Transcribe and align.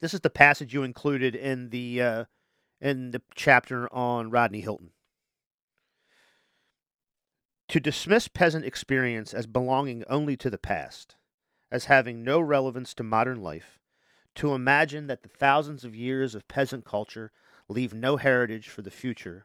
this 0.00 0.14
is 0.14 0.20
the 0.20 0.30
passage 0.30 0.72
you 0.72 0.82
included 0.82 1.34
in 1.34 1.70
the 1.70 2.02
uh, 2.02 2.24
in 2.80 3.10
the 3.10 3.22
chapter 3.34 3.92
on 3.92 4.30
Rodney 4.30 4.60
Hilton. 4.60 4.90
To 7.68 7.80
dismiss 7.80 8.28
peasant 8.28 8.64
experience 8.64 9.34
as 9.34 9.46
belonging 9.46 10.04
only 10.08 10.36
to 10.38 10.48
the 10.48 10.58
past, 10.58 11.16
as 11.70 11.84
having 11.84 12.24
no 12.24 12.40
relevance 12.40 12.94
to 12.94 13.02
modern 13.02 13.42
life, 13.42 13.78
to 14.36 14.54
imagine 14.54 15.06
that 15.08 15.22
the 15.22 15.28
thousands 15.28 15.84
of 15.84 15.94
years 15.94 16.34
of 16.34 16.48
peasant 16.48 16.84
culture 16.84 17.30
leave 17.68 17.92
no 17.92 18.16
heritage 18.16 18.68
for 18.68 18.80
the 18.80 18.90
future, 18.90 19.44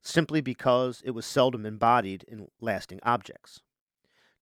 simply 0.00 0.40
because 0.40 1.02
it 1.04 1.10
was 1.10 1.26
seldom 1.26 1.66
embodied 1.66 2.24
in 2.26 2.48
lasting 2.60 3.00
objects. 3.02 3.60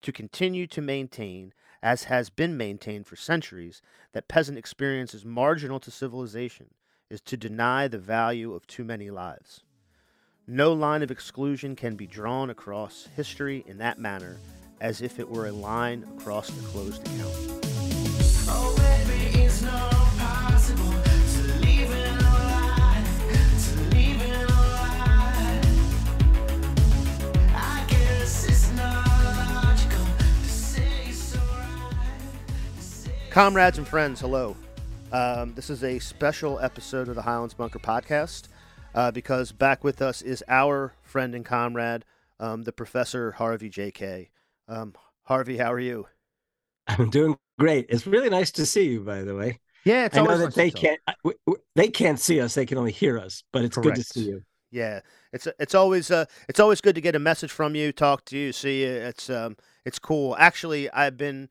To 0.03 0.13
continue 0.13 0.67
to 0.67 0.81
maintain, 0.81 1.53
as 1.85 2.05
has 2.05 2.31
been 2.31 2.57
maintained 2.57 3.05
for 3.05 3.15
centuries, 3.15 3.79
that 4.11 4.27
peasant 4.27 4.57
experience 4.57 5.13
is 5.13 5.23
marginal 5.23 5.79
to 5.79 5.91
civilization 5.91 6.65
is 7.11 7.21
to 7.21 7.37
deny 7.37 7.87
the 7.87 7.99
value 7.99 8.55
of 8.55 8.65
too 8.65 8.83
many 8.83 9.11
lives. 9.11 9.61
No 10.47 10.73
line 10.73 11.03
of 11.03 11.11
exclusion 11.11 11.75
can 11.75 11.95
be 11.95 12.07
drawn 12.07 12.49
across 12.49 13.07
history 13.15 13.63
in 13.67 13.77
that 13.77 13.99
manner 13.99 14.37
as 14.81 14.99
if 14.99 15.19
it 15.19 15.29
were 15.29 15.45
a 15.45 15.51
line 15.51 16.03
across 16.17 16.49
a 16.49 16.61
closed 16.63 17.07
account. 17.07 18.74
Comrades 33.35 33.77
and 33.77 33.85
friends, 33.85 34.21
hello. 34.21 34.55
Um, 35.11 35.53
this 35.55 35.69
is 35.69 35.83
a 35.83 35.99
special 35.99 36.57
episode 36.61 37.09
of 37.09 37.15
the 37.15 37.21
Highlands 37.21 37.53
Bunker 37.53 37.79
podcast 37.79 38.47
uh, 38.93 39.11
because 39.11 39.51
back 39.51 39.83
with 39.83 40.01
us 40.01 40.21
is 40.21 40.41
our 40.47 40.93
friend 41.01 41.35
and 41.35 41.43
comrade, 41.43 42.05
um, 42.39 42.63
the 42.63 42.71
Professor 42.71 43.33
Harvey 43.33 43.67
J. 43.67 43.91
Kaye 43.91 44.29
Um, 44.69 44.93
Harvey, 45.23 45.57
how 45.57 45.73
are 45.73 45.81
you? 45.81 46.07
I'm 46.87 47.09
doing 47.09 47.35
great. 47.59 47.87
It's 47.89 48.07
really 48.07 48.29
nice 48.29 48.51
to 48.51 48.65
see 48.65 48.85
you, 48.87 49.01
by 49.01 49.23
the 49.23 49.35
way. 49.35 49.59
Yeah, 49.83 50.07
I 50.13 50.21
know 50.21 50.37
that 50.37 50.55
they 50.55 50.71
can't 50.71 51.01
they 51.75 51.89
can't 51.89 52.21
see 52.21 52.39
us; 52.39 52.53
they 52.55 52.65
can 52.65 52.77
only 52.77 52.93
hear 52.93 53.19
us. 53.19 53.43
But 53.51 53.65
it's 53.65 53.75
Correct. 53.75 53.97
good 53.97 54.01
to 54.01 54.03
see 54.05 54.29
you. 54.29 54.43
Yeah, 54.71 55.01
it's 55.33 55.45
it's 55.59 55.75
always 55.75 56.09
uh, 56.09 56.23
it's 56.47 56.61
always 56.61 56.79
good 56.79 56.95
to 56.95 57.01
get 57.01 57.15
a 57.15 57.19
message 57.19 57.51
from 57.51 57.75
you, 57.75 57.91
talk 57.91 58.23
to 58.25 58.37
you, 58.37 58.53
see 58.53 58.83
you. 58.83 58.91
It's 58.91 59.29
um, 59.29 59.57
it's 59.83 59.99
cool. 59.99 60.37
Actually, 60.39 60.89
I've 60.91 61.17
been 61.17 61.49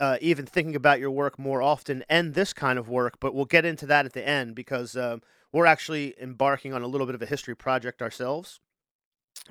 uh, 0.00 0.18
even 0.20 0.46
thinking 0.46 0.76
about 0.76 1.00
your 1.00 1.10
work 1.10 1.38
more 1.38 1.62
often 1.62 2.04
and 2.08 2.34
this 2.34 2.52
kind 2.52 2.78
of 2.78 2.88
work, 2.88 3.18
but 3.20 3.34
we'll 3.34 3.44
get 3.44 3.64
into 3.64 3.86
that 3.86 4.06
at 4.06 4.12
the 4.12 4.26
end 4.26 4.54
because 4.54 4.96
um, 4.96 5.22
we're 5.52 5.66
actually 5.66 6.14
embarking 6.20 6.72
on 6.72 6.82
a 6.82 6.86
little 6.86 7.06
bit 7.06 7.14
of 7.14 7.22
a 7.22 7.26
history 7.26 7.56
project 7.56 8.00
ourselves. 8.02 8.60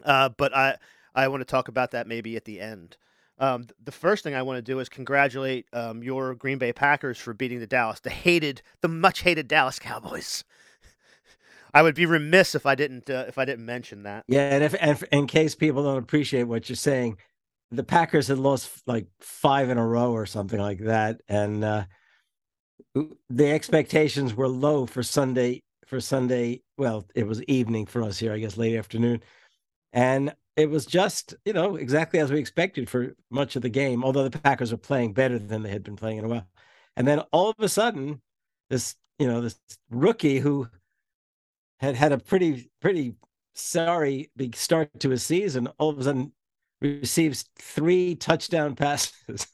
Uh, 0.04 0.30
but 0.30 0.56
I, 0.56 0.78
I 1.16 1.28
want 1.28 1.42
to 1.42 1.46
talk 1.46 1.68
about 1.68 1.92
that 1.92 2.08
maybe 2.08 2.36
at 2.36 2.46
the 2.46 2.60
end. 2.60 2.98
Um, 3.40 3.68
the 3.84 3.92
first 3.92 4.24
thing 4.24 4.34
I 4.34 4.42
want 4.42 4.58
to 4.58 4.62
do 4.62 4.80
is 4.80 4.90
congratulate 4.90 5.68
um, 5.72 6.02
your 6.02 6.34
Green 6.34 6.58
Bay 6.58 6.74
Packers 6.74 7.18
for 7.20 7.34
beating 7.34 7.60
the 7.60 7.68
Dallas, 7.68 8.00
the 8.00 8.10
hated, 8.10 8.62
the 8.82 8.88
much 8.88 9.22
hated 9.22 9.48
Dallas 9.48 9.78
Cowboys. 9.78 10.44
I 11.74 11.84
would 11.84 11.94
be 11.94 12.08
remiss 12.08 12.56
if 12.56 12.66
I 12.66 12.74
didn't 12.74 13.10
uh, 13.10 13.26
if 13.28 13.38
I 13.38 13.46
didn't 13.46 13.66
mention 13.66 14.04
that. 14.04 14.24
Yeah, 14.28 14.50
and 14.56 14.64
if, 14.64 14.74
and 14.80 14.92
if 14.92 15.04
in 15.12 15.28
case 15.28 15.54
people 15.54 15.84
don't 15.84 16.00
appreciate 16.00 16.44
what 16.44 16.68
you're 16.68 16.76
saying, 16.76 17.18
the 17.72 17.84
Packers 17.84 18.28
had 18.28 18.38
lost 18.38 18.82
like 18.88 19.08
five 19.20 19.70
in 19.70 19.78
a 19.78 19.86
row 19.86 20.12
or 20.12 20.26
something 20.26 20.60
like 20.60 20.80
that, 20.80 21.22
and 21.28 21.64
uh, 21.64 21.86
the 23.30 23.52
expectations 23.52 24.34
were 24.34 24.48
low 24.48 24.86
for 24.86 25.04
Sunday. 25.04 25.64
For 25.86 26.02
Sunday, 26.02 26.64
well, 26.78 27.06
it 27.16 27.26
was 27.26 27.42
evening 27.44 27.86
for 27.86 28.02
us 28.04 28.18
here, 28.18 28.34
I 28.34 28.40
guess, 28.40 28.58
late 28.58 28.76
afternoon, 28.76 29.22
and 29.94 30.34
it 30.58 30.70
was 30.70 30.86
just 30.86 31.34
you 31.46 31.54
know 31.54 31.76
exactly 31.76 32.20
as 32.20 32.32
we 32.32 32.40
expected 32.40 32.90
for 32.90 33.16
much 33.30 33.56
of 33.56 33.62
the 33.62 33.70
game. 33.70 34.04
Although 34.04 34.28
the 34.28 34.40
Packers 34.40 34.72
were 34.72 34.78
playing 34.78 35.14
better 35.14 35.40
than 35.40 35.64
they 35.64 35.70
had 35.70 35.84
been 35.84 35.96
playing 35.96 36.18
in 36.18 36.26
a 36.26 36.30
while, 36.30 36.48
and 36.96 37.08
then 37.08 37.20
all 37.32 37.50
of 37.50 37.56
a 37.60 37.70
sudden, 37.70 38.22
this 38.70 38.96
you 39.20 39.28
know 39.28 39.42
this 39.42 39.60
rookie 39.90 40.40
who 40.40 40.68
had 41.80 41.96
had 41.96 42.12
a 42.12 42.18
pretty 42.18 42.70
pretty 42.82 43.16
sorry 43.56 44.30
big 44.36 44.56
start 44.56 44.90
to 45.00 45.10
his 45.10 45.24
season, 45.24 45.68
all 45.80 45.90
of 45.90 46.00
a 46.00 46.04
sudden 46.04 46.32
receives 46.82 47.46
three 47.58 48.16
touchdown 48.16 48.76
passes. 48.76 49.48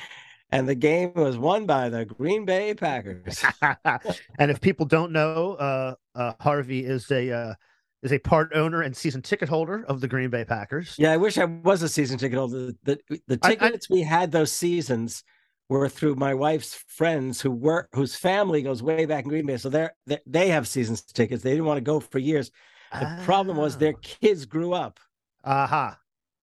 and 0.50 0.68
the 0.68 0.74
game 0.74 1.12
was 1.14 1.38
won 1.38 1.66
by 1.66 1.88
the 1.88 2.04
Green 2.04 2.44
Bay 2.44 2.74
Packers. 2.74 3.44
and 4.38 4.50
if 4.50 4.60
people 4.60 4.86
don't 4.86 5.12
know, 5.12 5.54
uh, 5.54 5.94
uh, 6.14 6.32
Harvey 6.40 6.84
is 6.84 7.10
a 7.10 7.30
uh, 7.30 7.54
is 8.02 8.12
a 8.12 8.18
part 8.18 8.52
owner 8.54 8.82
and 8.82 8.96
season 8.96 9.22
ticket 9.22 9.48
holder 9.48 9.84
of 9.86 10.00
the 10.00 10.08
Green 10.08 10.30
Bay 10.30 10.44
Packers. 10.44 10.94
Yeah, 10.98 11.12
I 11.12 11.16
wish 11.16 11.38
I 11.38 11.44
was 11.44 11.82
a 11.82 11.88
season 11.88 12.18
ticket 12.18 12.38
holder. 12.38 12.72
The 12.82 12.98
the 13.26 13.36
tickets 13.36 13.88
I, 13.90 13.94
I, 13.94 13.96
we 13.96 14.02
had 14.02 14.32
those 14.32 14.52
seasons 14.52 15.22
were 15.68 15.88
through 15.88 16.16
my 16.16 16.34
wife's 16.34 16.74
friends 16.88 17.40
who 17.40 17.50
were 17.50 17.88
whose 17.92 18.16
family 18.16 18.62
goes 18.62 18.82
way 18.82 19.06
back 19.06 19.24
in 19.24 19.30
Green 19.30 19.46
Bay, 19.46 19.56
so 19.56 19.68
they're 19.68 19.94
they, 20.06 20.18
they 20.26 20.48
have 20.48 20.66
seasons 20.66 21.02
tickets. 21.02 21.42
They 21.42 21.50
didn't 21.50 21.66
want 21.66 21.78
to 21.78 21.82
go 21.82 22.00
for 22.00 22.18
years. 22.18 22.50
The 22.92 23.20
oh. 23.20 23.24
problem 23.24 23.56
was 23.56 23.78
their 23.78 23.94
ah. 23.96 24.00
kids 24.02 24.46
grew 24.46 24.72
up. 24.72 24.98
Aha. 25.44 25.64
Uh-huh. 25.64 25.96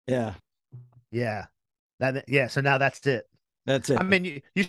Yeah. 0.07 0.33
Yeah. 1.11 1.45
That 1.99 2.25
yeah, 2.27 2.47
so 2.47 2.61
now 2.61 2.77
that's 2.77 3.05
it. 3.07 3.25
That's 3.65 3.89
it. 3.89 3.99
I 3.99 4.03
mean 4.03 4.25
you, 4.25 4.41
you 4.55 4.65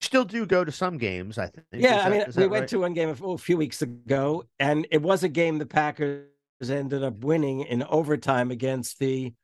still 0.00 0.24
do 0.24 0.46
go 0.46 0.64
to 0.64 0.72
some 0.72 0.98
games, 0.98 1.36
I 1.38 1.46
think. 1.46 1.66
Yeah, 1.72 1.96
that, 1.96 2.06
I 2.06 2.10
mean 2.10 2.24
we 2.36 2.46
went 2.46 2.62
right? 2.62 2.68
to 2.68 2.80
one 2.80 2.94
game 2.94 3.14
oh, 3.22 3.32
a, 3.32 3.38
few 3.38 3.56
weeks 3.56 3.82
ago 3.82 4.44
and 4.58 4.86
it 4.90 5.02
was 5.02 5.22
a 5.24 5.28
game 5.28 5.58
the 5.58 5.66
Packers 5.66 6.26
ended 6.68 7.02
up 7.02 7.24
winning 7.24 7.62
in 7.62 7.82
overtime 7.84 8.50
against 8.50 8.98
the, 8.98 9.34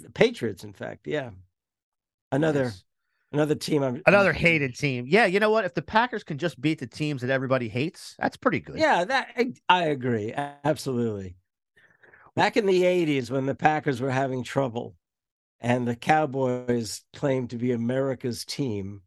the 0.00 0.10
Patriots 0.10 0.64
in 0.64 0.72
fact. 0.72 1.06
Yeah. 1.06 1.30
Another 2.32 2.64
nice. 2.64 2.84
another 3.32 3.54
team 3.54 3.82
I'm, 3.82 4.02
another 4.06 4.32
hated 4.32 4.74
team. 4.74 5.04
Yeah, 5.06 5.26
you 5.26 5.38
know 5.38 5.50
what? 5.50 5.64
If 5.64 5.74
the 5.74 5.82
Packers 5.82 6.24
can 6.24 6.38
just 6.38 6.60
beat 6.60 6.80
the 6.80 6.86
teams 6.86 7.20
that 7.20 7.30
everybody 7.30 7.68
hates, 7.68 8.16
that's 8.18 8.36
pretty 8.36 8.60
good. 8.60 8.78
Yeah, 8.78 9.04
that 9.04 9.28
I, 9.36 9.52
I 9.68 9.82
agree. 9.84 10.32
Absolutely. 10.32 11.36
Back 12.34 12.56
in 12.56 12.66
the 12.66 12.82
80s, 12.82 13.30
when 13.30 13.46
the 13.46 13.54
Packers 13.54 14.00
were 14.00 14.10
having 14.10 14.42
trouble 14.42 14.96
and 15.60 15.86
the 15.86 15.96
Cowboys 15.96 17.02
claimed 17.12 17.50
to 17.50 17.58
be 17.58 17.72
America's 17.72 18.44
team, 18.44 19.02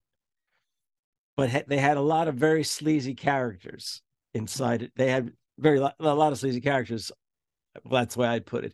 but 1.35 1.67
they 1.67 1.79
had 1.79 1.97
a 1.97 2.01
lot 2.01 2.27
of 2.27 2.35
very 2.35 2.63
sleazy 2.63 3.15
characters 3.15 4.01
inside 4.33 4.83
it. 4.83 4.91
They 4.95 5.09
had 5.09 5.33
very 5.57 5.79
a 5.79 5.93
lot 5.99 6.31
of 6.31 6.37
sleazy 6.37 6.61
characters. 6.61 7.11
Well, 7.83 8.01
that's 8.01 8.15
the 8.15 8.21
way 8.21 8.27
I'd 8.27 8.45
put 8.45 8.63
it. 8.63 8.73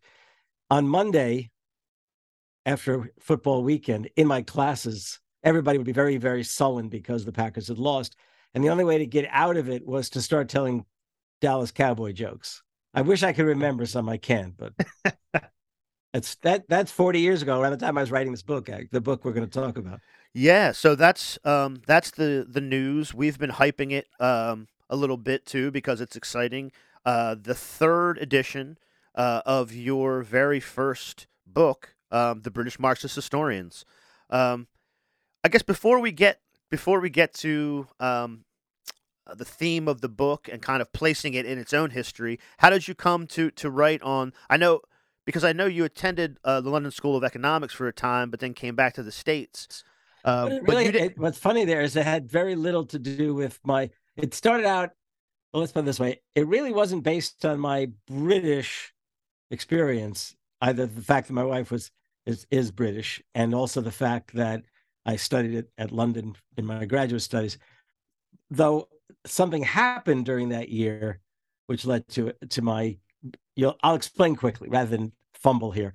On 0.69 0.87
Monday, 0.87 1.49
after 2.65 3.11
football 3.19 3.63
weekend, 3.63 4.09
in 4.15 4.27
my 4.27 4.41
classes, 4.41 5.19
everybody 5.43 5.77
would 5.77 5.87
be 5.87 5.91
very, 5.91 6.17
very 6.17 6.43
sullen 6.43 6.89
because 6.89 7.25
the 7.25 7.31
Packers 7.31 7.67
had 7.67 7.79
lost. 7.79 8.15
And 8.53 8.63
the 8.63 8.69
only 8.69 8.83
way 8.83 8.97
to 8.97 9.05
get 9.05 9.27
out 9.31 9.57
of 9.57 9.69
it 9.69 9.87
was 9.87 10.09
to 10.11 10.21
start 10.21 10.49
telling 10.49 10.85
Dallas 11.39 11.71
Cowboy 11.71 12.11
jokes. 12.11 12.61
I 12.93 13.01
wish 13.01 13.23
I 13.23 13.33
could 13.33 13.45
remember 13.45 13.85
some. 13.85 14.09
I 14.09 14.17
can't, 14.17 14.55
but 14.57 14.73
it's 16.13 16.35
that 16.35 16.67
that's 16.67 16.91
40 16.91 17.19
years 17.19 17.41
ago, 17.41 17.59
around 17.59 17.71
the 17.71 17.77
time 17.77 17.97
I 17.97 18.01
was 18.01 18.11
writing 18.11 18.31
this 18.31 18.43
book, 18.43 18.69
the 18.91 19.01
book 19.01 19.23
we're 19.23 19.33
going 19.33 19.49
to 19.49 19.59
talk 19.59 19.77
about. 19.77 19.99
Yeah, 20.33 20.71
so 20.71 20.95
that's 20.95 21.39
um 21.43 21.81
that's 21.87 22.11
the 22.11 22.45
the 22.47 22.61
news. 22.61 23.13
We've 23.13 23.37
been 23.37 23.51
hyping 23.51 23.91
it 23.91 24.07
um 24.19 24.67
a 24.89 24.95
little 24.95 25.17
bit 25.17 25.45
too 25.45 25.71
because 25.71 26.01
it's 26.01 26.15
exciting. 26.15 26.71
Uh, 27.05 27.35
the 27.41 27.55
third 27.55 28.19
edition 28.19 28.77
uh, 29.15 29.41
of 29.45 29.73
your 29.73 30.21
very 30.21 30.59
first 30.59 31.25
book, 31.47 31.95
um, 32.11 32.41
the 32.41 32.51
British 32.51 32.77
Marxist 32.77 33.15
Historians. 33.15 33.85
Um, 34.29 34.67
I 35.43 35.49
guess 35.49 35.63
before 35.63 35.99
we 35.99 36.11
get 36.11 36.39
before 36.69 36.99
we 36.99 37.09
get 37.09 37.33
to 37.35 37.87
um, 37.99 38.45
the 39.35 39.45
theme 39.45 39.87
of 39.87 40.01
the 40.01 40.09
book 40.09 40.49
and 40.51 40.61
kind 40.61 40.81
of 40.81 40.91
placing 40.93 41.33
it 41.33 41.45
in 41.45 41.57
its 41.57 41.73
own 41.73 41.91
history. 41.91 42.39
How 42.59 42.69
did 42.69 42.87
you 42.87 42.95
come 42.95 43.27
to 43.27 43.51
to 43.51 43.69
write 43.69 44.01
on? 44.01 44.33
I 44.49 44.57
know 44.57 44.81
because 45.25 45.43
I 45.43 45.53
know 45.53 45.65
you 45.65 45.85
attended 45.85 46.37
uh, 46.43 46.61
the 46.61 46.69
London 46.69 46.91
School 46.91 47.15
of 47.15 47.23
Economics 47.23 47.73
for 47.73 47.87
a 47.87 47.93
time, 47.93 48.29
but 48.29 48.39
then 48.39 48.53
came 48.53 48.75
back 48.75 48.93
to 48.95 49.03
the 49.03 49.11
states. 49.11 49.83
Um, 50.23 50.59
really, 50.63 50.85
it, 50.85 51.17
what's 51.17 51.37
funny 51.37 51.65
there 51.65 51.81
is 51.81 51.95
it 51.95 52.05
had 52.05 52.29
very 52.29 52.55
little 52.55 52.85
to 52.85 52.99
do 52.99 53.33
with 53.33 53.59
my. 53.63 53.89
It 54.17 54.33
started 54.33 54.65
out. 54.65 54.91
Well, 55.53 55.61
let's 55.61 55.71
put 55.71 55.81
it 55.81 55.85
this 55.85 55.99
way: 55.99 56.21
it 56.35 56.47
really 56.47 56.73
wasn't 56.73 57.03
based 57.03 57.45
on 57.45 57.59
my 57.59 57.89
British 58.07 58.93
experience. 59.49 60.35
Either 60.61 60.85
the 60.85 61.01
fact 61.01 61.27
that 61.27 61.33
my 61.33 61.43
wife 61.43 61.71
was 61.71 61.91
is 62.25 62.45
is 62.51 62.71
British, 62.71 63.21
and 63.33 63.53
also 63.53 63.81
the 63.81 63.91
fact 63.91 64.33
that 64.33 64.63
I 65.05 65.15
studied 65.15 65.55
it 65.55 65.69
at 65.77 65.91
London 65.91 66.35
in 66.57 66.65
my 66.65 66.85
graduate 66.85 67.23
studies. 67.23 67.57
Though 68.49 68.89
something 69.25 69.63
happened 69.63 70.25
during 70.25 70.49
that 70.49 70.69
year, 70.69 71.19
which 71.67 71.85
led 71.85 72.07
to 72.09 72.33
to 72.49 72.61
my. 72.61 72.97
You'll, 73.55 73.77
I'll 73.83 73.95
explain 73.95 74.35
quickly 74.35 74.69
rather 74.69 74.89
than 74.89 75.11
fumble 75.33 75.71
here. 75.71 75.93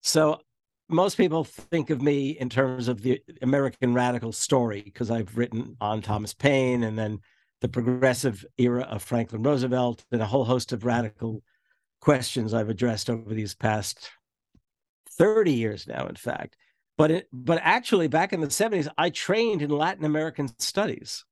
So 0.00 0.40
most 0.88 1.16
people 1.16 1.44
think 1.44 1.90
of 1.90 2.00
me 2.00 2.30
in 2.30 2.48
terms 2.48 2.88
of 2.88 3.02
the 3.02 3.20
American 3.42 3.92
radical 3.92 4.32
story 4.32 4.80
because 4.80 5.10
I've 5.10 5.36
written 5.36 5.76
on 5.80 6.00
Thomas 6.00 6.32
Paine 6.32 6.82
and 6.82 6.98
then 6.98 7.20
the 7.60 7.68
progressive 7.68 8.46
era 8.56 8.82
of 8.82 9.02
Franklin 9.02 9.42
Roosevelt, 9.42 10.04
and 10.12 10.22
a 10.22 10.26
whole 10.26 10.44
host 10.44 10.72
of 10.72 10.84
radical 10.84 11.42
questions 12.00 12.54
I've 12.54 12.68
addressed 12.68 13.10
over 13.10 13.34
these 13.34 13.54
past 13.54 14.10
30 15.10 15.52
years 15.52 15.86
now, 15.86 16.06
in 16.06 16.14
fact. 16.14 16.56
But 16.96 17.10
it, 17.10 17.28
but 17.32 17.60
actually, 17.62 18.08
back 18.08 18.32
in 18.32 18.40
the 18.40 18.46
70s, 18.48 18.88
I 18.96 19.10
trained 19.10 19.62
in 19.62 19.70
Latin 19.70 20.04
American 20.04 20.48
studies. 20.58 21.24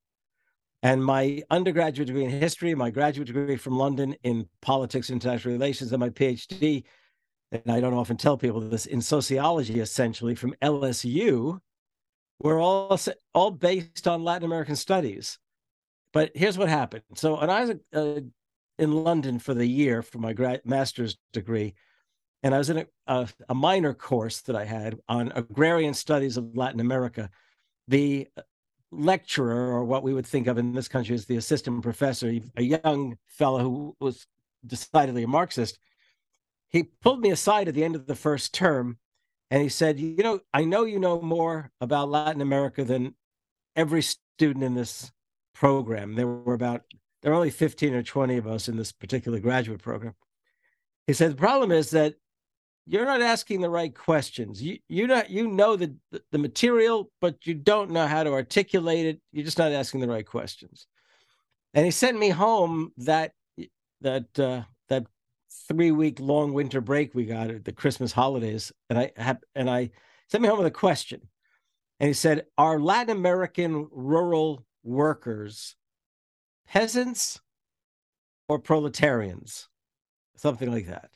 And 0.87 1.05
my 1.05 1.43
undergraduate 1.50 2.06
degree 2.06 2.23
in 2.23 2.31
history, 2.31 2.73
my 2.77 2.91
graduate 2.91 3.27
degree 3.27 3.56
from 3.56 3.77
London 3.77 4.15
in 4.23 4.49
politics, 4.62 5.11
international 5.11 5.55
relations, 5.55 5.91
and 5.91 5.99
my 5.99 6.11
PhD, 6.11 6.85
and 7.50 7.62
I 7.67 7.81
don't 7.81 7.94
often 7.94 8.17
tell 8.17 8.38
people 8.38 8.61
this, 8.61 8.87
in 8.87 9.00
sociology, 9.00 9.81
essentially 9.81 10.37
from 10.37 10.55
LSU, 10.62 11.59
were 12.38 12.61
all, 12.61 12.97
all 13.35 13.50
based 13.50 14.06
on 14.06 14.23
Latin 14.23 14.44
American 14.44 14.77
studies. 14.77 15.41
But 16.12 16.31
here's 16.37 16.56
what 16.56 16.69
happened. 16.69 17.03
So, 17.17 17.41
when 17.41 17.50
I 17.50 17.65
was 17.65 17.71
uh, 17.93 18.21
in 18.79 18.93
London 18.93 19.41
for 19.41 19.55
the 19.55 19.67
year 19.67 20.03
for 20.03 20.19
my 20.19 20.35
grad, 20.35 20.61
master's 20.65 21.19
degree, 21.32 21.75
and 22.44 22.55
I 22.55 22.59
was 22.59 22.71
in 22.71 22.79
a, 22.79 22.87
a, 23.09 23.29
a, 23.49 23.55
minor 23.56 23.93
course 23.93 24.43
that 24.43 24.55
I 24.55 24.65
had 24.65 25.00
on 25.09 25.32
agrarian 25.35 25.94
studies 25.94 26.37
of 26.37 26.56
Latin 26.56 26.79
America. 26.79 27.29
The 27.89 28.29
lecturer, 28.98 29.72
or 29.72 29.84
what 29.84 30.02
we 30.02 30.14
would 30.14 30.26
think 30.26 30.46
of 30.46 30.58
in 30.58 30.72
this 30.72 30.88
country 30.88 31.14
as 31.14 31.26
the 31.26 31.37
assistant 31.37 31.82
professor, 31.82 32.32
a 32.56 32.62
young 32.62 33.16
fellow 33.26 33.58
who 33.60 33.96
was 34.00 34.26
decidedly 34.66 35.22
a 35.22 35.28
Marxist, 35.28 35.78
he 36.69 36.82
pulled 36.82 37.20
me 37.20 37.31
aside 37.31 37.69
at 37.69 37.75
the 37.75 37.84
end 37.84 37.94
of 37.94 38.06
the 38.06 38.14
first 38.14 38.52
term 38.52 38.98
and 39.50 39.62
he 39.62 39.69
said, 39.69 40.00
You 40.00 40.22
know, 40.22 40.40
I 40.52 40.64
know 40.64 40.84
you 40.84 40.98
know 40.98 41.20
more 41.20 41.70
about 41.81 42.10
Latin 42.10 42.40
America 42.40 42.84
than 42.84 43.14
every 43.76 44.02
student 44.02 44.64
in 44.64 44.75
this 44.75 45.12
program. 45.54 46.14
There 46.14 46.26
were 46.26 46.54
about, 46.54 46.82
there 47.22 47.32
are 47.32 47.37
only 47.37 47.50
15 47.50 47.94
or 47.94 48.02
20 48.02 48.37
of 48.37 48.46
us 48.46 48.69
in 48.69 48.76
this 48.76 48.93
particular 48.93 49.38
graduate 49.38 49.82
program. 49.82 50.14
He 51.06 51.12
said, 51.12 51.32
The 51.32 51.37
problem 51.37 51.70
is 51.70 51.90
that 51.90 52.14
you're 52.87 53.05
not 53.05 53.21
asking 53.21 53.61
the 53.61 53.71
right 53.71 53.94
questions. 53.94 54.62
You 54.62 54.79
you 54.88 55.06
know 55.06 55.23
you 55.29 55.49
know 55.49 55.77
the 55.77 55.97
the 56.31 56.38
material, 56.38 57.11
but 57.21 57.44
you 57.44 57.55
don't 57.55 57.91
know 57.91 58.06
how 58.06 58.23
to 58.23 58.33
articulate 58.33 59.06
it. 59.06 59.21
You're 59.33 59.44
just 59.44 59.59
not 59.59 59.73
asking 59.73 60.00
the 60.00 60.09
right 60.09 60.27
questions. 60.27 60.87
And 61.75 61.85
he 61.85 61.91
sent 61.91 62.19
me 62.19 62.31
home 62.31 62.93
that 62.99 63.33
that 64.00 64.38
uh, 64.38 64.62
that 64.88 65.06
three 65.69 65.91
week 65.91 66.21
long 66.21 66.53
winter 66.53 66.81
break 66.81 67.15
we 67.15 67.27
got 67.27 67.50
at 67.50 67.65
the 67.65 67.73
Christmas 67.73 68.12
holidays, 68.12 68.73
and 68.89 68.99
I 68.99 69.12
have 69.17 69.39
and 69.56 69.69
I 69.69 69.91
sent 70.31 70.43
me 70.43 70.49
home 70.49 70.59
with 70.59 70.69
a 70.69 70.71
question, 70.71 71.21
and 71.99 72.06
he 72.06 72.15
said, 72.15 72.47
"Are 72.56 72.79
Latin 72.79 73.17
American 73.17 73.89
rural 73.91 74.65
workers 74.85 75.75
peasants 76.69 77.41
or 78.49 78.61
proletarians?" 78.61 79.69
Something 80.37 80.71
like 80.71 80.87
that. 80.87 81.16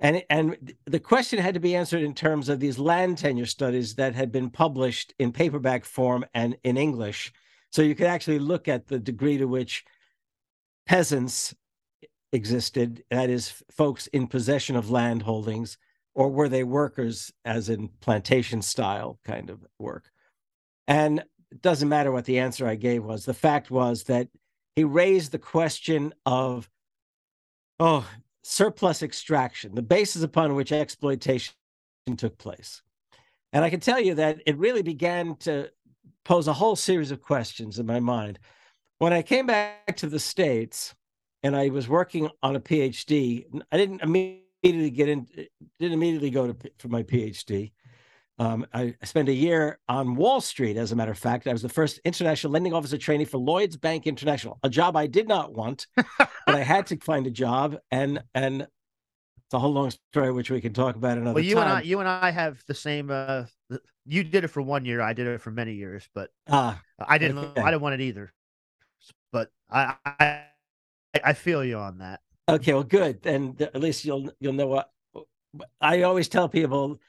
And, 0.00 0.24
and 0.30 0.74
the 0.86 0.98
question 0.98 1.38
had 1.38 1.54
to 1.54 1.60
be 1.60 1.76
answered 1.76 2.02
in 2.02 2.14
terms 2.14 2.48
of 2.48 2.58
these 2.58 2.78
land 2.78 3.18
tenure 3.18 3.46
studies 3.46 3.96
that 3.96 4.14
had 4.14 4.32
been 4.32 4.48
published 4.48 5.12
in 5.18 5.30
paperback 5.30 5.84
form 5.84 6.24
and 6.32 6.56
in 6.64 6.78
English. 6.78 7.32
So 7.70 7.82
you 7.82 7.94
could 7.94 8.06
actually 8.06 8.38
look 8.38 8.66
at 8.66 8.88
the 8.88 8.98
degree 8.98 9.36
to 9.36 9.44
which 9.44 9.84
peasants 10.86 11.54
existed, 12.32 13.04
that 13.10 13.28
is, 13.28 13.62
folks 13.70 14.06
in 14.08 14.26
possession 14.26 14.74
of 14.74 14.90
land 14.90 15.22
holdings, 15.22 15.76
or 16.14 16.30
were 16.30 16.48
they 16.48 16.64
workers, 16.64 17.32
as 17.44 17.68
in 17.68 17.88
plantation 18.00 18.62
style 18.62 19.18
kind 19.24 19.50
of 19.50 19.64
work? 19.78 20.10
And 20.88 21.20
it 21.50 21.60
doesn't 21.60 21.88
matter 21.88 22.10
what 22.10 22.24
the 22.24 22.38
answer 22.38 22.66
I 22.66 22.74
gave 22.74 23.04
was. 23.04 23.24
The 23.24 23.34
fact 23.34 23.70
was 23.70 24.04
that 24.04 24.28
he 24.76 24.84
raised 24.84 25.32
the 25.32 25.38
question 25.38 26.14
of, 26.24 26.70
oh, 27.78 28.08
surplus 28.42 29.02
extraction, 29.02 29.74
the 29.74 29.82
basis 29.82 30.22
upon 30.22 30.54
which 30.54 30.72
exploitation 30.72 31.54
took 32.16 32.38
place. 32.38 32.82
And 33.52 33.64
I 33.64 33.70
can 33.70 33.80
tell 33.80 34.00
you 34.00 34.14
that 34.14 34.40
it 34.46 34.56
really 34.56 34.82
began 34.82 35.36
to 35.36 35.70
pose 36.24 36.48
a 36.48 36.52
whole 36.52 36.76
series 36.76 37.10
of 37.10 37.22
questions 37.22 37.78
in 37.78 37.86
my 37.86 38.00
mind. 38.00 38.38
When 38.98 39.12
I 39.12 39.22
came 39.22 39.46
back 39.46 39.96
to 39.96 40.06
the 40.06 40.20
States 40.20 40.94
and 41.42 41.56
I 41.56 41.70
was 41.70 41.88
working 41.88 42.28
on 42.42 42.56
a 42.56 42.60
PhD, 42.60 43.44
I 43.72 43.76
didn't 43.76 44.02
immediately 44.02 44.90
get 44.90 45.08
in, 45.08 45.26
didn't 45.78 45.94
immediately 45.94 46.30
go 46.30 46.52
to 46.52 46.70
for 46.78 46.88
my 46.88 47.02
PhD. 47.02 47.72
Um, 48.40 48.66
I 48.72 48.94
spent 49.04 49.28
a 49.28 49.34
year 49.34 49.78
on 49.86 50.16
Wall 50.16 50.40
Street, 50.40 50.78
as 50.78 50.92
a 50.92 50.96
matter 50.96 51.10
of 51.10 51.18
fact. 51.18 51.46
I 51.46 51.52
was 51.52 51.60
the 51.60 51.68
first 51.68 52.00
international 52.06 52.54
lending 52.54 52.72
officer 52.72 52.96
trainee 52.96 53.26
for 53.26 53.36
Lloyd's 53.36 53.76
Bank 53.76 54.06
International, 54.06 54.58
a 54.62 54.70
job 54.70 54.96
I 54.96 55.06
did 55.06 55.28
not 55.28 55.52
want, 55.52 55.86
but 55.94 56.30
I 56.46 56.60
had 56.60 56.86
to 56.86 56.96
find 57.02 57.26
a 57.26 57.30
job. 57.30 57.76
And 57.90 58.22
and 58.34 58.62
it's 58.62 59.52
a 59.52 59.58
whole 59.58 59.74
long 59.74 59.92
story, 60.10 60.32
which 60.32 60.50
we 60.50 60.62
can 60.62 60.72
talk 60.72 60.96
about 60.96 61.18
another 61.18 61.34
well, 61.34 61.44
you 61.44 61.56
time. 61.56 61.64
and 61.64 61.72
I, 61.72 61.80
you 61.82 62.00
and 62.00 62.08
I 62.08 62.30
have 62.30 62.64
the 62.66 62.72
same. 62.72 63.10
Uh, 63.10 63.44
you 64.06 64.24
did 64.24 64.44
it 64.44 64.48
for 64.48 64.62
one 64.62 64.86
year. 64.86 65.02
I 65.02 65.12
did 65.12 65.26
it 65.26 65.42
for 65.42 65.50
many 65.50 65.74
years, 65.74 66.08
but 66.14 66.30
uh, 66.46 66.76
I 66.98 67.18
didn't. 67.18 67.36
Okay. 67.36 67.60
I 67.60 67.70
didn't 67.70 67.82
want 67.82 68.00
it 68.00 68.00
either. 68.00 68.32
But 69.32 69.50
I, 69.70 69.96
I, 70.06 70.44
I 71.22 71.32
feel 71.34 71.62
you 71.62 71.76
on 71.76 71.98
that. 71.98 72.20
Okay, 72.48 72.72
well, 72.72 72.84
good. 72.84 73.26
And 73.26 73.60
at 73.60 73.82
least 73.82 74.06
you'll 74.06 74.32
you'll 74.40 74.54
know 74.54 74.66
what. 74.66 74.90
I 75.78 76.02
always 76.02 76.28
tell 76.28 76.48
people 76.48 77.00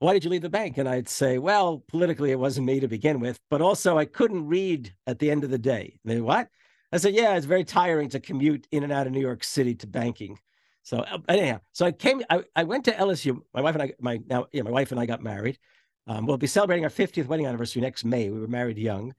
why 0.00 0.14
did 0.14 0.24
you 0.24 0.30
leave 0.30 0.42
the 0.42 0.50
bank? 0.50 0.78
And 0.78 0.88
I'd 0.88 1.08
say, 1.08 1.38
well, 1.38 1.84
politically, 1.88 2.30
it 2.30 2.38
wasn't 2.38 2.66
me 2.66 2.80
to 2.80 2.88
begin 2.88 3.20
with, 3.20 3.38
but 3.50 3.60
also 3.60 3.98
I 3.98 4.06
couldn't 4.06 4.46
read 4.46 4.92
at 5.06 5.18
the 5.18 5.30
end 5.30 5.44
of 5.44 5.50
the 5.50 5.58
day. 5.58 5.98
And 6.02 6.12
they, 6.12 6.20
what? 6.20 6.48
I 6.90 6.96
said, 6.96 7.14
yeah, 7.14 7.36
it's 7.36 7.46
very 7.46 7.64
tiring 7.64 8.08
to 8.10 8.20
commute 8.20 8.66
in 8.72 8.82
and 8.82 8.92
out 8.92 9.06
of 9.06 9.12
New 9.12 9.20
York 9.20 9.44
City 9.44 9.74
to 9.76 9.86
banking. 9.86 10.38
So 10.82 10.98
uh, 11.00 11.18
anyhow, 11.28 11.60
so 11.72 11.84
I 11.86 11.92
came, 11.92 12.22
I, 12.30 12.42
I 12.56 12.64
went 12.64 12.86
to 12.86 12.92
LSU. 12.92 13.40
My 13.54 13.60
wife 13.60 13.74
and 13.74 13.82
I, 13.82 13.92
my 14.00 14.20
now, 14.26 14.46
yeah, 14.52 14.62
my 14.62 14.70
wife 14.70 14.90
and 14.90 14.98
I 14.98 15.06
got 15.06 15.22
married. 15.22 15.58
Um, 16.06 16.26
we'll 16.26 16.38
be 16.38 16.46
celebrating 16.46 16.84
our 16.84 16.90
50th 16.90 17.26
wedding 17.26 17.46
anniversary 17.46 17.82
next 17.82 18.04
May. 18.04 18.30
We 18.30 18.40
were 18.40 18.48
married 18.48 18.78
young, 18.78 19.14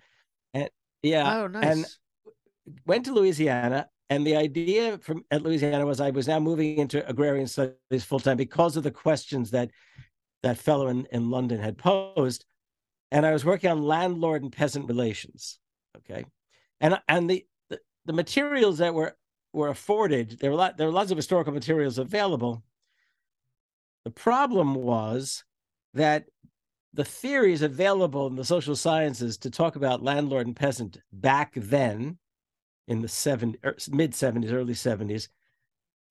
and 0.54 0.70
yeah, 1.04 1.42
oh, 1.42 1.48
nice. 1.48 1.64
and 1.64 1.86
went 2.86 3.06
to 3.06 3.14
Louisiana. 3.14 3.88
And 4.10 4.28
the 4.28 4.36
idea 4.36 4.98
from 4.98 5.24
at 5.32 5.42
Louisiana 5.42 5.86
was 5.86 6.02
I 6.02 6.10
was 6.10 6.28
now 6.28 6.40
moving 6.40 6.78
into 6.78 7.08
agrarian 7.08 7.48
studies 7.48 8.04
full 8.04 8.20
time 8.20 8.36
because 8.36 8.76
of 8.76 8.84
the 8.84 8.92
questions 8.92 9.52
that 9.52 9.72
that 10.44 10.58
fellow 10.58 10.88
in, 10.88 11.08
in 11.12 11.30
London 11.30 11.60
had 11.60 11.78
posed. 11.78 12.46
And 13.12 13.26
I 13.26 13.34
was 13.34 13.46
working 13.46 13.70
on 13.70 13.84
landlord 13.84 14.42
and 14.42 14.52
peasant 14.52 14.88
relations. 14.88 15.60
Okay. 15.98 16.26
And 16.80 17.00
and 17.08 17.30
the 17.30 17.46
the, 17.70 17.80
the 18.06 18.14
materials 18.14 18.78
that 18.80 18.94
were 18.94 19.16
were 19.54 19.70
afforded, 19.70 20.40
there 20.40 20.50
were 20.50 20.58
lot, 20.58 20.78
there 20.78 20.88
were 20.88 20.94
lots 20.94 21.12
of 21.12 21.18
historical 21.18 21.54
materials 21.54 21.98
available. 21.98 22.64
The 24.06 24.12
problem 24.12 24.76
was 24.76 25.44
that 25.94 26.26
the 26.94 27.04
theories 27.04 27.62
available 27.62 28.28
in 28.28 28.36
the 28.36 28.46
social 28.46 28.76
sciences 28.76 29.38
to 29.40 29.50
talk 29.50 29.76
about 29.76 30.04
landlord 30.04 30.48
and 30.48 30.56
peasant 30.56 31.00
back 31.12 31.54
then 31.56 32.18
in 32.88 33.02
the 33.02 33.08
70, 33.08 33.60
er, 33.64 33.76
mid 33.90 34.12
70s, 34.12 34.52
early 34.52 34.74
70s 34.74 35.28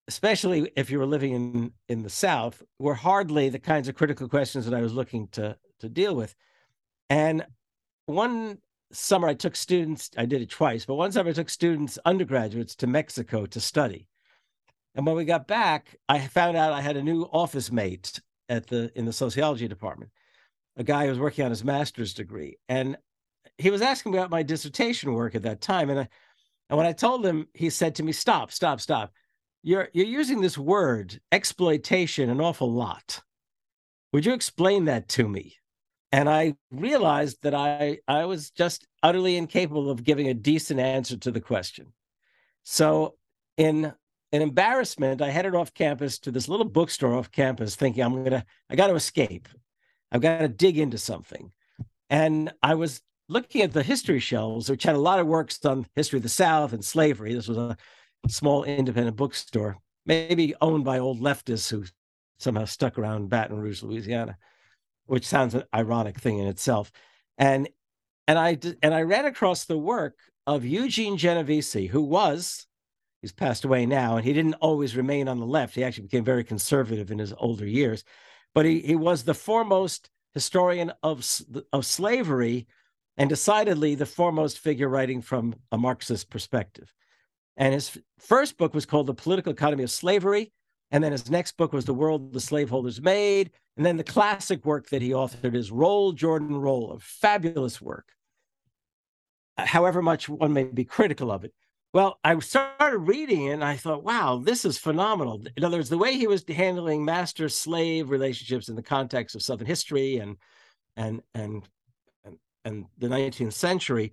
especially 0.09 0.71
if 0.77 0.91
you 0.91 0.99
were 0.99 1.07
living 1.07 1.33
in 1.33 1.73
in 1.89 2.03
the 2.03 2.11
South, 2.11 2.63
were 2.79 2.95
hardly 2.95 3.49
the 3.49 3.59
kinds 3.59 3.89
of 3.89 3.95
critical 3.95 4.29
questions 4.29 4.65
that 4.67 4.75
I 4.75 4.83
was 4.83 4.95
looking 4.95 5.29
to 5.29 5.57
to 5.81 5.89
deal 5.89 6.15
with. 6.15 6.35
And 7.09 7.47
one 8.07 8.59
summer, 8.93 9.29
I 9.29 9.35
took 9.35 9.57
students. 9.57 10.11
I 10.17 10.27
did 10.27 10.43
it 10.43 10.51
twice, 10.51 10.85
but 10.85 10.97
one 10.97 11.13
summer 11.13 11.31
I 11.31 11.33
took 11.33 11.49
students, 11.49 11.99
undergraduates, 12.05 12.75
to 12.77 12.87
Mexico 12.87 13.47
to 13.47 13.61
study. 13.61 14.07
And 14.95 15.07
when 15.07 15.17
we 15.17 15.25
got 15.25 15.47
back, 15.47 15.97
I 16.09 16.19
found 16.19 16.57
out 16.57 16.73
I 16.73 16.81
had 16.81 16.97
a 16.97 17.03
new 17.03 17.23
office 17.33 17.71
mate 17.71 18.21
at 18.49 18.67
the 18.67 18.91
in 18.97 19.05
the 19.05 19.13
sociology 19.13 19.69
department, 19.69 20.11
a 20.77 20.85
guy 20.85 21.05
who 21.05 21.11
was 21.11 21.19
working 21.19 21.45
on 21.45 21.51
his 21.51 21.65
master's 21.65 22.15
degree, 22.15 22.57
and 22.69 22.97
he 23.59 23.71
was 23.71 23.83
asking 23.83 24.13
me 24.13 24.19
about 24.19 24.31
my 24.31 24.43
dissertation 24.43 25.13
work 25.13 25.35
at 25.35 25.43
that 25.43 25.61
time. 25.61 25.91
And 25.91 26.01
I, 26.01 26.09
and 26.69 26.77
when 26.77 26.87
I 26.87 26.93
told 26.93 27.25
him, 27.25 27.47
he 27.55 27.71
said 27.71 27.95
to 27.97 28.03
me, 28.03 28.13
"Stop, 28.13 28.51
stop, 28.51 28.81
stop." 28.81 29.13
You're 29.63 29.89
you're 29.93 30.07
using 30.07 30.41
this 30.41 30.59
word 30.59 31.21
exploitation 31.33 32.31
an 32.31 32.41
awful 32.41 32.71
lot. 32.71 33.21
Would 34.13 34.27
you 34.27 34.33
explain 34.33 34.87
that 34.87 35.09
to 35.11 35.29
me? 35.29 35.57
And 36.13 36.29
I 36.29 36.55
realized 36.71 37.43
that 37.43 37.55
I 37.55 37.99
I 38.09 38.25
was 38.25 38.51
just 38.51 38.87
utterly 39.03 39.37
incapable 39.37 39.91
of 39.91 40.05
giving 40.05 40.29
a 40.29 40.35
decent 40.35 40.81
answer 40.81 41.17
to 41.19 41.31
the 41.31 41.41
question. 41.41 41.93
So 42.63 43.17
in 43.57 43.93
an 44.33 44.43
embarrassment, 44.43 45.23
I 45.23 45.31
headed 45.31 45.55
off 45.55 45.75
campus 45.75 46.19
to 46.21 46.31
this 46.31 46.49
little 46.49 46.69
bookstore 46.69 47.15
off 47.15 47.31
campus, 47.31 47.77
thinking 47.77 48.03
I'm 48.03 48.25
gonna 48.25 48.45
I 48.69 48.77
got 48.77 48.89
to 48.89 48.95
escape. 48.95 49.49
I've 50.13 50.21
got 50.21 50.39
to 50.39 50.49
dig 50.49 50.79
into 50.79 50.99
something. 50.99 51.53
And 52.09 52.53
I 52.63 52.75
was 52.75 53.01
looking 53.29 53.63
at 53.63 53.73
the 53.73 53.85
history 53.85 54.19
shelves, 54.19 54.69
which 54.69 54.83
had 54.83 54.97
a 54.97 55.01
lot 55.01 55.21
of 55.21 55.27
works 55.29 55.65
on 55.65 55.87
history 55.95 56.17
of 56.17 56.25
the 56.25 56.29
South 56.29 56.73
and 56.73 56.85
slavery. 56.85 57.33
This 57.33 57.47
was 57.47 57.59
a 57.59 57.77
small 58.29 58.65
independent 58.65 59.17
bookstore, 59.17 59.79
maybe 60.07 60.55
owned 60.61 60.85
by 60.85 60.99
old 60.99 61.21
leftists 61.21 61.71
who 61.71 61.85
somehow 62.39 62.65
stuck 62.65 62.99
around 62.99 63.29
Baton 63.29 63.59
Rouge, 63.59 63.83
Louisiana, 63.83 64.37
which 65.07 65.27
sounds 65.27 65.55
an 65.55 65.65
ironic 65.75 66.19
thing 66.19 66.39
in 66.39 66.47
itself. 66.47 66.91
And 67.39 67.69
and 68.27 68.39
I 68.39 68.59
and 68.83 68.95
I 68.95 69.03
ran 69.03 69.27
across 69.27 69.65
the 69.65 69.79
work 69.79 70.17
of 70.47 70.65
Eugene 70.65 71.17
Genovese, 71.17 71.91
who 71.91 72.03
was, 72.03 72.67
he's 73.21 73.33
passed 73.33 73.65
away 73.65 73.87
now, 73.87 74.17
and 74.17 74.25
he 74.25 74.33
didn't 74.33 74.55
always 74.55 74.97
remain 74.97 75.29
on 75.29 75.39
the 75.39 75.47
left. 75.47 75.75
He 75.75 75.85
actually 75.85 76.05
became 76.05 76.25
very 76.25 76.45
conservative 76.45 77.11
in 77.11 77.19
his 77.19 77.35
older 77.39 77.67
years, 77.67 78.05
but 78.55 78.65
he, 78.65 78.81
he 78.81 78.97
was 78.97 79.23
the 79.23 79.35
foremost 79.35 80.11
historian 80.33 80.93
of, 81.03 81.25
of 81.73 81.85
slavery 81.85 82.67
and 83.17 83.29
decidedly 83.29 83.95
the 83.95 84.07
foremost 84.07 84.59
figure 84.59 84.89
writing 84.89 85.21
from 85.21 85.55
a 85.73 85.79
Marxist 85.79 86.31
perspective. 86.31 86.93
And 87.61 87.75
his 87.75 87.99
first 88.19 88.57
book 88.57 88.73
was 88.73 88.87
called 88.87 89.07
The 89.07 89.15
Political 89.15 89.53
Economy 89.53 89.85
of 89.85 89.91
Slavery. 89.91 90.51
And 90.91 91.05
then 91.05 91.13
his 91.13 91.31
next 91.31 91.59
book 91.59 91.75
was 91.75 91.85
The 91.85 91.95
World 91.95 92.33
the 92.33 92.41
Slaveholders 92.41 93.03
Made. 93.03 93.51
And 93.77 93.85
then 93.85 93.99
the 93.99 94.03
classic 94.03 94.65
work 94.65 94.89
that 94.89 95.03
he 95.03 95.11
authored 95.11 95.55
is 95.55 95.71
Roll, 95.71 96.13
Jordan, 96.13 96.57
Roll, 96.57 96.93
a 96.93 96.99
fabulous 96.99 97.81
work, 97.81 98.09
uh, 99.59 99.67
however 99.67 100.01
much 100.01 100.27
one 100.29 100.55
may 100.55 100.65
be 100.65 100.85
critical 100.85 101.31
of 101.31 101.45
it. 101.45 101.53
Well, 101.93 102.19
I 102.25 102.39
started 102.39 102.99
reading 102.99 103.47
it 103.47 103.53
and 103.53 103.65
I 103.65 103.77
thought, 103.77 104.05
wow, 104.05 104.41
this 104.43 104.65
is 104.65 104.79
phenomenal. 104.79 105.43
In 105.57 105.63
other 105.65 105.77
words, 105.77 105.91
the 105.91 105.99
way 105.99 106.17
he 106.17 106.27
was 106.27 106.45
handling 106.49 107.05
master 107.05 107.49
slave 107.51 108.11
relationships 108.11 108.71
in 108.71 108.75
the 108.75 108.83
context 108.83 109.35
of 109.35 109.43
Southern 109.43 109.67
history 109.67 110.17
and 110.17 110.37
and 110.97 111.21
and 111.35 111.69
and, 112.25 112.39
and 112.65 112.87
the 112.97 113.09
19th 113.09 113.53
century 113.53 114.13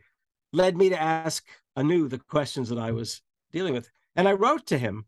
led 0.53 0.75
me 0.75 0.89
to 0.89 1.01
ask 1.01 1.45
anew 1.75 2.07
the 2.07 2.17
questions 2.17 2.67
that 2.69 2.79
I 2.79 2.91
was 2.91 3.21
dealing 3.57 3.73
with. 3.73 3.89
And 4.15 4.27
I 4.27 4.33
wrote 4.33 4.67
to 4.67 4.77
him 4.77 5.05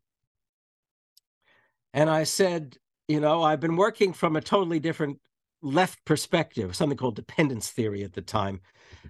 and 1.94 2.10
I 2.10 2.24
said, 2.24 2.78
you 3.08 3.20
know, 3.20 3.44
I've 3.44 3.60
been 3.60 3.76
working 3.76 4.14
from 4.14 4.36
a 4.36 4.42
totally 4.42 4.80
different 4.80 5.20
left 5.62 6.04
perspective, 6.06 6.76
something 6.76 6.98
called 6.98 7.16
dependence 7.16 7.70
theory 7.70 8.04
at 8.04 8.14
the 8.14 8.22
time. 8.22 8.62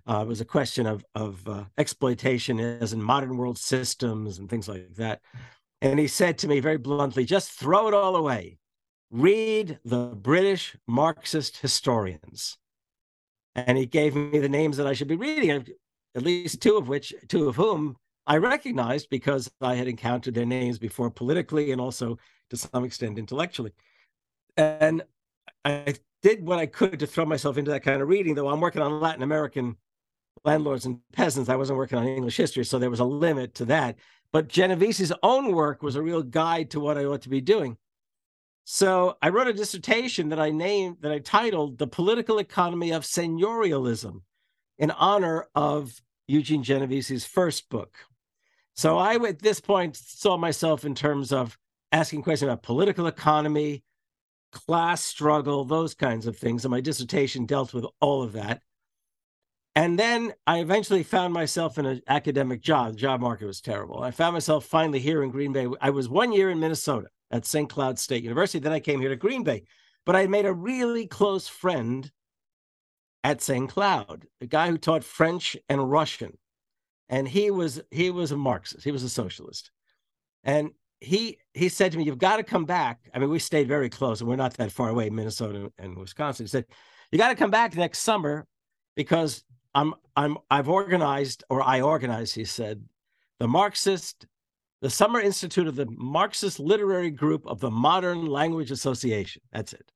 Uh, 0.08 0.22
it 0.24 0.27
was 0.27 0.41
a 0.41 0.46
question 0.46 0.86
of, 0.88 1.05
of 1.15 1.48
uh, 1.48 1.63
exploitation 1.77 2.60
as 2.60 2.93
in 2.93 3.01
modern 3.01 3.38
world 3.38 3.58
systems 3.58 4.39
and 4.39 4.50
things 4.50 4.67
like 4.67 4.93
that. 4.96 5.22
And 5.81 6.00
he 6.00 6.08
said 6.08 6.38
to 6.39 6.48
me 6.48 6.60
very 6.60 6.77
bluntly, 6.77 7.24
just 7.24 7.51
throw 7.51 7.88
it 7.88 7.93
all 7.93 8.15
away. 8.15 8.58
Read 9.12 9.79
the 9.86 10.08
British 10.08 10.75
Marxist 10.88 11.58
historians. 11.58 12.58
And 13.55 13.77
he 13.77 13.86
gave 13.86 14.15
me 14.15 14.39
the 14.39 14.50
names 14.50 14.77
that 14.77 14.88
I 14.88 14.93
should 14.93 15.08
be 15.08 15.15
reading, 15.15 15.65
at 16.15 16.24
least 16.24 16.62
two 16.62 16.77
of 16.77 16.88
which, 16.88 17.13
two 17.27 17.48
of 17.48 17.55
whom 17.55 17.98
I 18.28 18.38
recognized 18.38 19.10
because 19.10 19.52
I 19.62 19.76
had 19.76 19.88
encountered 19.88 20.36
their 20.36 20.46
names 20.46 20.78
before 20.78 21.10
politically 21.10 21.72
and 21.72 21.82
also 21.82 22.18
to 22.50 22.58
some 22.58 22.84
extent 22.86 23.18
intellectually. 23.18 23.72
And 24.58 25.04
I 25.66 25.96
did 26.22 26.46
what 26.46 26.60
I 26.60 26.66
could 26.66 27.00
to 27.00 27.08
throw 27.08 27.26
myself 27.26 27.58
into 27.58 27.72
that 27.72 27.84
kind 27.84 28.02
of 28.02 28.08
reading, 28.08 28.36
though 28.36 28.50
I'm 28.50 28.62
working 28.62 28.82
on 28.82 29.00
Latin 29.00 29.24
American 29.24 29.78
landlords 30.44 30.86
and 30.86 31.00
peasants. 31.14 31.50
I 31.50 31.56
wasn't 31.56 31.78
working 31.78 31.98
on 31.98 32.08
English 32.08 32.38
history, 32.38 32.66
so 32.66 32.78
there 32.80 32.90
was 32.90 33.00
a 33.00 33.06
limit 33.06 33.56
to 33.56 33.66
that. 33.66 33.98
But 34.32 34.48
Genovese's 34.48 35.14
own 35.24 35.54
work 35.54 35.82
was 35.82 35.96
a 35.96 36.02
real 36.02 36.22
guide 36.22 36.70
to 36.72 36.80
what 36.80 36.98
I 36.98 37.06
ought 37.06 37.24
to 37.24 37.30
be 37.30 37.42
doing. 37.42 37.78
So 38.64 39.18
I 39.22 39.30
wrote 39.30 39.48
a 39.48 39.54
dissertation 39.54 40.30
that 40.30 40.40
I 40.40 40.52
named, 40.52 40.98
that 41.02 41.12
I 41.12 41.20
titled 41.20 41.80
The 41.80 41.88
Political 41.88 42.38
Economy 42.38 42.92
of 42.92 43.04
Seigniorialism 43.04 44.22
in 44.78 44.92
honor 44.92 45.48
of 45.56 46.00
Eugene 46.28 46.64
Genovese's 46.64 47.26
first 47.26 47.70
book. 47.70 47.98
So 48.79 48.98
I, 48.98 49.15
at 49.15 49.39
this 49.39 49.59
point, 49.59 49.98
saw 49.98 50.38
myself 50.38 50.86
in 50.86 50.95
terms 50.95 51.33
of 51.33 51.57
asking 51.91 52.21
questions 52.21 52.48
about 52.48 52.63
political 52.63 53.07
economy, 53.07 53.83
class 54.53 55.03
struggle, 55.03 55.65
those 55.65 55.93
kinds 55.93 56.25
of 56.25 56.38
things. 56.38 56.63
And 56.63 56.71
my 56.71 56.79
dissertation 56.79 57.45
dealt 57.45 57.74
with 57.74 57.86
all 58.00 58.24
of 58.24 58.31
that. 58.31 58.62
And 59.75 60.00
then 60.00 60.31
I 60.48 60.59
eventually 60.59 61.03
found 61.03 61.33
myself 61.33 61.77
in 61.77 61.86
an 61.86 62.01
academic 62.07 62.62
job. 62.62 62.93
The 62.93 63.00
job 63.00 63.19
market 63.19 63.48
was 63.48 63.59
terrible. 63.59 64.01
I 64.01 64.12
found 64.12 64.31
myself 64.31 64.63
finally 64.63 65.00
here 65.00 65.24
in 65.24 65.29
Green 65.29 65.51
Bay. 65.51 65.67
I 65.81 65.89
was 65.89 66.07
one 66.07 66.31
year 66.31 66.50
in 66.50 66.62
Minnesota 66.62 67.09
at 67.31 67.45
St. 67.45 67.69
Cloud 67.69 68.00
State 68.00 68.24
University. 68.24 68.59
Then 68.59 68.71
I 68.71 68.79
came 68.79 69.01
here 69.01 69.09
to 69.09 69.17
Green 69.17 69.43
Bay. 69.43 69.63
But 70.05 70.15
I 70.15 70.25
made 70.27 70.45
a 70.45 70.53
really 70.53 71.05
close 71.05 71.50
friend 71.50 72.09
at 73.25 73.41
St. 73.41 73.69
Cloud, 73.69 74.27
a 74.39 74.45
guy 74.45 74.69
who 74.69 74.77
taught 74.77 75.03
French 75.03 75.57
and 75.67 75.91
Russian 75.91 76.38
and 77.10 77.28
he 77.28 77.51
was 77.51 77.82
he 77.92 78.12
was 78.12 78.32
a 78.32 78.38
Marxist. 78.38 78.84
He 78.84 78.92
was 78.92 79.04
a 79.04 79.10
socialist, 79.10 79.72
and 80.44 80.72
he 81.00 81.39
he 81.54 81.70
said 81.70 81.92
to 81.92 81.98
me, 81.98 82.04
"You've 82.04 82.18
got 82.18 82.38
to 82.38 82.44
come 82.44 82.66
back." 82.66 83.10
I 83.13 83.20
mean, 83.20 83.30
we 83.30 83.39
stayed 83.39 83.68
very 83.68 83.89
close, 83.89 84.22
and 84.22 84.30
we're 84.30 84.36
not 84.36 84.54
that 84.56 84.72
far 84.72 84.89
away, 84.89 85.10
Minnesota 85.10 85.72
and 85.78 85.98
Wisconsin. 85.98 86.46
He 86.46 86.50
said, 86.50 86.66
"You 87.12 87.18
got 87.18 87.30
to 87.30 87.36
come 87.36 87.51
back 87.51 87.75
next 87.75 88.00
summer 88.00 88.46
because 88.96 89.44
I'm 89.74 89.96
I'm 90.16 90.38
I've 90.50 90.70
organized 90.70 91.44
or 91.50 91.62
I 91.62 91.82
organized." 91.82 92.36
He 92.36 92.46
said, 92.46 92.84
"The 93.39 93.48
Marxist." 93.48 94.25
The 94.82 94.89
Summer 94.89 95.20
Institute 95.20 95.68
of 95.68 95.75
the 95.75 95.88
Marxist 95.88 96.58
Literary 96.58 97.12
Group 97.12 97.46
of 97.46 97.60
the 97.60 97.70
Modern 97.70 98.28
Language 98.28 98.72
Association. 98.72 99.42
That's 99.51 99.74
it. 99.74 99.92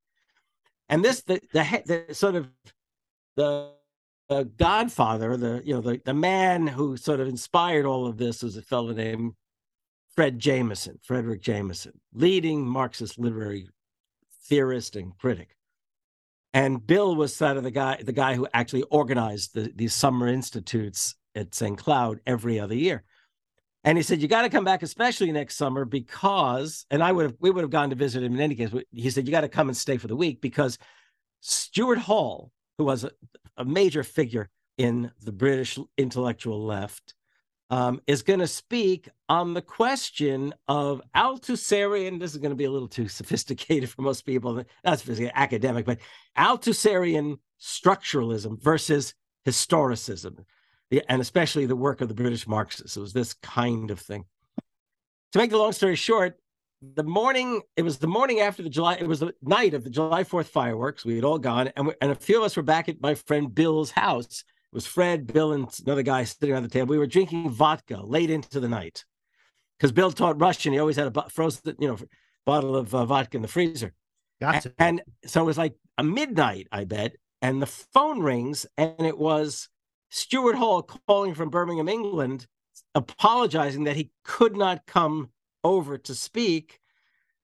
And 0.90 1.02
this, 1.06 1.22
the, 1.22 1.40
the, 1.54 2.04
the 2.08 2.14
sort 2.14 2.36
of 2.36 2.50
the 3.38 3.72
the 4.30 4.46
godfather, 4.46 5.38
the 5.38 5.62
you 5.66 5.74
know 5.74 5.82
the, 5.82 6.02
the 6.04 6.14
man 6.14 6.68
who 6.68 6.98
sort 6.98 7.20
of 7.20 7.28
inspired 7.28 7.86
all 7.86 8.08
of 8.08 8.18
this 8.18 8.44
was 8.44 8.58
a 8.58 8.62
fellow 8.62 8.94
named 8.94 9.34
Fred 10.16 10.40
Jameson, 10.40 11.00
Frederick 11.04 11.42
Jameson, 11.42 12.00
leading 12.14 12.66
Marxist 12.66 13.20
literary 13.20 13.68
theorist 14.48 14.96
and 14.96 15.18
critic. 15.18 15.56
And 16.54 16.86
Bill 16.86 17.16
was 17.16 17.36
sort 17.36 17.58
of 17.58 17.64
the 17.64 17.72
guy, 17.72 18.02
the 18.02 18.14
guy 18.14 18.36
who 18.36 18.48
actually 18.54 18.84
organized 18.84 19.56
the, 19.56 19.72
these 19.76 19.94
summer 19.94 20.28
institutes 20.28 21.16
at 21.36 21.56
St. 21.56 21.78
Cloud 21.78 22.20
every 22.28 22.60
other 22.60 22.76
year. 22.76 23.04
And 23.84 23.98
he 23.98 24.04
said, 24.04 24.22
"You 24.22 24.28
got 24.28 24.44
to 24.44 24.50
come 24.50 24.64
back, 24.64 24.84
especially 24.84 25.32
next 25.32 25.58
summer, 25.58 25.84
because." 25.84 26.86
And 26.90 27.04
I 27.04 27.12
would 27.12 27.26
have, 27.26 27.36
we 27.40 27.50
would 27.50 27.64
have 27.64 27.72
gone 27.72 27.90
to 27.90 27.96
visit 27.96 28.24
him 28.24 28.34
in 28.34 28.40
any 28.40 28.56
case. 28.56 28.70
He 28.92 29.10
said, 29.10 29.28
"You 29.28 29.32
got 29.32 29.42
to 29.42 29.50
come 29.50 29.68
and 29.68 29.76
stay 29.76 29.98
for 29.98 30.08
the 30.08 30.16
week 30.16 30.40
because 30.40 30.78
Stuart 31.42 31.98
Hall, 31.98 32.52
who 32.78 32.86
was 32.86 33.04
a, 33.04 33.12
a 33.58 33.66
major 33.66 34.04
figure 34.04 34.50
in 34.78 35.12
the 35.22 35.32
British 35.32 35.78
intellectual 35.98 36.66
left, 36.66 37.14
um, 37.70 38.02
is 38.06 38.22
going 38.22 38.40
to 38.40 38.48
speak 38.48 39.10
on 39.30 39.54
the 39.54 39.62
question 39.62 40.54
of 40.68 41.02
Althusserian. 41.16 42.20
This 42.20 42.32
is 42.32 42.38
going 42.38 42.52
to 42.52 42.56
be 42.56 42.66
a 42.66 42.72
little 42.72 42.88
too 42.88 43.08
sophisticated 43.08 43.90
for 43.90 44.02
most 44.02 44.26
people, 44.26 44.64
not 44.84 45.00
sophisticated, 45.00 45.34
academic, 45.36 45.86
but 45.86 46.00
Althusserian 46.38 47.38
structuralism 47.60 48.62
versus 48.62 49.16
historicism, 49.48 50.46
and 51.10 51.22
especially 51.22 51.66
the 51.66 51.76
work 51.76 52.02
of 52.02 52.10
the 52.10 52.14
British 52.14 52.48
Marxists. 52.48 52.98
It 52.98 53.02
was 53.02 53.14
this 53.14 53.34
kind 53.34 53.90
of 53.90 54.00
thing. 54.00 54.26
To 55.32 55.40
make 55.40 55.50
the 55.50 55.58
long 55.58 55.72
story 55.72 55.96
short, 55.96 56.38
the 56.96 57.04
morning 57.04 57.62
it 57.76 57.82
was 57.84 57.98
the 57.98 58.08
morning 58.08 58.40
after 58.40 58.62
the 58.62 58.70
july 58.70 58.96
it 58.96 59.08
was 59.08 59.20
the 59.20 59.34
night 59.42 59.74
of 59.74 59.84
the 59.84 59.90
july 59.90 60.24
4th 60.24 60.48
fireworks. 60.48 61.06
We 61.06 61.16
had 61.16 61.24
all 61.24 61.40
gone 61.40 61.70
and, 61.76 61.88
we, 61.88 61.94
and 62.02 62.12
a 62.12 62.16
few 62.16 62.40
of 62.40 62.44
us 62.44 62.56
were 62.56 62.64
back 62.64 62.90
at 62.90 63.02
my 63.02 63.16
friend 63.16 63.54
bill's 63.54 63.92
house. 63.92 64.44
It 64.72 64.76
was 64.76 64.86
fred 64.86 65.28
bill 65.28 65.54
and 65.54 65.68
another 65.86 66.04
guy 66.04 66.24
sitting 66.24 66.54
around 66.54 66.64
the 66.64 66.70
table. 66.70 66.88
We 66.88 66.98
were 66.98 67.08
drinking 67.08 67.50
vodka 67.50 68.02
late 68.04 68.30
into 68.30 68.60
the 68.60 68.68
night 68.68 69.06
because 69.78 69.92
bill 69.92 70.12
taught 70.12 70.42
russian. 70.42 70.74
He 70.74 70.80
always 70.80 70.98
had 70.98 71.16
a 71.16 71.30
frozen 71.30 71.76
you 71.80 71.88
know 71.88 71.98
bottle 72.46 72.76
of 72.76 72.94
uh, 72.94 73.06
vodka 73.06 73.38
in 73.38 73.42
the 73.42 73.48
freezer. 73.48 73.94
Gotcha. 74.42 74.74
and, 74.78 75.00
and 75.00 75.30
so 75.30 75.42
it 75.42 75.46
was 75.46 75.58
like 75.58 75.76
a 75.98 76.04
midnight 76.04 76.68
i 76.72 76.84
bet 76.84 77.16
and 77.42 77.62
the 77.62 77.68
phone 77.68 78.20
rings 78.20 78.66
and 78.78 79.06
it 79.06 79.18
was 79.18 79.70
stuart 80.10 80.56
hall 80.56 80.82
calling 81.08 81.34
from 81.34 81.50
birmingham 81.50 81.88
england 81.88 82.48
apologizing 82.96 83.86
that 83.86 83.96
he 83.96 84.12
could 84.24 84.58
not 84.58 84.86
come 84.86 85.30
over 85.64 85.98
to 85.98 86.16
speak 86.16 86.80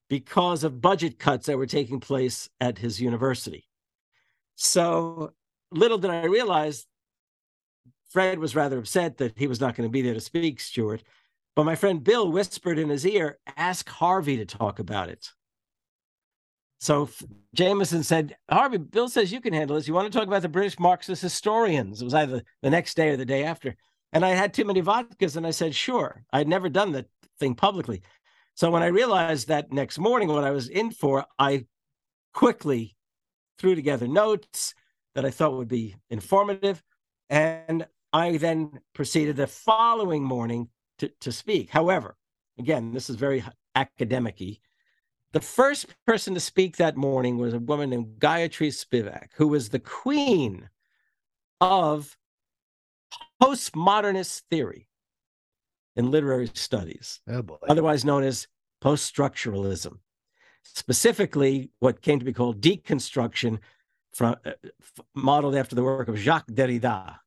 because 0.09 0.63
of 0.63 0.81
budget 0.81 1.19
cuts 1.19 1.45
that 1.45 1.57
were 1.57 1.65
taking 1.65 1.99
place 1.99 2.49
at 2.59 2.77
his 2.77 2.99
university. 2.99 3.67
So 4.55 5.33
little 5.71 5.97
did 5.97 6.11
I 6.11 6.25
realize 6.25 6.85
Fred 8.09 8.39
was 8.39 8.55
rather 8.55 8.79
upset 8.79 9.17
that 9.17 9.37
he 9.37 9.47
was 9.47 9.61
not 9.61 9.75
going 9.75 9.87
to 9.87 9.91
be 9.91 10.01
there 10.01 10.15
to 10.15 10.19
speak, 10.19 10.59
Stuart. 10.59 11.03
But 11.55 11.65
my 11.65 11.75
friend 11.75 12.03
Bill 12.03 12.31
whispered 12.31 12.79
in 12.79 12.89
his 12.89 13.05
ear, 13.05 13.37
ask 13.55 13.87
Harvey 13.87 14.37
to 14.37 14.45
talk 14.45 14.79
about 14.79 15.09
it. 15.09 15.29
So 16.79 17.09
Jameson 17.53 18.03
said, 18.03 18.35
Harvey, 18.49 18.77
Bill 18.77 19.09
says 19.09 19.31
you 19.31 19.41
can 19.41 19.53
handle 19.53 19.75
this. 19.75 19.87
You 19.87 19.93
want 19.93 20.11
to 20.11 20.17
talk 20.17 20.27
about 20.27 20.41
the 20.41 20.49
British 20.49 20.79
Marxist 20.79 21.21
historians? 21.21 22.01
It 22.01 22.05
was 22.05 22.13
either 22.13 22.41
the 22.61 22.69
next 22.69 22.95
day 22.95 23.09
or 23.09 23.17
the 23.17 23.25
day 23.25 23.43
after. 23.43 23.75
And 24.13 24.25
I 24.25 24.29
had 24.29 24.53
too 24.53 24.65
many 24.65 24.81
vodkas, 24.81 25.35
and 25.35 25.45
I 25.45 25.51
said, 25.51 25.75
sure. 25.75 26.23
I'd 26.31 26.47
never 26.47 26.69
done 26.69 26.93
that 26.93 27.07
thing 27.39 27.55
publicly. 27.55 28.01
So 28.55 28.69
when 28.69 28.83
I 28.83 28.87
realized 28.87 29.47
that 29.47 29.71
next 29.71 29.97
morning 29.97 30.27
what 30.27 30.43
I 30.43 30.51
was 30.51 30.67
in 30.67 30.91
for, 30.91 31.25
I 31.39 31.65
quickly 32.33 32.97
threw 33.57 33.73
together 33.73 34.07
notes 34.07 34.73
that 35.15 35.25
I 35.25 35.31
thought 35.31 35.57
would 35.57 35.67
be 35.67 35.95
informative. 36.09 36.83
And 37.29 37.87
I 38.11 38.37
then 38.37 38.81
proceeded 38.93 39.37
the 39.37 39.47
following 39.47 40.23
morning 40.23 40.69
to, 40.97 41.09
to 41.21 41.31
speak. 41.31 41.69
However, 41.69 42.17
again, 42.57 42.91
this 42.93 43.09
is 43.09 43.15
very 43.15 43.43
academic 43.75 44.39
The 45.31 45.39
first 45.39 45.87
person 46.05 46.33
to 46.33 46.39
speak 46.39 46.77
that 46.77 46.97
morning 46.97 47.37
was 47.37 47.53
a 47.53 47.59
woman 47.59 47.91
named 47.91 48.19
Gayatri 48.19 48.73
Spivak, 48.73 49.29
who 49.35 49.47
was 49.47 49.69
the 49.69 49.79
queen 49.79 50.69
of 51.61 52.17
postmodernist 53.41 54.41
theory 54.49 54.88
in 55.99 56.11
literary 56.11 56.49
studies, 56.53 57.19
oh 57.29 57.43
otherwise 57.67 58.05
known 58.05 58.23
as 58.23 58.47
post 58.79 59.13
structuralism. 59.13 59.97
Specifically, 60.63 61.71
what 61.79 62.01
came 62.01 62.19
to 62.19 62.25
be 62.25 62.31
called 62.33 62.61
deconstruction, 62.61 63.59
from, 64.13 64.37
uh, 64.45 64.51
modeled 65.13 65.55
after 65.55 65.75
the 65.75 65.83
work 65.83 66.07
of 66.07 66.17
Jacques 66.17 66.47
Derrida. 66.47 67.17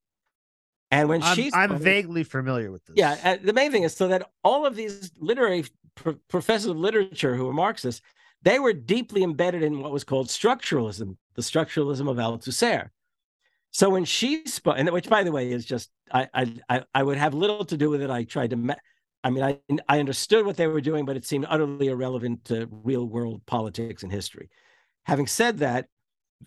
And 0.91 1.09
when 1.11 1.23
I'm, 1.23 1.37
she's 1.37 1.53
I'm 1.55 1.79
vaguely 1.79 2.25
familiar 2.25 2.73
with 2.73 2.85
this. 2.87 2.97
yeah, 2.97 3.37
the 3.37 3.53
main 3.53 3.71
thing 3.71 3.83
is 3.83 3.95
so 3.95 4.09
that 4.09 4.31
all 4.43 4.65
of 4.65 4.75
these 4.75 5.11
literary 5.19 5.65
professors 6.29 6.71
of 6.71 6.77
literature 6.77 7.37
who 7.37 7.45
were 7.45 7.53
Marxists, 7.53 8.03
they 8.43 8.59
were 8.59 8.73
deeply 8.73 9.23
embedded 9.23 9.63
in 9.63 9.81
what 9.81 9.93
was 9.93 10.05
called 10.05 10.29
structuralism, 10.29 11.17
the 11.35 11.43
structuralism 11.43 12.11
of 12.11 12.17
Althusser. 12.17 12.89
So 13.73 13.89
when 13.89 14.05
she 14.05 14.47
spoke, 14.47 14.77
and 14.79 14.89
which 14.91 15.09
by 15.09 15.25
the 15.25 15.33
way 15.33 15.51
is 15.51 15.65
just 15.65 15.91
I 16.13 16.29
I 16.69 16.85
I 16.95 17.03
would 17.03 17.17
have 17.19 17.35
little 17.35 17.65
to 17.65 17.77
do 17.77 17.91
with 17.91 18.03
it. 18.03 18.11
I 18.11 18.25
tried 18.25 18.51
to, 18.51 18.77
I 19.25 19.31
mean 19.31 19.43
I 19.43 19.59
I 19.89 19.99
understood 19.99 20.45
what 20.47 20.57
they 20.57 20.67
were 20.67 20.81
doing, 20.83 21.05
but 21.07 21.17
it 21.17 21.25
seemed 21.25 21.47
utterly 21.49 21.89
irrelevant 21.89 22.45
to 22.47 22.69
real 22.71 23.07
world 23.07 23.45
politics 23.47 24.03
and 24.03 24.13
history. 24.13 24.51
Having 25.05 25.29
said 25.29 25.59
that, 25.59 25.89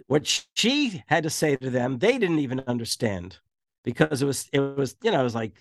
what 0.08 0.28
she 0.56 1.04
had 1.08 1.24
to 1.24 1.30
say 1.32 1.56
to 1.58 1.70
them, 1.70 2.00
they 2.00 2.18
didn't 2.18 2.40
even 2.40 2.62
understand 2.68 3.40
because 3.84 4.22
it 4.22 4.26
was 4.26 4.50
it 4.54 4.60
was 4.60 4.96
you 5.04 5.12
know 5.12 5.22
it 5.22 5.24
was 5.24 5.36
like 5.36 5.54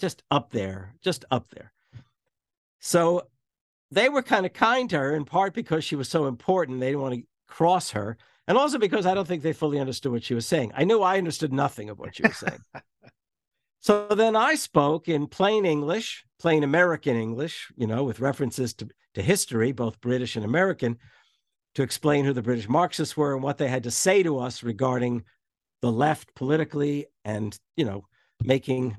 just 0.00 0.22
up 0.30 0.50
there, 0.52 0.94
just 1.02 1.24
up 1.30 1.48
there. 1.50 1.72
So 2.80 3.26
they 3.90 4.08
were 4.08 4.22
kind 4.22 4.46
of 4.46 4.52
kind 4.52 4.90
to 4.90 4.98
her 4.98 5.14
in 5.14 5.24
part 5.24 5.54
because 5.54 5.84
she 5.84 5.96
was 5.96 6.08
so 6.08 6.26
important. 6.26 6.80
They 6.80 6.88
didn't 6.88 7.02
want 7.02 7.14
to 7.16 7.24
cross 7.48 7.90
her 7.92 8.16
and 8.48 8.56
also 8.56 8.78
because 8.78 9.06
I 9.06 9.14
don't 9.14 9.26
think 9.26 9.42
they 9.42 9.52
fully 9.52 9.80
understood 9.80 10.12
what 10.12 10.24
she 10.24 10.34
was 10.34 10.46
saying. 10.46 10.72
I 10.74 10.84
knew 10.84 11.02
I 11.02 11.18
understood 11.18 11.52
nothing 11.52 11.90
of 11.90 11.98
what 11.98 12.14
she 12.14 12.22
was 12.22 12.36
saying. 12.36 12.60
so 13.80 14.08
then 14.08 14.36
I 14.36 14.54
spoke 14.54 15.08
in 15.08 15.26
plain 15.26 15.64
English, 15.64 16.24
plain 16.38 16.62
American 16.62 17.16
English, 17.16 17.70
you 17.76 17.86
know, 17.86 18.04
with 18.04 18.20
references 18.20 18.74
to, 18.74 18.88
to 19.14 19.22
history, 19.22 19.72
both 19.72 20.00
British 20.00 20.36
and 20.36 20.44
American, 20.44 20.98
to 21.74 21.82
explain 21.82 22.24
who 22.24 22.32
the 22.32 22.42
British 22.42 22.68
Marxists 22.68 23.16
were 23.16 23.34
and 23.34 23.42
what 23.42 23.58
they 23.58 23.68
had 23.68 23.82
to 23.82 23.90
say 23.90 24.22
to 24.22 24.38
us 24.38 24.62
regarding 24.62 25.24
the 25.82 25.92
left 25.92 26.34
politically 26.34 27.06
and, 27.24 27.58
you 27.76 27.84
know, 27.84 28.06
making 28.42 28.96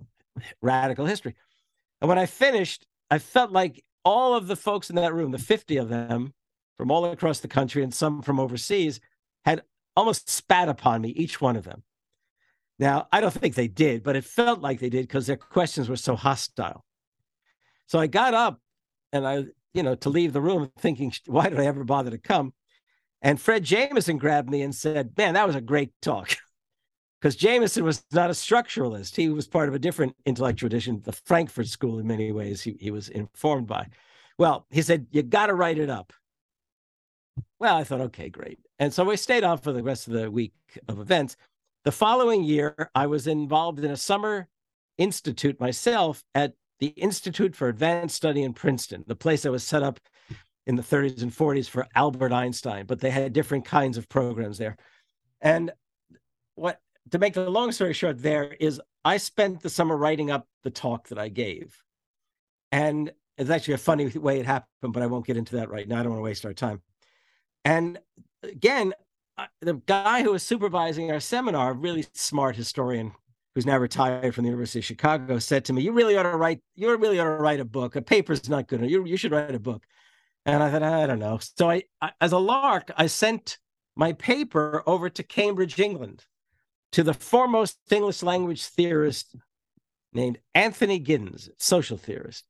radical 0.61 1.05
history. 1.05 1.35
And 2.01 2.09
when 2.09 2.19
I 2.19 2.25
finished, 2.25 2.85
I 3.09 3.19
felt 3.19 3.51
like 3.51 3.83
all 4.03 4.35
of 4.35 4.47
the 4.47 4.55
folks 4.55 4.89
in 4.89 4.97
that 4.97 5.13
room, 5.13 5.31
the 5.31 5.39
50 5.39 5.77
of 5.77 5.89
them 5.89 6.33
from 6.77 6.91
all 6.91 7.05
across 7.05 7.39
the 7.39 7.47
country 7.47 7.83
and 7.83 7.93
some 7.93 8.21
from 8.21 8.39
overseas, 8.39 8.99
had 9.47 9.61
almost 9.95 10.29
spat 10.29 10.67
upon 10.67 11.01
me, 11.01 11.09
each 11.09 11.39
one 11.39 11.55
of 11.55 11.63
them. 11.63 11.81
Now, 12.79 13.07
I 13.13 13.21
don't 13.21 13.33
think 13.33 13.55
they 13.55 13.69
did, 13.69 14.03
but 14.03 14.17
it 14.17 14.25
felt 14.25 14.59
like 14.59 14.79
they 14.79 14.89
did 14.89 15.07
because 15.07 15.25
their 15.25 15.37
questions 15.37 15.87
were 15.87 15.95
so 15.95 16.17
hostile. 16.17 16.83
So 17.87 17.97
I 17.97 18.07
got 18.07 18.33
up 18.33 18.59
and 19.13 19.25
I, 19.25 19.45
you 19.73 19.83
know, 19.83 19.95
to 19.95 20.09
leave 20.09 20.33
the 20.33 20.41
room 20.41 20.69
thinking, 20.77 21.13
why 21.27 21.47
did 21.47 21.59
I 21.61 21.65
ever 21.65 21.85
bother 21.85 22.11
to 22.11 22.17
come? 22.17 22.53
And 23.21 23.39
Fred 23.39 23.63
Jameson 23.63 24.17
grabbed 24.17 24.49
me 24.49 24.61
and 24.61 24.75
said, 24.75 25.13
man, 25.17 25.35
that 25.35 25.47
was 25.47 25.55
a 25.55 25.61
great 25.61 25.91
talk. 26.01 26.35
Because 27.19 27.35
Jameson 27.35 27.83
was 27.83 28.05
not 28.11 28.29
a 28.29 28.33
structuralist. 28.33 29.15
He 29.15 29.29
was 29.29 29.47
part 29.47 29.67
of 29.67 29.73
a 29.73 29.79
different 29.79 30.15
intellectual 30.27 30.69
tradition, 30.69 31.01
the 31.03 31.13
Frankfurt 31.13 31.65
School, 31.65 31.97
in 31.97 32.05
many 32.05 32.31
ways, 32.31 32.61
he, 32.61 32.77
he 32.79 32.91
was 32.91 33.09
informed 33.09 33.65
by. 33.65 33.87
Well, 34.37 34.67
he 34.69 34.83
said, 34.83 35.07
you 35.09 35.23
got 35.23 35.47
to 35.47 35.55
write 35.55 35.79
it 35.79 35.89
up. 35.89 36.13
Well, 37.59 37.75
I 37.75 37.83
thought, 37.83 38.01
okay, 38.01 38.29
great. 38.29 38.59
And 38.79 38.93
so 38.93 39.09
I 39.09 39.15
stayed 39.15 39.43
on 39.43 39.57
for 39.57 39.71
the 39.71 39.83
rest 39.83 40.07
of 40.07 40.13
the 40.13 40.29
week 40.29 40.53
of 40.87 40.99
events. 40.99 41.35
The 41.83 41.91
following 41.91 42.43
year, 42.43 42.89
I 42.93 43.07
was 43.07 43.27
involved 43.27 43.79
in 43.79 43.91
a 43.91 43.97
summer 43.97 44.47
institute 44.97 45.59
myself 45.59 46.23
at 46.35 46.53
the 46.79 46.87
Institute 46.87 47.55
for 47.55 47.69
Advanced 47.69 48.15
Study 48.15 48.43
in 48.43 48.53
Princeton, 48.53 49.03
the 49.07 49.15
place 49.15 49.43
that 49.43 49.51
was 49.51 49.63
set 49.63 49.83
up 49.83 49.99
in 50.67 50.75
the 50.75 50.83
30s 50.83 51.21
and 51.21 51.31
40s 51.31 51.67
for 51.69 51.87
Albert 51.95 52.33
Einstein, 52.33 52.85
but 52.85 52.99
they 52.99 53.09
had 53.09 53.33
different 53.33 53.65
kinds 53.65 53.97
of 53.97 54.09
programs 54.09 54.57
there. 54.57 54.77
And 55.41 55.71
what 56.55 56.79
to 57.11 57.19
make 57.19 57.33
the 57.33 57.49
long 57.49 57.71
story 57.71 57.93
short, 57.93 58.21
there 58.21 58.55
is 58.59 58.81
I 59.05 59.17
spent 59.17 59.61
the 59.61 59.69
summer 59.69 59.95
writing 59.95 60.29
up 60.29 60.45
the 60.63 60.69
talk 60.69 61.07
that 61.07 61.17
I 61.17 61.29
gave. 61.29 61.81
And 62.71 63.11
it's 63.37 63.49
actually 63.49 63.75
a 63.75 63.79
funny 63.79 64.07
way 64.09 64.39
it 64.39 64.45
happened, 64.45 64.93
but 64.93 65.03
I 65.03 65.07
won't 65.07 65.25
get 65.25 65.37
into 65.37 65.55
that 65.55 65.69
right 65.69 65.87
now. 65.87 65.99
I 65.99 66.03
don't 66.03 66.11
want 66.11 66.19
to 66.19 66.25
waste 66.25 66.45
our 66.45 66.53
time. 66.53 66.81
And 67.67 67.99
again, 68.43 68.93
uh, 69.37 69.47
the 69.59 69.73
guy 69.73 70.23
who 70.23 70.31
was 70.31 70.41
supervising 70.41 71.11
our 71.11 71.19
seminar, 71.19 71.71
a 71.71 71.73
really 71.73 72.05
smart 72.13 72.55
historian 72.55 73.11
who's 73.53 73.65
now 73.65 73.77
retired 73.77 74.33
from 74.33 74.45
the 74.45 74.49
University 74.49 74.79
of 74.79 74.85
Chicago, 74.85 75.37
said 75.37 75.65
to 75.65 75.73
me, 75.73 75.81
"You 75.81 75.91
really 75.91 76.15
ought 76.15 76.23
to 76.23 76.37
write. 76.37 76.61
You 76.75 76.95
really 76.95 77.19
ought 77.19 77.25
to 77.25 77.31
write 77.31 77.59
a 77.59 77.65
book. 77.65 77.97
A 77.97 78.01
paper's 78.01 78.47
not 78.47 78.69
good. 78.69 78.89
You 78.89 79.03
you 79.03 79.17
should 79.17 79.33
write 79.33 79.53
a 79.53 79.59
book." 79.59 79.83
And 80.45 80.63
I 80.63 80.71
thought, 80.71 80.81
I 80.81 81.05
don't 81.07 81.19
know. 81.19 81.39
So 81.57 81.69
I, 81.69 81.83
I 82.01 82.11
as 82.21 82.31
a 82.31 82.37
lark, 82.37 82.89
I 82.95 83.07
sent 83.07 83.57
my 83.97 84.13
paper 84.13 84.81
over 84.87 85.09
to 85.09 85.21
Cambridge, 85.21 85.77
England, 85.77 86.23
to 86.93 87.03
the 87.03 87.13
foremost 87.13 87.79
English 87.91 88.23
language 88.23 88.63
theorist 88.63 89.35
named 90.13 90.39
Anthony 90.55 91.01
Giddens, 91.01 91.49
social 91.57 91.97
theorist. 91.97 92.45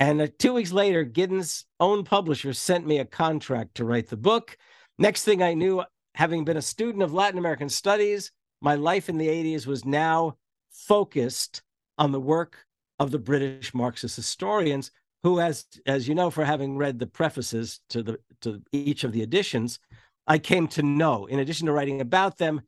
And 0.00 0.20
uh, 0.20 0.28
two 0.38 0.54
weeks 0.54 0.72
later, 0.72 1.04
Giddens' 1.04 1.64
own 1.80 2.04
publisher 2.04 2.52
sent 2.52 2.86
me 2.86 2.98
a 2.98 3.04
contract 3.04 3.76
to 3.76 3.84
write 3.84 4.08
the 4.08 4.16
book. 4.16 4.56
Next 4.98 5.24
thing 5.24 5.42
I 5.42 5.54
knew, 5.54 5.84
having 6.14 6.44
been 6.44 6.56
a 6.56 6.62
student 6.62 7.02
of 7.02 7.12
Latin 7.12 7.38
American 7.38 7.68
studies, 7.68 8.32
my 8.60 8.74
life 8.74 9.08
in 9.08 9.18
the 9.18 9.28
80s 9.28 9.66
was 9.66 9.84
now 9.84 10.36
focused 10.70 11.62
on 11.98 12.12
the 12.12 12.20
work 12.20 12.64
of 12.98 13.10
the 13.10 13.18
British 13.18 13.74
Marxist 13.74 14.16
historians, 14.16 14.90
who, 15.22 15.40
as 15.40 15.64
as 15.86 16.06
you 16.08 16.14
know, 16.14 16.30
for 16.30 16.44
having 16.44 16.76
read 16.76 16.98
the 16.98 17.06
prefaces 17.06 17.80
to 17.90 18.02
the 18.02 18.18
to 18.40 18.62
each 18.72 19.04
of 19.04 19.12
the 19.12 19.22
editions, 19.22 19.78
I 20.26 20.38
came 20.38 20.68
to 20.68 20.82
know. 20.82 21.26
In 21.26 21.38
addition 21.38 21.66
to 21.66 21.72
writing 21.72 22.00
about 22.00 22.38
them, 22.38 22.62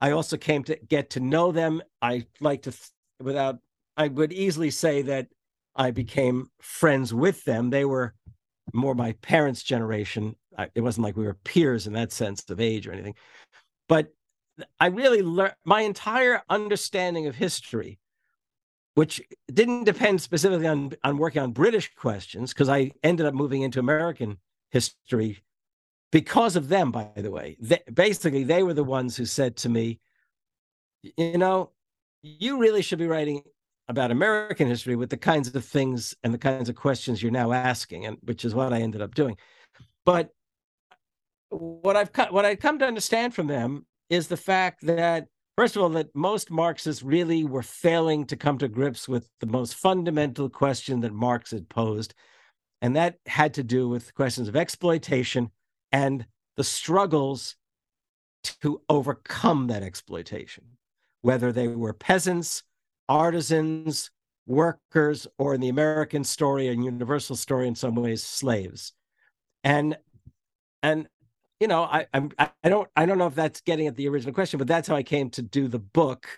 I 0.00 0.12
also 0.12 0.36
came 0.36 0.64
to 0.64 0.76
get 0.88 1.10
to 1.10 1.20
know 1.20 1.52
them. 1.52 1.82
I 2.00 2.26
like 2.40 2.62
to, 2.62 2.72
without, 3.20 3.58
I 3.96 4.08
would 4.08 4.32
easily 4.32 4.70
say 4.70 5.02
that 5.02 5.28
I 5.78 5.92
became 5.92 6.50
friends 6.60 7.14
with 7.14 7.44
them. 7.44 7.70
They 7.70 7.84
were 7.84 8.14
more 8.74 8.94
my 8.94 9.12
parents' 9.22 9.62
generation. 9.62 10.36
I, 10.58 10.68
it 10.74 10.80
wasn't 10.80 11.04
like 11.04 11.16
we 11.16 11.24
were 11.24 11.38
peers 11.44 11.86
in 11.86 11.92
that 11.94 12.12
sense 12.12 12.44
of 12.50 12.60
age 12.60 12.86
or 12.86 12.92
anything. 12.92 13.14
But 13.88 14.12
I 14.80 14.86
really 14.88 15.22
learned 15.22 15.54
my 15.64 15.82
entire 15.82 16.42
understanding 16.50 17.28
of 17.28 17.36
history, 17.36 18.00
which 18.96 19.22
didn't 19.52 19.84
depend 19.84 20.20
specifically 20.20 20.66
on, 20.66 20.92
on 21.04 21.16
working 21.16 21.42
on 21.42 21.52
British 21.52 21.94
questions, 21.94 22.52
because 22.52 22.68
I 22.68 22.90
ended 23.04 23.24
up 23.24 23.34
moving 23.34 23.62
into 23.62 23.78
American 23.78 24.38
history 24.70 25.38
because 26.10 26.56
of 26.56 26.68
them, 26.68 26.90
by 26.90 27.08
the 27.14 27.30
way. 27.30 27.56
They, 27.60 27.80
basically, 27.94 28.42
they 28.42 28.64
were 28.64 28.74
the 28.74 28.82
ones 28.82 29.16
who 29.16 29.26
said 29.26 29.56
to 29.58 29.68
me, 29.68 30.00
you 31.16 31.38
know, 31.38 31.70
you 32.22 32.58
really 32.58 32.82
should 32.82 32.98
be 32.98 33.06
writing 33.06 33.44
about 33.88 34.10
American 34.10 34.68
history 34.68 34.96
with 34.96 35.10
the 35.10 35.16
kinds 35.16 35.54
of 35.54 35.64
things 35.64 36.14
and 36.22 36.32
the 36.32 36.38
kinds 36.38 36.68
of 36.68 36.76
questions 36.76 37.22
you're 37.22 37.32
now 37.32 37.52
asking, 37.52 38.04
and 38.06 38.18
which 38.22 38.44
is 38.44 38.54
what 38.54 38.72
I 38.72 38.80
ended 38.80 39.00
up 39.00 39.14
doing. 39.14 39.36
But 40.04 40.30
what 41.50 41.96
I've 41.96 42.10
what 42.30 42.44
I 42.44 42.54
come 42.54 42.78
to 42.78 42.86
understand 42.86 43.34
from 43.34 43.46
them 43.46 43.86
is 44.10 44.28
the 44.28 44.36
fact 44.36 44.84
that 44.86 45.26
first 45.56 45.76
of 45.76 45.82
all 45.82 45.88
that 45.90 46.14
most 46.14 46.50
Marxists 46.50 47.02
really 47.02 47.44
were 47.44 47.62
failing 47.62 48.26
to 48.26 48.36
come 48.36 48.58
to 48.58 48.68
grips 48.68 49.08
with 49.08 49.28
the 49.40 49.46
most 49.46 49.74
fundamental 49.74 50.50
question 50.50 51.00
that 51.00 51.12
Marx 51.12 51.50
had 51.50 51.68
posed, 51.68 52.14
and 52.82 52.96
that 52.96 53.16
had 53.26 53.54
to 53.54 53.62
do 53.62 53.88
with 53.88 54.14
questions 54.14 54.48
of 54.48 54.56
exploitation 54.56 55.50
and 55.92 56.26
the 56.56 56.64
struggles 56.64 57.56
to 58.42 58.82
overcome 58.88 59.68
that 59.68 59.82
exploitation, 59.82 60.64
whether 61.22 61.52
they 61.52 61.68
were 61.68 61.92
peasants 61.92 62.62
artisans, 63.08 64.10
workers, 64.46 65.26
or 65.38 65.54
in 65.54 65.60
the 65.60 65.68
American 65.68 66.24
story 66.24 66.68
and 66.68 66.84
universal 66.84 67.36
story, 67.36 67.68
in 67.68 67.74
some 67.74 67.94
ways, 67.94 68.22
slaves. 68.22 68.92
And 69.64 69.96
and 70.82 71.08
you 71.60 71.68
know, 71.68 71.82
I 71.82 72.06
I'm 72.12 72.30
I 72.38 72.50
don't 72.64 72.88
I 72.96 73.06
don't 73.06 73.18
know 73.18 73.26
if 73.26 73.34
that's 73.34 73.60
getting 73.60 73.86
at 73.86 73.96
the 73.96 74.08
original 74.08 74.34
question, 74.34 74.58
but 74.58 74.68
that's 74.68 74.88
how 74.88 74.96
I 74.96 75.02
came 75.02 75.30
to 75.30 75.42
do 75.42 75.68
the 75.68 75.78
book. 75.78 76.28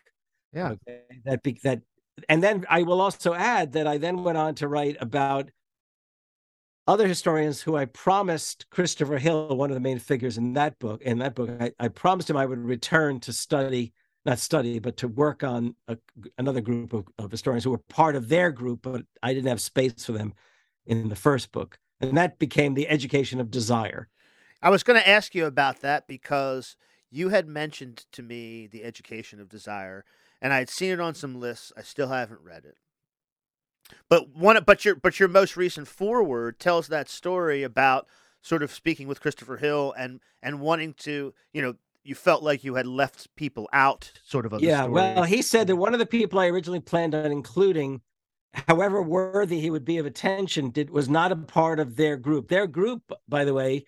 Yeah. 0.52 0.70
Okay, 0.70 1.02
that 1.24 1.42
be, 1.42 1.58
that 1.62 1.82
and 2.28 2.42
then 2.42 2.64
I 2.68 2.82
will 2.82 3.00
also 3.00 3.34
add 3.34 3.72
that 3.72 3.86
I 3.86 3.98
then 3.98 4.22
went 4.22 4.38
on 4.38 4.54
to 4.56 4.68
write 4.68 4.96
about 5.00 5.50
other 6.86 7.06
historians 7.06 7.62
who 7.62 7.76
I 7.76 7.84
promised 7.84 8.66
Christopher 8.70 9.18
Hill, 9.18 9.56
one 9.56 9.70
of 9.70 9.74
the 9.74 9.80
main 9.80 9.98
figures 9.98 10.38
in 10.38 10.54
that 10.54 10.78
book, 10.78 11.02
in 11.02 11.18
that 11.18 11.34
book, 11.34 11.50
I, 11.60 11.70
I 11.78 11.88
promised 11.88 12.28
him 12.28 12.36
I 12.36 12.46
would 12.46 12.58
return 12.58 13.20
to 13.20 13.32
study 13.32 13.92
not 14.24 14.38
study, 14.38 14.78
but 14.78 14.96
to 14.98 15.08
work 15.08 15.42
on 15.42 15.74
a, 15.88 15.96
another 16.38 16.60
group 16.60 16.92
of, 16.92 17.06
of, 17.18 17.30
historians 17.30 17.64
who 17.64 17.70
were 17.70 17.78
part 17.78 18.16
of 18.16 18.28
their 18.28 18.50
group, 18.50 18.80
but 18.82 19.04
I 19.22 19.32
didn't 19.32 19.48
have 19.48 19.60
space 19.60 20.04
for 20.04 20.12
them 20.12 20.34
in 20.86 21.08
the 21.08 21.16
first 21.16 21.52
book. 21.52 21.78
And 22.00 22.16
that 22.16 22.38
became 22.38 22.74
the 22.74 22.88
education 22.88 23.40
of 23.40 23.50
desire. 23.50 24.08
I 24.62 24.70
was 24.70 24.82
going 24.82 25.00
to 25.00 25.08
ask 25.08 25.34
you 25.34 25.46
about 25.46 25.80
that 25.80 26.06
because 26.06 26.76
you 27.10 27.30
had 27.30 27.48
mentioned 27.48 28.04
to 28.12 28.22
me 28.22 28.66
the 28.66 28.84
education 28.84 29.40
of 29.40 29.48
desire. 29.48 30.04
and 30.42 30.52
I 30.52 30.58
had 30.58 30.70
seen 30.70 30.92
it 30.92 31.00
on 31.00 31.14
some 31.14 31.38
lists. 31.38 31.72
I 31.76 31.82
still 31.82 32.08
haven't 32.08 32.40
read 32.42 32.64
it. 32.64 32.76
But 34.08 34.34
one, 34.34 34.62
but 34.64 34.84
your 34.84 34.94
but 34.94 35.18
your 35.18 35.28
most 35.28 35.56
recent 35.56 35.88
forward 35.88 36.60
tells 36.60 36.88
that 36.88 37.08
story 37.08 37.62
about 37.62 38.06
sort 38.40 38.62
of 38.62 38.72
speaking 38.72 39.08
with 39.08 39.20
Christopher 39.20 39.56
Hill 39.56 39.92
and 39.98 40.20
and 40.42 40.60
wanting 40.60 40.94
to, 40.98 41.34
you 41.52 41.62
know, 41.62 41.74
you 42.04 42.14
felt 42.14 42.42
like 42.42 42.64
you 42.64 42.74
had 42.74 42.86
left 42.86 43.34
people 43.36 43.68
out, 43.72 44.10
sort 44.24 44.46
of. 44.46 44.60
yeah, 44.60 44.84
well, 44.84 45.24
he 45.24 45.42
said 45.42 45.66
that 45.66 45.76
one 45.76 45.92
of 45.92 45.98
the 45.98 46.06
people 46.06 46.38
I 46.38 46.46
originally 46.46 46.80
planned 46.80 47.14
on 47.14 47.30
including, 47.30 48.00
however 48.68 49.02
worthy 49.02 49.60
he 49.60 49.70
would 49.70 49.84
be 49.84 49.98
of 49.98 50.06
attention, 50.06 50.70
did 50.70 50.90
was 50.90 51.08
not 51.08 51.32
a 51.32 51.36
part 51.36 51.78
of 51.78 51.96
their 51.96 52.16
group. 52.16 52.48
Their 52.48 52.66
group, 52.66 53.12
by 53.28 53.44
the 53.44 53.54
way, 53.54 53.84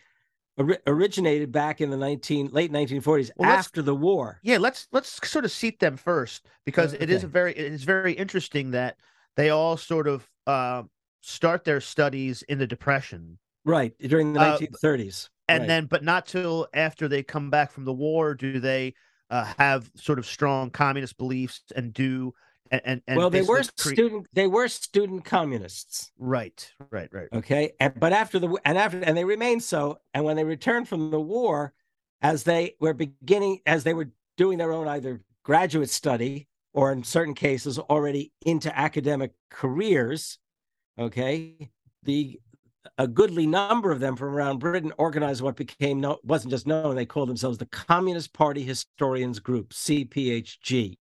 originated 0.87 1.51
back 1.51 1.81
in 1.81 1.91
the 1.91 1.97
19 1.97 2.51
late 2.53 2.71
1940s 2.71 3.31
well, 3.37 3.51
after 3.51 3.83
the 3.83 3.95
war. 3.95 4.39
Yeah, 4.43 4.59
let's 4.59 4.89
let's 4.93 5.27
sort 5.29 5.45
of 5.45 5.51
seat 5.51 5.81
them 5.81 5.97
first 5.97 6.47
because 6.65 6.95
okay. 6.95 7.05
it 7.05 7.11
is 7.11 7.25
a 7.25 7.29
very 7.29 7.53
it 7.53 7.73
is 7.73 7.85
very 7.85 8.13
interesting 8.13 8.73
that 8.73 8.97
they 9.37 9.51
all 9.51 9.77
sort 9.77 10.07
of 10.07 10.29
uh, 10.47 10.83
start 11.23 11.65
their 11.65 11.81
studies 11.81 12.43
in 12.43 12.59
the 12.59 12.67
depression. 12.67 13.39
Right, 13.65 13.93
during 14.01 14.33
the 14.33 14.41
1930s. 14.41 15.27
Uh, 15.27 15.29
and 15.49 15.61
right. 15.61 15.67
then 15.69 15.87
but 15.87 16.05
not 16.05 16.27
till 16.27 16.69
after 16.75 17.09
they 17.09 17.23
come 17.23 17.51
back 17.51 17.71
from 17.71 17.85
the 17.85 17.93
war 17.93 18.35
do 18.35 18.59
they 18.59 18.95
uh, 19.31 19.45
have 19.59 19.91
sort 19.97 20.19
of 20.19 20.27
strong 20.27 20.71
communist 20.71 21.17
beliefs 21.17 21.63
and 21.75 21.93
do 21.93 22.33
and, 22.71 23.03
and 23.07 23.17
well 23.17 23.31
they 23.31 23.43
were 23.43 23.63
cre- 23.79 23.91
student 23.91 24.27
they 24.33 24.47
were 24.47 24.69
student 24.69 25.25
communists 25.25 26.11
right 26.19 26.73
right 26.91 27.09
right 27.13 27.29
okay 27.33 27.73
and 27.81 27.99
but 27.99 28.13
after 28.13 28.39
the 28.39 28.57
and 28.65 28.79
after 28.79 28.99
and 29.01 29.17
they 29.17 29.25
remained 29.25 29.63
so 29.63 29.99
and 30.15 30.25
when 30.25 30.37
they 30.37 30.45
returned 30.45 30.89
from 30.89 31.11
the 31.11 31.21
war 31.21 31.73
as 32.23 32.45
they 32.45 32.75
were 32.81 32.95
beginning 32.95 33.61
as 33.67 33.85
they 33.85 33.95
were 33.95 34.09
doing 34.37 34.59
their 34.59 34.73
own 34.73 34.89
either 34.89 35.21
graduate 35.43 35.91
study 35.91 36.49
or 36.73 36.93
in 36.93 37.03
certain 37.05 37.35
cases 37.35 37.79
already 37.79 38.33
into 38.47 38.77
academic 38.79 39.33
careers 39.51 40.39
okay 40.99 41.71
the 42.05 42.39
a 43.03 43.09
goodly 43.09 43.49
number 43.49 43.91
of 43.91 43.99
them 43.99 44.15
from 44.15 44.29
around 44.29 44.59
Britain 44.59 44.93
organized 44.97 45.43
what 45.43 45.57
became 45.57 46.01
no, 46.01 46.21
wasn't 46.23 46.53
just 46.53 46.69
known. 46.69 46.95
They 46.95 47.05
called 47.05 47.29
themselves 47.29 47.59
the 47.59 47.67
Communist 47.67 48.33
Party 48.33 48.63
Historians 48.63 49.41
Group, 49.41 49.71
CPHG. 49.71 50.99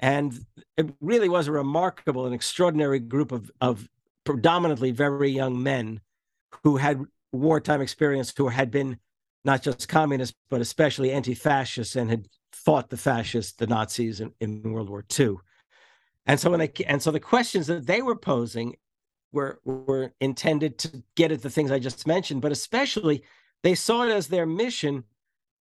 And 0.00 0.44
it 0.76 0.92
really 1.00 1.28
was 1.28 1.46
a 1.46 1.52
remarkable 1.52 2.26
and 2.26 2.34
extraordinary 2.34 2.98
group 2.98 3.30
of, 3.30 3.52
of 3.60 3.88
predominantly 4.24 4.90
very 4.90 5.30
young 5.30 5.62
men 5.62 6.00
who 6.64 6.76
had 6.76 7.04
wartime 7.30 7.80
experience, 7.80 8.34
who 8.36 8.48
had 8.48 8.72
been 8.72 8.98
not 9.44 9.62
just 9.62 9.88
communists, 9.88 10.36
but 10.48 10.60
especially 10.60 11.12
anti 11.12 11.34
fascists 11.34 11.94
and 11.94 12.10
had 12.10 12.26
fought 12.50 12.90
the 12.90 12.96
fascists, 12.96 13.52
the 13.52 13.68
Nazis 13.68 14.20
in, 14.20 14.32
in 14.40 14.72
World 14.72 14.90
War 14.90 15.04
II. 15.18 15.36
And 16.26 16.40
so 16.40 16.50
when 16.50 16.58
they 16.58 16.72
and 16.86 17.00
so 17.00 17.12
the 17.12 17.20
questions 17.20 17.68
that 17.68 17.86
they 17.86 18.02
were 18.02 18.16
posing 18.16 18.74
were 19.32 19.60
were 19.64 20.12
intended 20.20 20.78
to 20.78 21.02
get 21.16 21.32
at 21.32 21.42
the 21.42 21.50
things 21.50 21.70
I 21.70 21.78
just 21.78 22.06
mentioned, 22.06 22.42
but 22.42 22.52
especially 22.52 23.22
they 23.62 23.74
saw 23.74 24.04
it 24.04 24.10
as 24.10 24.28
their 24.28 24.46
mission 24.46 25.04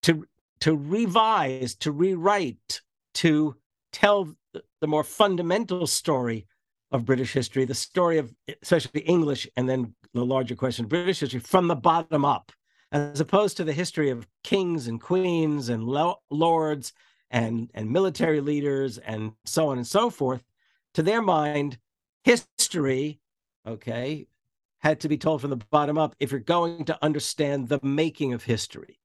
to 0.04 0.26
to 0.62 0.76
revise, 0.76 1.76
to 1.76 1.92
rewrite, 1.92 2.82
to 3.16 3.56
tell 3.92 4.34
the 4.82 4.88
more 4.88 5.04
fundamental 5.04 5.88
story 5.88 6.48
of 6.92 7.06
British 7.06 7.34
history, 7.34 7.66
the 7.66 7.76
story 7.76 8.18
of 8.18 8.34
especially 8.62 9.02
English, 9.02 9.48
and 9.56 9.70
then 9.70 9.94
the 10.14 10.26
larger 10.26 10.56
question 10.56 10.86
of 10.86 10.90
British 10.90 11.20
history 11.20 11.40
from 11.40 11.68
the 11.68 11.76
bottom 11.76 12.26
up, 12.26 12.52
as 12.92 13.20
opposed 13.20 13.58
to 13.58 13.64
the 13.64 13.74
history 13.74 14.10
of 14.10 14.28
kings 14.44 14.88
and 14.88 15.00
queens 15.00 15.70
and 15.70 15.84
lo- 15.84 16.22
lords 16.30 16.94
and 17.32 17.70
and 17.74 17.90
military 17.92 18.42
leaders 18.42 18.98
and 18.98 19.32
so 19.46 19.70
on 19.70 19.78
and 19.78 19.88
so 19.88 20.10
forth. 20.10 20.44
To 20.96 21.04
their 21.04 21.22
mind, 21.22 21.78
history 22.24 23.20
okay, 23.70 24.28
had 24.80 25.00
to 25.02 25.10
be 25.10 25.18
told 25.18 25.42
from 25.42 25.50
the 25.50 25.58
bottom 25.72 25.98
up 25.98 26.16
if 26.20 26.32
you're 26.32 26.40
going 26.40 26.86
to 26.86 26.98
understand 27.04 27.68
the 27.68 27.80
making 27.84 28.34
of 28.34 28.44
history. 28.44 29.00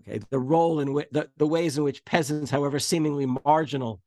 Okay, 0.00 0.20
the 0.30 0.38
role 0.38 0.80
in 0.80 0.92
which 0.92 1.08
the, 1.10 1.28
the 1.36 1.46
ways 1.46 1.76
in 1.76 1.84
which 1.84 2.04
peasants, 2.04 2.50
however 2.50 2.78
seemingly 2.78 3.26
marginal 3.44 4.00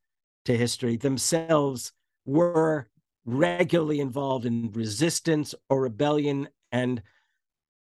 to 0.46 0.58
history, 0.58 0.96
themselves 0.96 1.92
were 2.26 2.88
regularly 3.26 4.00
involved 4.00 4.46
in 4.46 4.72
resistance 4.72 5.54
or 5.70 5.82
rebellion, 5.82 6.48
and 6.72 7.02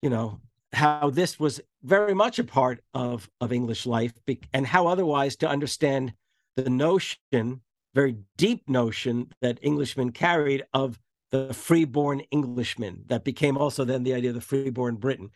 you 0.03 0.11
know 0.11 0.41
how 0.73 1.11
this 1.11 1.39
was 1.39 1.61
very 1.83 2.15
much 2.15 2.39
a 2.39 2.45
part 2.45 2.81
of 2.95 3.31
of 3.41 3.53
English 3.53 3.87
life, 3.87 4.13
and 4.53 4.67
how 4.67 4.89
otherwise 4.89 5.37
to 5.37 5.49
understand 5.49 6.13
the 6.57 6.69
notion, 6.69 7.61
very 7.95 8.17
deep 8.37 8.69
notion 8.69 9.33
that 9.41 9.63
Englishmen 9.63 10.11
carried 10.11 10.65
of 10.75 10.99
the 11.31 11.55
freeborn 11.55 12.21
Englishman 12.31 13.05
that 13.07 13.25
became 13.25 13.57
also 13.57 13.85
then 13.85 14.03
the 14.03 14.15
idea 14.15 14.31
of 14.31 14.35
the 14.35 14.41
freeborn 14.41 14.97
Briton. 14.97 15.31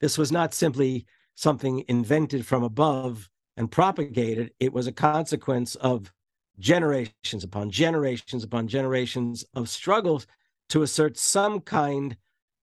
This 0.00 0.16
was 0.16 0.30
not 0.30 0.54
simply 0.54 1.06
something 1.34 1.84
invented 1.88 2.46
from 2.46 2.62
above 2.62 3.28
and 3.56 3.70
propagated, 3.70 4.52
it 4.60 4.72
was 4.72 4.86
a 4.86 4.92
consequence 4.92 5.74
of 5.76 6.12
generations 6.58 7.44
upon 7.44 7.70
generations 7.70 8.44
upon 8.44 8.68
generations 8.68 9.44
of 9.54 9.68
struggles 9.68 10.26
to 10.68 10.82
assert 10.82 11.18
some 11.18 11.60
kind 11.60 12.16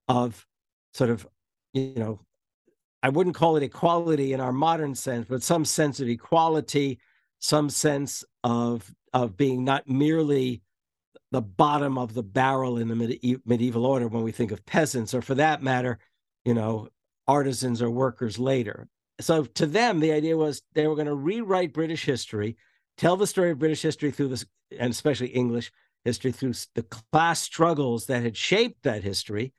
of 0.08 0.46
sort 0.94 1.10
of, 1.10 1.26
you 1.72 1.94
know, 1.96 2.20
I 3.02 3.10
wouldn't 3.10 3.36
call 3.36 3.56
it 3.56 3.62
equality 3.62 4.32
in 4.32 4.40
our 4.40 4.52
modern 4.52 4.94
sense, 4.94 5.26
but 5.28 5.42
some 5.42 5.64
sense 5.64 6.00
of 6.00 6.08
equality, 6.08 6.98
some 7.38 7.70
sense 7.70 8.24
of 8.42 8.92
of 9.12 9.36
being 9.36 9.64
not 9.64 9.88
merely 9.88 10.62
the 11.30 11.42
bottom 11.42 11.98
of 11.98 12.14
the 12.14 12.22
barrel 12.22 12.78
in 12.78 12.88
the 12.88 12.96
medi- 12.96 13.36
medieval 13.44 13.84
order 13.84 14.08
when 14.08 14.22
we 14.22 14.32
think 14.32 14.50
of 14.50 14.64
peasants, 14.64 15.14
or 15.14 15.22
for 15.22 15.34
that 15.34 15.62
matter, 15.62 15.98
you 16.44 16.54
know, 16.54 16.88
artisans 17.26 17.82
or 17.82 17.90
workers 17.90 18.38
later. 18.38 18.88
So 19.20 19.44
to 19.44 19.66
them, 19.66 20.00
the 20.00 20.12
idea 20.12 20.36
was 20.36 20.62
they 20.74 20.86
were 20.86 20.94
going 20.94 21.06
to 21.06 21.14
rewrite 21.14 21.72
British 21.72 22.04
history, 22.04 22.56
tell 22.96 23.16
the 23.16 23.26
story 23.26 23.50
of 23.50 23.58
British 23.58 23.82
history 23.82 24.10
through 24.10 24.28
this, 24.28 24.46
and 24.78 24.90
especially 24.90 25.28
English 25.28 25.70
history 26.04 26.32
through 26.32 26.54
the 26.74 26.84
class 26.84 27.42
struggles 27.42 28.06
that 28.06 28.22
had 28.22 28.36
shaped 28.36 28.84
that 28.84 29.02
history. 29.02 29.52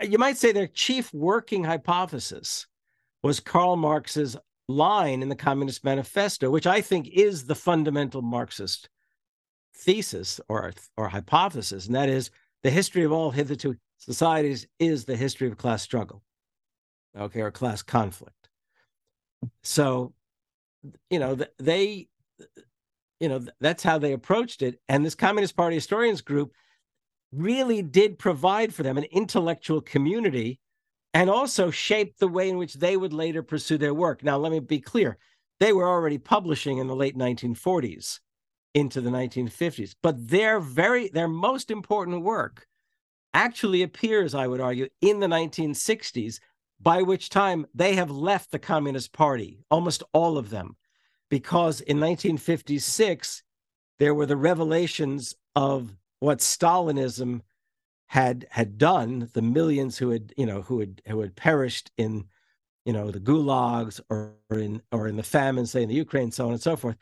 Uh, 0.00 0.06
you 0.06 0.18
might 0.18 0.36
say 0.36 0.52
their 0.52 0.66
chief 0.66 1.12
working 1.14 1.64
hypothesis 1.64 2.66
was 3.22 3.40
Karl 3.40 3.76
Marx's 3.76 4.36
line 4.68 5.22
in 5.22 5.28
the 5.28 5.36
Communist 5.36 5.84
Manifesto, 5.84 6.50
which 6.50 6.66
I 6.66 6.80
think 6.80 7.08
is 7.08 7.46
the 7.46 7.54
fundamental 7.54 8.20
Marxist 8.20 8.88
thesis 9.74 10.40
or 10.48 10.72
or 10.96 11.08
hypothesis, 11.08 11.86
and 11.86 11.94
that 11.94 12.08
is 12.08 12.30
the 12.62 12.70
history 12.70 13.04
of 13.04 13.12
all 13.12 13.30
hitherto 13.30 13.76
societies 13.98 14.66
is 14.78 15.04
the 15.04 15.16
history 15.16 15.48
of 15.48 15.56
class 15.56 15.82
struggle, 15.82 16.22
okay, 17.16 17.40
or 17.40 17.50
class 17.50 17.82
conflict. 17.82 18.48
So, 19.62 20.12
you 21.10 21.18
know, 21.18 21.38
they, 21.58 22.08
you 23.20 23.28
know, 23.28 23.44
that's 23.60 23.82
how 23.82 23.98
they 23.98 24.12
approached 24.12 24.62
it, 24.62 24.80
and 24.88 25.04
this 25.04 25.14
Communist 25.14 25.56
Party 25.56 25.76
historians 25.76 26.20
group 26.20 26.52
really 27.32 27.82
did 27.82 28.18
provide 28.18 28.74
for 28.74 28.82
them 28.82 28.98
an 28.98 29.04
intellectual 29.04 29.80
community 29.80 30.60
and 31.14 31.28
also 31.28 31.70
shaped 31.70 32.18
the 32.18 32.28
way 32.28 32.48
in 32.48 32.58
which 32.58 32.74
they 32.74 32.96
would 32.96 33.12
later 33.12 33.42
pursue 33.42 33.78
their 33.78 33.94
work. 33.94 34.22
Now, 34.22 34.38
let 34.38 34.52
me 34.52 34.60
be 34.60 34.80
clear. 34.80 35.18
They 35.60 35.72
were 35.72 35.88
already 35.88 36.18
publishing 36.18 36.78
in 36.78 36.88
the 36.88 36.96
late 36.96 37.16
1940s 37.16 38.20
into 38.74 39.00
the 39.00 39.10
1950s. 39.10 39.94
But 40.02 40.28
their 40.28 40.60
very 40.60 41.08
their 41.08 41.28
most 41.28 41.70
important 41.70 42.22
work 42.22 42.66
actually 43.34 43.82
appears, 43.82 44.34
I 44.34 44.46
would 44.46 44.60
argue, 44.60 44.88
in 45.00 45.20
the 45.20 45.26
1960s, 45.26 46.38
by 46.80 47.02
which 47.02 47.30
time 47.30 47.66
they 47.74 47.94
have 47.94 48.10
left 48.10 48.50
the 48.50 48.58
Communist 48.58 49.12
Party, 49.12 49.64
almost 49.70 50.02
all 50.12 50.36
of 50.36 50.50
them, 50.50 50.76
because 51.30 51.80
in 51.80 51.98
1956 51.98 53.42
there 53.98 54.14
were 54.14 54.26
the 54.26 54.36
revelations 54.36 55.34
of 55.54 55.94
what 56.20 56.38
Stalinism 56.38 57.42
had 58.06 58.46
had 58.50 58.76
done, 58.76 59.30
the 59.32 59.42
millions 59.42 59.96
who 59.96 60.10
had 60.10 60.34
you 60.36 60.46
know 60.46 60.62
who 60.62 60.80
had 60.80 61.00
who 61.06 61.20
had 61.20 61.36
perished 61.36 61.90
in 61.96 62.24
you 62.84 62.92
know 62.92 63.10
the 63.10 63.20
gulags 63.20 64.00
or 64.10 64.34
in 64.50 64.82
or 64.90 65.08
in 65.08 65.16
the 65.16 65.22
famine, 65.22 65.66
say 65.66 65.82
in 65.82 65.88
the 65.88 65.94
Ukraine, 65.94 66.30
so 66.30 66.46
on 66.46 66.52
and 66.52 66.60
so 66.60 66.76
forth. 66.76 66.96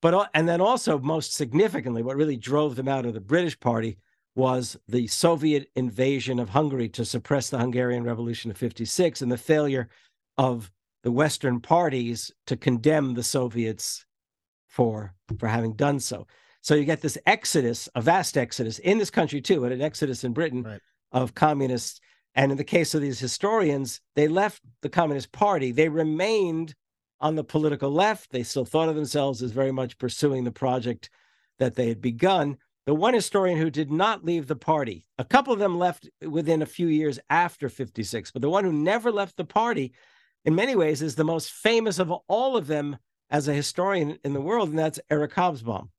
But 0.00 0.30
and 0.34 0.48
then 0.48 0.60
also 0.60 0.98
most 0.98 1.34
significantly, 1.34 2.02
what 2.02 2.16
really 2.16 2.36
drove 2.36 2.76
them 2.76 2.88
out 2.88 3.06
of 3.06 3.14
the 3.14 3.20
British 3.20 3.58
Party 3.58 3.98
was 4.34 4.76
the 4.86 5.08
Soviet 5.08 5.68
invasion 5.74 6.38
of 6.38 6.50
Hungary 6.50 6.88
to 6.90 7.04
suppress 7.04 7.50
the 7.50 7.58
Hungarian 7.58 8.04
Revolution 8.04 8.50
of 8.50 8.56
56 8.56 9.20
and 9.20 9.32
the 9.32 9.36
failure 9.36 9.88
of 10.36 10.70
the 11.02 11.10
Western 11.10 11.60
parties 11.60 12.30
to 12.46 12.56
condemn 12.56 13.14
the 13.14 13.22
Soviets 13.22 14.06
for 14.68 15.14
for 15.38 15.48
having 15.48 15.72
done 15.72 15.98
so. 15.98 16.26
So 16.60 16.74
you 16.74 16.84
get 16.84 17.00
this 17.00 17.18
exodus, 17.26 17.88
a 17.94 18.00
vast 18.00 18.36
exodus 18.36 18.78
in 18.80 18.98
this 18.98 19.10
country 19.10 19.40
too, 19.40 19.64
and 19.64 19.72
an 19.72 19.82
exodus 19.82 20.22
in 20.22 20.32
Britain 20.32 20.62
right. 20.62 20.80
of 21.12 21.34
communists. 21.34 22.00
And 22.34 22.52
in 22.52 22.58
the 22.58 22.64
case 22.64 22.94
of 22.94 23.00
these 23.00 23.18
historians, 23.18 24.00
they 24.14 24.28
left 24.28 24.62
the 24.82 24.88
Communist 24.88 25.32
Party. 25.32 25.72
They 25.72 25.88
remained 25.88 26.74
on 27.20 27.34
the 27.34 27.44
political 27.44 27.90
left. 27.90 28.30
They 28.30 28.42
still 28.42 28.64
thought 28.64 28.88
of 28.88 28.94
themselves 28.94 29.42
as 29.42 29.50
very 29.50 29.72
much 29.72 29.98
pursuing 29.98 30.44
the 30.44 30.50
project 30.50 31.10
that 31.58 31.74
they 31.74 31.88
had 31.88 32.00
begun. 32.00 32.58
The 32.86 32.94
one 32.94 33.14
historian 33.14 33.58
who 33.58 33.70
did 33.70 33.90
not 33.90 34.24
leave 34.24 34.46
the 34.46 34.56
party, 34.56 35.04
a 35.18 35.24
couple 35.24 35.52
of 35.52 35.58
them 35.58 35.78
left 35.78 36.08
within 36.26 36.62
a 36.62 36.66
few 36.66 36.86
years 36.86 37.18
after 37.28 37.68
56, 37.68 38.30
but 38.30 38.40
the 38.40 38.48
one 38.48 38.64
who 38.64 38.72
never 38.72 39.12
left 39.12 39.36
the 39.36 39.44
party, 39.44 39.92
in 40.44 40.54
many 40.54 40.74
ways, 40.74 41.02
is 41.02 41.14
the 41.14 41.24
most 41.24 41.50
famous 41.50 41.98
of 41.98 42.10
all 42.28 42.56
of 42.56 42.66
them 42.66 42.96
as 43.30 43.46
a 43.46 43.52
historian 43.52 44.18
in 44.24 44.32
the 44.32 44.40
world, 44.40 44.70
and 44.70 44.78
that's 44.78 45.00
Eric 45.10 45.34
Hobsbawm. 45.34 45.90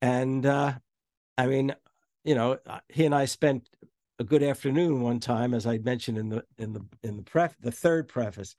And 0.00 0.46
uh, 0.46 0.74
I 1.36 1.46
mean, 1.46 1.74
you 2.24 2.34
know, 2.34 2.58
uh, 2.66 2.78
he 2.88 3.04
and 3.04 3.14
I 3.14 3.24
spent 3.24 3.68
a 4.18 4.24
good 4.24 4.42
afternoon 4.42 5.00
one 5.00 5.20
time, 5.20 5.52
as 5.52 5.66
I 5.66 5.78
mentioned 5.78 6.18
in 6.18 6.28
the 6.28 6.44
in 6.58 6.72
the 6.72 6.86
in 7.02 7.16
the 7.16 7.22
pref 7.22 7.56
the 7.60 7.72
third 7.72 8.08
preface, 8.08 8.54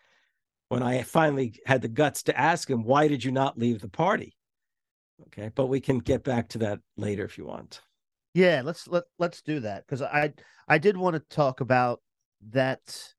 when 0.70 0.84
I 0.84 1.02
finally 1.04 1.60
had 1.66 1.82
the 1.82 1.88
guts 1.88 2.24
to 2.24 2.38
ask 2.38 2.70
him, 2.70 2.84
"Why 2.84 3.08
did 3.08 3.24
you 3.24 3.32
not 3.32 3.58
leave 3.58 3.82
the 3.82 3.90
party?" 3.90 4.38
Okay, 5.28 5.50
but 5.56 5.68
we 5.68 5.80
can 5.80 6.00
get 6.00 6.24
back 6.24 6.50
to 6.50 6.58
that 6.60 6.80
later 6.96 7.26
if 7.26 7.38
you 7.38 7.46
want. 7.46 7.82
Yeah, 8.34 8.62
let's 8.64 8.88
let 8.88 9.06
let's 9.18 9.42
do 9.42 9.60
that 9.62 9.86
because 9.86 10.02
I 10.02 10.34
I 10.68 10.78
did 10.78 10.98
want 10.98 11.16
to 11.16 11.36
talk 11.36 11.62
about 11.62 12.02
that 12.52 13.14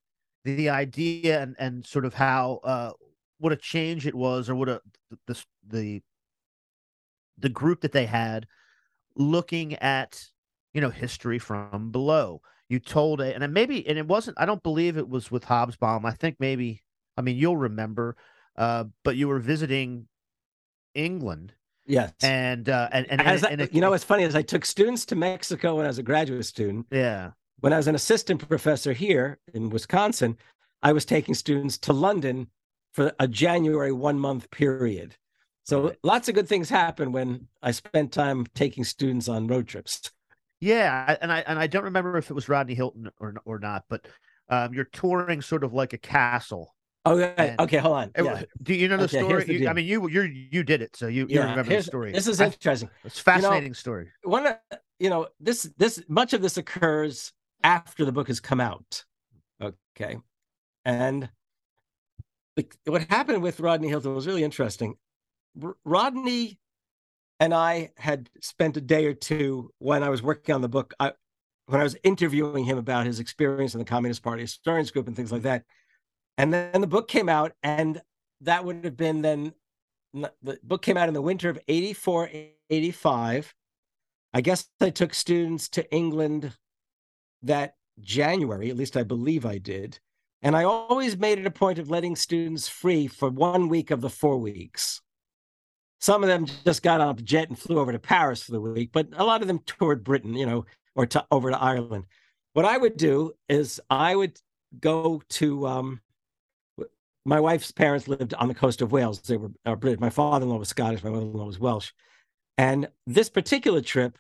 the 0.44 0.68
idea 0.70 1.42
and 1.42 1.56
and 1.58 1.84
sort 1.84 2.04
of 2.04 2.14
how 2.14 2.60
uh 2.64 2.92
what 3.38 3.52
a 3.52 3.56
change 3.56 4.06
it 4.06 4.14
was 4.14 4.48
or 4.48 4.54
what 4.54 4.68
a 4.68 4.80
the 5.26 5.44
the 5.66 6.02
the 7.38 7.48
group 7.48 7.80
that 7.80 7.92
they 7.92 8.06
had 8.06 8.46
looking 9.16 9.74
at 9.74 10.24
you 10.72 10.80
know 10.80 10.90
history 10.90 11.38
from 11.38 11.90
below 11.90 12.40
you 12.68 12.78
told 12.78 13.20
it 13.20 13.40
and 13.40 13.52
maybe 13.52 13.86
and 13.86 13.98
it 13.98 14.06
wasn't 14.06 14.36
i 14.40 14.46
don't 14.46 14.62
believe 14.62 14.96
it 14.96 15.08
was 15.08 15.30
with 15.30 15.44
hobsbawm 15.44 16.04
i 16.04 16.12
think 16.12 16.36
maybe 16.38 16.82
i 17.18 17.20
mean 17.20 17.36
you'll 17.36 17.56
remember 17.70 18.16
uh 18.56 18.84
but 19.04 19.16
you 19.16 19.28
were 19.28 19.40
visiting 19.40 20.08
england 20.94 21.52
Yes. 21.90 22.12
And 22.22 22.68
uh 22.68 22.90
and 22.92 23.06
and, 23.10 23.22
As 23.22 23.42
and, 23.42 23.48
I- 23.48 23.52
and 23.52 23.60
it- 23.62 23.72
you 23.74 23.80
know, 23.80 23.88
what's 23.92 24.04
funny 24.04 24.22
is 24.24 24.34
I 24.36 24.42
took 24.42 24.66
students 24.66 25.06
to 25.06 25.16
Mexico 25.16 25.76
when 25.76 25.86
I 25.86 25.88
was 25.88 25.96
a 25.98 26.02
graduate 26.02 26.44
student. 26.44 26.84
yeah. 26.90 27.30
When 27.60 27.72
I 27.72 27.78
was 27.78 27.88
an 27.88 27.94
assistant 27.94 28.46
professor 28.46 28.92
here 28.92 29.38
in 29.54 29.70
Wisconsin, 29.70 30.36
I 30.82 30.92
was 30.92 31.06
taking 31.06 31.34
students 31.34 31.78
to 31.78 31.94
London 31.94 32.48
for 32.92 33.12
a 33.18 33.26
January 33.26 33.90
one 33.92 34.18
month 34.18 34.50
period. 34.50 35.16
So 35.64 35.94
lots 36.02 36.28
of 36.28 36.34
good 36.34 36.46
things 36.46 36.68
happen 36.68 37.10
when 37.10 37.48
I 37.62 37.70
spent 37.70 38.12
time 38.12 38.44
taking 38.54 38.84
students 38.84 39.26
on 39.26 39.46
road 39.46 39.66
trips. 39.66 40.10
Yeah, 40.60 41.16
and 41.22 41.32
I 41.32 41.38
and 41.46 41.58
I 41.58 41.68
don't 41.68 41.84
remember 41.84 42.18
if 42.18 42.28
it 42.30 42.34
was 42.34 42.50
Rodney 42.50 42.74
Hilton 42.74 43.08
or 43.18 43.34
or 43.46 43.58
not, 43.58 43.84
but 43.88 44.06
um 44.50 44.74
you're 44.74 44.84
touring 44.92 45.40
sort 45.40 45.64
of 45.64 45.72
like 45.72 45.94
a 45.94 45.98
castle. 45.98 46.74
Oh, 47.04 47.16
yeah. 47.18 47.32
And- 47.38 47.60
okay, 47.60 47.78
hold 47.78 47.96
on. 47.96 48.10
Yeah. 48.16 48.42
Do 48.62 48.74
you 48.74 48.88
know 48.88 48.96
the 48.96 49.04
Okay, 49.04 49.20
story? 49.20 49.44
the 49.44 49.54
You- 49.54 49.68
I 49.68 49.72
mean, 49.72 49.86
you 49.86 50.08
you 50.08 50.22
you 50.22 50.62
did 50.62 50.82
it, 50.82 50.94
so 50.96 51.06
you, 51.06 51.22
you 51.28 51.36
Yeah, 51.40 51.50
remember 51.50 51.74
the 51.76 51.82
story. 51.82 52.12
This 52.12 52.26
is 52.26 52.40
I- 52.40 52.46
interesting. 52.46 52.90
It's 53.04 53.20
a 53.20 53.22
fascinating 53.22 53.74
story. 53.74 54.10
one 54.24 54.54
you 54.98 55.08
know 55.10 55.28
this 55.40 55.62
this 55.78 56.02
much 56.08 56.32
of 56.32 56.42
this 56.42 56.56
occurs 56.56 57.32
after 57.62 58.04
the 58.04 58.10
book 58.12 58.26
has 58.26 58.40
come 58.40 58.60
out 58.60 59.04
okay 59.62 60.16
and 60.84 61.28
the, 62.56 62.66
what 62.86 63.02
happened 63.04 63.40
with 63.40 63.60
rodney 63.60 63.86
hilton 63.88 64.12
was 64.12 64.26
really 64.26 64.42
interesting 64.42 64.96
R- 65.62 65.76
rodney 65.84 66.58
and 67.38 67.54
i 67.54 67.90
had 67.96 68.28
spent 68.40 68.76
a 68.76 68.80
day 68.80 69.06
or 69.06 69.14
two 69.14 69.70
when 69.78 70.02
i 70.02 70.08
was 70.08 70.20
working 70.20 70.52
on 70.52 70.62
the 70.62 70.68
book 70.68 70.94
I, 70.98 71.12
when 71.66 71.80
i 71.80 71.84
was 71.84 71.96
interviewing 72.02 72.64
him 72.64 72.76
about 72.78 73.06
his 73.06 73.20
experience 73.20 73.74
in 73.74 73.78
the 73.78 73.84
communist 73.84 74.22
party 74.24 74.42
historians 74.42 74.90
group 74.90 75.06
and 75.06 75.14
things 75.14 75.30
like 75.30 75.42
that 75.42 75.62
and 76.38 76.52
then 76.52 76.80
the 76.80 76.86
book 76.86 77.08
came 77.08 77.28
out 77.28 77.52
and 77.62 78.00
that 78.40 78.64
would 78.64 78.84
have 78.84 78.96
been 78.96 79.20
then 79.20 79.52
the 80.14 80.58
book 80.62 80.80
came 80.80 80.96
out 80.96 81.08
in 81.08 81.14
the 81.14 81.20
winter 81.20 81.50
of 81.50 81.58
84 81.68 82.30
85 82.70 83.54
I 84.32 84.40
guess 84.40 84.68
I 84.80 84.90
took 84.90 85.14
students 85.14 85.68
to 85.70 85.90
England 85.92 86.52
that 87.42 87.74
January, 88.00 88.70
at 88.70 88.76
least 88.76 88.96
I 88.96 89.02
believe 89.02 89.46
I 89.46 89.58
did. 89.58 89.98
And 90.42 90.56
I 90.56 90.64
always 90.64 91.16
made 91.16 91.38
it 91.38 91.46
a 91.46 91.50
point 91.50 91.78
of 91.78 91.90
letting 91.90 92.14
students 92.14 92.68
free 92.68 93.06
for 93.06 93.28
one 93.28 93.68
week 93.68 93.90
of 93.90 94.00
the 94.00 94.10
four 94.10 94.38
weeks. 94.38 95.00
Some 96.00 96.22
of 96.22 96.28
them 96.28 96.46
just 96.64 96.82
got 96.82 97.00
on 97.00 97.18
a 97.18 97.22
jet 97.22 97.48
and 97.48 97.58
flew 97.58 97.80
over 97.80 97.90
to 97.90 97.98
Paris 97.98 98.44
for 98.44 98.52
the 98.52 98.60
week, 98.60 98.90
but 98.92 99.08
a 99.16 99.24
lot 99.24 99.42
of 99.42 99.48
them 99.48 99.60
toured 99.66 100.04
Britain, 100.04 100.34
you 100.34 100.46
know, 100.46 100.64
or 100.94 101.06
to, 101.06 101.26
over 101.30 101.50
to 101.50 101.60
Ireland. 101.60 102.04
What 102.52 102.64
I 102.64 102.78
would 102.78 102.96
do 102.96 103.32
is 103.48 103.80
I 103.90 104.14
would 104.14 104.38
go 104.78 105.22
to 105.30 105.66
um, 105.66 106.00
my 107.28 107.38
wife's 107.38 107.70
parents 107.70 108.08
lived 108.08 108.32
on 108.34 108.48
the 108.48 108.54
coast 108.54 108.80
of 108.80 108.90
Wales. 108.90 109.20
They 109.20 109.36
were 109.36 109.50
uh, 109.66 109.76
British. 109.76 110.00
My 110.00 110.08
father-in-law 110.08 110.56
was 110.56 110.70
Scottish. 110.70 111.04
My 111.04 111.10
mother-in-law 111.10 111.44
was 111.44 111.58
Welsh. 111.58 111.92
And 112.56 112.88
this 113.06 113.28
particular 113.28 113.82
trip, 113.82 114.18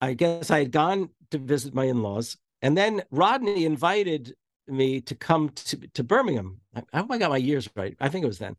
I 0.00 0.14
guess 0.14 0.50
I 0.50 0.60
had 0.60 0.72
gone 0.72 1.10
to 1.30 1.38
visit 1.38 1.74
my 1.74 1.84
in-laws, 1.84 2.38
and 2.62 2.76
then 2.76 3.02
Rodney 3.10 3.66
invited 3.66 4.34
me 4.66 5.02
to 5.02 5.14
come 5.14 5.50
to, 5.50 5.76
to 5.92 6.02
Birmingham. 6.02 6.60
I, 6.74 6.82
I 6.92 6.98
hope 6.98 7.10
I 7.10 7.18
got 7.18 7.30
my 7.30 7.36
years 7.36 7.68
right. 7.76 7.94
I 8.00 8.08
think 8.08 8.24
it 8.24 8.28
was 8.28 8.38
then. 8.38 8.56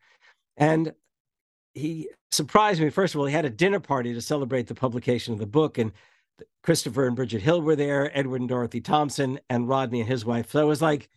And 0.55 0.93
he 1.73 2.09
surprised 2.31 2.79
me. 2.79 2.91
First 2.91 3.15
of 3.15 3.19
all, 3.19 3.25
he 3.25 3.33
had 3.33 3.45
a 3.45 3.49
dinner 3.49 3.79
party 3.79 4.13
to 4.13 4.21
celebrate 4.21 4.67
the 4.67 4.75
publication 4.75 5.33
of 5.33 5.39
the 5.39 5.47
book, 5.47 5.79
and 5.79 5.91
Christopher 6.61 7.07
and 7.07 7.15
Bridget 7.15 7.41
Hill 7.41 7.61
were 7.63 7.75
there, 7.75 8.15
Edward 8.15 8.41
and 8.41 8.49
Dorothy 8.49 8.81
Thompson, 8.81 9.39
and 9.49 9.67
Rodney 9.67 10.01
and 10.01 10.09
his 10.09 10.25
wife. 10.25 10.51
So 10.51 10.61
it 10.61 10.65
was 10.65 10.81
like, 10.81 11.09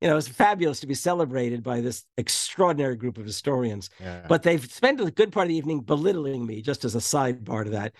you 0.00 0.08
know, 0.08 0.16
it's 0.16 0.28
fabulous 0.28 0.80
to 0.80 0.86
be 0.86 0.94
celebrated 0.94 1.62
by 1.62 1.80
this 1.80 2.04
extraordinary 2.16 2.96
group 2.96 3.18
of 3.18 3.26
historians. 3.26 3.90
Yeah. 4.00 4.24
But 4.28 4.42
they've 4.42 4.64
spent 4.70 5.00
a 5.00 5.10
good 5.10 5.32
part 5.32 5.46
of 5.46 5.48
the 5.48 5.56
evening 5.56 5.80
belittling 5.80 6.46
me, 6.46 6.62
just 6.62 6.84
as 6.84 6.94
a 6.94 6.98
sidebar 6.98 7.64
to 7.64 7.70
that, 7.70 7.94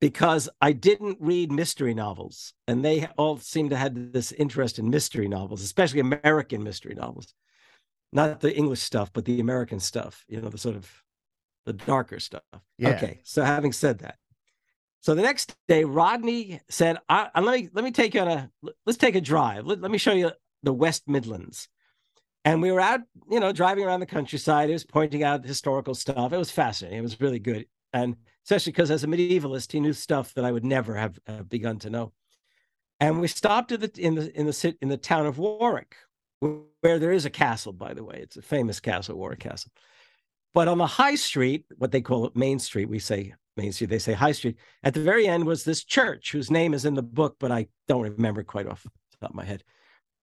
because 0.00 0.48
I 0.60 0.72
didn't 0.72 1.16
read 1.20 1.50
mystery 1.50 1.94
novels. 1.94 2.52
And 2.66 2.84
they 2.84 3.06
all 3.16 3.38
seem 3.38 3.70
to 3.70 3.76
have 3.76 4.12
this 4.12 4.32
interest 4.32 4.78
in 4.78 4.90
mystery 4.90 5.28
novels, 5.28 5.62
especially 5.62 6.00
American 6.00 6.62
mystery 6.62 6.94
novels. 6.94 7.32
Not 8.12 8.40
the 8.40 8.54
English 8.54 8.80
stuff, 8.80 9.12
but 9.12 9.24
the 9.24 9.40
American 9.40 9.80
stuff, 9.80 10.24
you 10.28 10.40
know, 10.40 10.48
the 10.48 10.58
sort 10.58 10.76
of 10.76 10.90
the 11.66 11.72
darker 11.72 12.20
stuff. 12.20 12.42
Yeah. 12.78 12.90
Okay. 12.90 13.20
So 13.24 13.42
having 13.42 13.72
said 13.72 13.98
that. 14.00 14.16
So 15.00 15.14
the 15.14 15.22
next 15.22 15.54
day, 15.68 15.84
Rodney 15.84 16.60
said, 16.68 16.98
I, 17.08 17.28
I- 17.34 17.40
let 17.40 17.60
me 17.60 17.68
let 17.72 17.84
me 17.84 17.90
take 17.90 18.14
you 18.14 18.20
on 18.20 18.28
a 18.28 18.50
let's 18.84 18.98
take 18.98 19.14
a 19.14 19.20
drive. 19.20 19.66
Let, 19.66 19.80
let 19.80 19.90
me 19.90 19.98
show 19.98 20.12
you 20.12 20.30
the 20.62 20.72
West 20.72 21.08
Midlands. 21.08 21.68
And 22.44 22.62
we 22.62 22.72
were 22.72 22.80
out, 22.80 23.00
you 23.30 23.40
know, 23.40 23.52
driving 23.52 23.84
around 23.84 24.00
the 24.00 24.06
countryside. 24.06 24.68
He 24.68 24.72
was 24.72 24.84
pointing 24.84 25.22
out 25.22 25.44
historical 25.44 25.94
stuff. 25.94 26.32
It 26.32 26.38
was 26.38 26.50
fascinating. 26.50 26.98
It 26.98 27.02
was 27.02 27.20
really 27.20 27.38
good. 27.38 27.66
And 27.92 28.16
especially 28.44 28.72
because 28.72 28.90
as 28.90 29.04
a 29.04 29.06
medievalist, 29.06 29.72
he 29.72 29.80
knew 29.80 29.92
stuff 29.92 30.34
that 30.34 30.44
I 30.44 30.52
would 30.52 30.64
never 30.64 30.94
have 30.94 31.18
uh, 31.26 31.42
begun 31.42 31.78
to 31.80 31.90
know. 31.90 32.12
And 33.00 33.20
we 33.20 33.28
stopped 33.28 33.68
the 33.68 33.90
in 33.96 34.14
the 34.14 34.38
in 34.38 34.46
the 34.46 34.76
in 34.80 34.88
the 34.88 34.96
town 34.96 35.26
of 35.26 35.38
Warwick, 35.38 35.94
where 36.40 36.98
there 36.98 37.12
is 37.12 37.26
a 37.26 37.30
castle, 37.30 37.72
by 37.72 37.94
the 37.94 38.02
way. 38.02 38.18
It's 38.20 38.36
a 38.36 38.42
famous 38.42 38.80
castle, 38.80 39.16
Warwick 39.16 39.40
Castle. 39.40 39.70
But 40.54 40.68
on 40.68 40.78
the 40.78 40.86
high 40.86 41.14
street, 41.14 41.66
what 41.76 41.92
they 41.92 42.00
call 42.00 42.26
it 42.26 42.34
Main 42.34 42.58
Street, 42.58 42.88
we 42.88 42.98
say 42.98 43.34
Main 43.56 43.72
Street, 43.72 43.90
they 43.90 43.98
say 43.98 44.14
High 44.14 44.32
Street. 44.32 44.56
At 44.82 44.94
the 44.94 45.02
very 45.02 45.28
end 45.28 45.44
was 45.44 45.64
this 45.64 45.84
church 45.84 46.32
whose 46.32 46.50
name 46.50 46.74
is 46.74 46.84
in 46.84 46.94
the 46.94 47.02
book, 47.02 47.36
but 47.38 47.52
I 47.52 47.68
don't 47.86 48.02
remember 48.02 48.42
quite 48.42 48.66
off 48.66 48.82
the 48.82 48.90
top 49.20 49.30
of 49.30 49.36
my 49.36 49.44
head. 49.44 49.62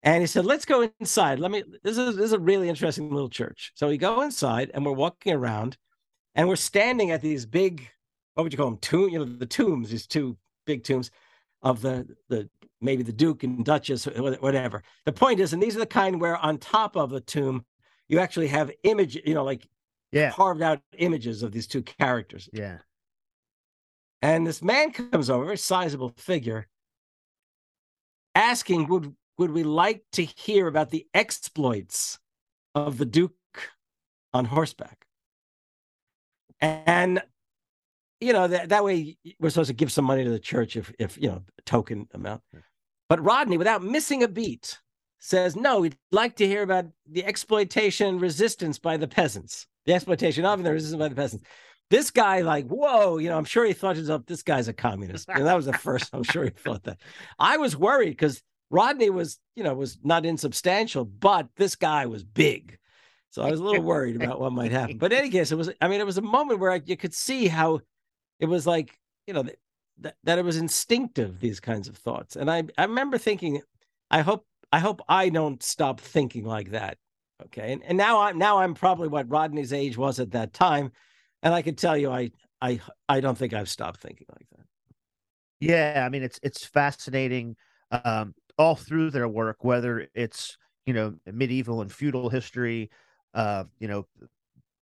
And 0.04 0.22
he 0.22 0.28
said, 0.28 0.46
"Let's 0.46 0.66
go 0.66 0.90
inside. 1.00 1.40
Let 1.40 1.52
me. 1.52 1.64
This 1.84 1.98
is 1.98 2.16
this 2.16 2.26
is 2.26 2.34
a 2.34 2.40
really 2.40 2.70
interesting 2.70 3.10
little 3.10 3.30
church." 3.30 3.72
So 3.76 3.88
we 3.88 3.98
go 3.98 4.22
inside, 4.22 4.72
and 4.74 4.86
we're 4.86 4.92
walking 4.92 5.34
around, 5.34 5.78
and 6.36 6.48
we're 6.48 6.56
standing 6.56 7.12
at 7.12 7.22
these 7.22 7.46
big, 7.46 7.90
what 8.36 8.44
would 8.44 8.54
you 8.54 8.58
call 8.58 8.70
them? 8.70 8.80
Tomb, 8.80 9.10
you 9.10 9.20
know, 9.20 9.26
the 9.26 9.46
tombs. 9.46 9.90
These 9.90 10.08
two 10.08 10.38
big 10.66 10.84
tombs 10.84 11.12
of 11.62 11.82
the 11.82 12.08
the 12.30 12.50
maybe 12.80 13.04
the 13.04 13.12
Duke 13.12 13.44
and 13.44 13.66
Duchess, 13.66 14.08
or 14.08 14.38
whatever. 14.38 14.84
The 15.06 15.14
point 15.14 15.40
is, 15.40 15.54
and 15.54 15.62
these 15.62 15.76
are 15.76 15.80
the 15.80 15.86
kind 15.86 16.22
where 16.22 16.38
on 16.38 16.58
top 16.58 16.96
of 16.96 17.10
the 17.10 17.22
tomb, 17.22 17.66
you 18.08 18.20
actually 18.20 18.48
have 18.48 18.72
image, 18.84 19.16
you 19.26 19.34
know, 19.34 19.44
like 19.44 19.68
yeah. 20.12 20.32
carved 20.32 20.62
out 20.62 20.82
images 20.98 21.44
of 21.44 21.52
these 21.52 21.68
two 21.68 21.82
characters. 21.82 22.50
Yeah. 22.54 22.78
And 24.22 24.48
this 24.48 24.62
man 24.62 24.92
comes 24.92 25.30
over, 25.30 25.44
a 25.44 25.46
very 25.46 25.58
sizable 25.58 26.14
figure, 26.18 26.68
asking, 28.34 28.88
would, 28.88 29.16
would 29.38 29.52
we 29.52 29.64
like 29.64 30.04
to 30.14 30.24
hear 30.24 30.68
about 30.68 30.90
the 30.90 31.06
exploits 31.14 32.20
of 32.76 32.98
the 32.98 33.06
Duke 33.06 33.34
on 34.34 34.46
horseback? 34.46 35.06
And, 36.60 37.22
you 38.20 38.34
know, 38.34 38.48
that, 38.48 38.70
that 38.70 38.84
way 38.84 39.18
we're 39.40 39.50
supposed 39.50 39.68
to 39.68 39.74
give 39.74 39.92
some 39.92 40.06
money 40.06 40.24
to 40.24 40.30
the 40.30 40.40
church 40.40 40.76
if, 40.76 40.92
if 41.00 41.18
you 41.18 41.30
know, 41.30 41.44
token 41.66 42.08
amount. 42.14 42.42
But 43.10 43.24
Rodney, 43.24 43.58
without 43.58 43.84
missing 43.84 44.24
a 44.24 44.28
beat, 44.28 44.80
says, 45.20 45.56
no, 45.56 45.82
we'd 45.82 45.98
like 46.12 46.36
to 46.38 46.48
hear 46.48 46.64
about 46.64 46.86
the 47.10 47.26
exploitation 47.26 48.08
and 48.08 48.22
resistance 48.22 48.80
by 48.80 48.98
the 48.98 49.08
peasants, 49.08 49.68
the 49.86 49.94
exploitation 49.94 50.46
of 50.46 50.60
and 50.60 50.66
the 50.66 50.72
resistance 50.72 51.00
by 51.00 51.10
the 51.10 51.16
peasants. 51.16 51.46
This 51.90 52.12
guy 52.12 52.42
like 52.42 52.68
whoa 52.68 53.18
you 53.18 53.30
know 53.30 53.38
i'm 53.38 53.46
sure 53.46 53.64
he 53.64 53.72
thought 53.72 53.94
to 53.94 54.00
himself 54.00 54.26
this 54.26 54.44
guy's 54.44 54.68
a 54.68 54.74
communist. 54.74 55.30
And 55.30 55.46
that 55.46 55.56
was 55.56 55.68
the 55.68 55.74
first 55.74 56.10
i'm 56.14 56.24
sure 56.24 56.44
he 56.44 56.50
thought 56.50 56.84
that. 56.84 57.00
I 57.40 57.56
was 57.56 57.78
worried 57.78 58.10
because 58.10 58.44
rodney 58.70 59.10
was 59.10 59.40
you 59.56 59.64
know 59.64 59.74
was 59.74 59.98
not 60.04 60.26
insubstantial 60.26 61.06
but 61.06 61.48
this 61.56 61.76
guy 61.76 62.06
was 62.06 62.24
big 62.24 62.78
So 63.30 63.44
I 63.44 63.52
was 63.52 63.60
a 63.60 63.64
little 63.64 63.84
worried 63.94 64.16
about 64.16 64.40
what 64.40 64.52
might 64.52 64.72
happen. 64.72 64.98
But 64.98 65.12
in 65.14 65.20
any 65.20 65.30
case, 65.30 65.52
it 65.52 65.56
was, 65.58 65.70
I 65.82 65.88
mean, 65.88 66.00
it 66.00 66.06
was 66.06 66.18
a 66.18 66.24
moment 66.24 66.60
where 66.60 66.72
I, 66.72 66.82
you 66.84 66.98
could 66.98 67.14
see 67.14 67.48
how 67.48 67.82
it 68.40 68.46
was 68.48 68.66
like, 68.66 68.98
you 69.28 69.34
know, 69.34 69.44
that, 70.00 70.16
that 70.24 70.40
it 70.40 70.46
was 70.46 70.58
instinctive, 70.58 71.40
these 71.40 71.60
kinds 71.60 71.88
of 71.88 71.98
thoughts. 71.98 72.36
And 72.36 72.50
I, 72.50 72.64
I 72.78 72.86
remember 72.86 73.18
thinking, 73.18 73.62
I 74.10 74.22
hope, 74.22 74.46
I 74.72 74.80
hope 74.80 75.02
I 75.08 75.30
don't 75.30 75.62
stop 75.62 76.00
thinking 76.00 76.46
like 76.46 76.72
that. 76.72 76.98
Okay. 77.46 77.74
And, 77.74 77.84
and 77.84 77.98
now 77.98 78.22
I'm, 78.22 78.38
now 78.38 78.60
I'm 78.60 78.74
probably 78.74 79.08
what 79.08 79.30
Rodney's 79.30 79.74
age 79.74 79.98
was 79.98 80.20
at 80.20 80.32
that 80.32 80.54
time. 80.54 80.92
And 81.44 81.54
I 81.54 81.62
can 81.62 81.76
tell 81.76 81.96
you, 81.96 82.10
I, 82.10 82.32
I, 82.62 82.80
I 83.08 83.20
don't 83.20 83.38
think 83.38 83.54
I've 83.54 83.70
stopped 83.70 84.02
thinking 84.02 84.28
like 84.32 84.48
that. 84.56 84.66
Yeah. 85.60 86.04
I 86.06 86.10
mean, 86.10 86.24
it's, 86.24 86.40
it's 86.42 86.66
fascinating 86.66 87.56
um, 87.92 88.34
all 88.58 88.76
through 88.76 89.12
their 89.12 89.28
work, 89.28 89.64
whether 89.64 90.08
it's, 90.14 90.58
you 90.86 90.94
know, 90.94 91.16
medieval 91.26 91.82
and 91.82 91.92
feudal 91.92 92.30
history, 92.30 92.90
uh, 93.34 93.66
you 93.80 93.88
know, 93.88 94.06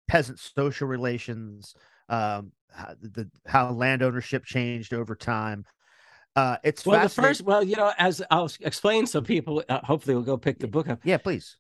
peasant 0.09 0.39
social 0.39 0.87
relations, 0.87 1.75
um, 2.09 2.53
how, 2.73 2.95
the 3.01 3.29
how 3.47 3.71
land 3.71 4.03
ownership 4.03 4.45
changed 4.45 4.93
over 4.93 5.15
time. 5.15 5.65
Uh, 6.37 6.57
it's 6.65 6.85
well, 6.85 7.03
the 7.03 7.09
first, 7.09 7.43
well, 7.43 7.63
you 7.63 7.77
know, 7.77 7.93
as 7.99 8.21
I'll 8.31 8.51
explain, 8.61 9.07
so 9.07 9.21
people 9.21 9.63
uh, 9.69 9.81
hopefully 9.85 10.17
will 10.17 10.23
go 10.23 10.37
pick 10.37 10.59
the 10.59 10.67
book 10.67 10.89
up. 10.89 11.01
Yeah, 11.05 11.19
please. 11.19 11.57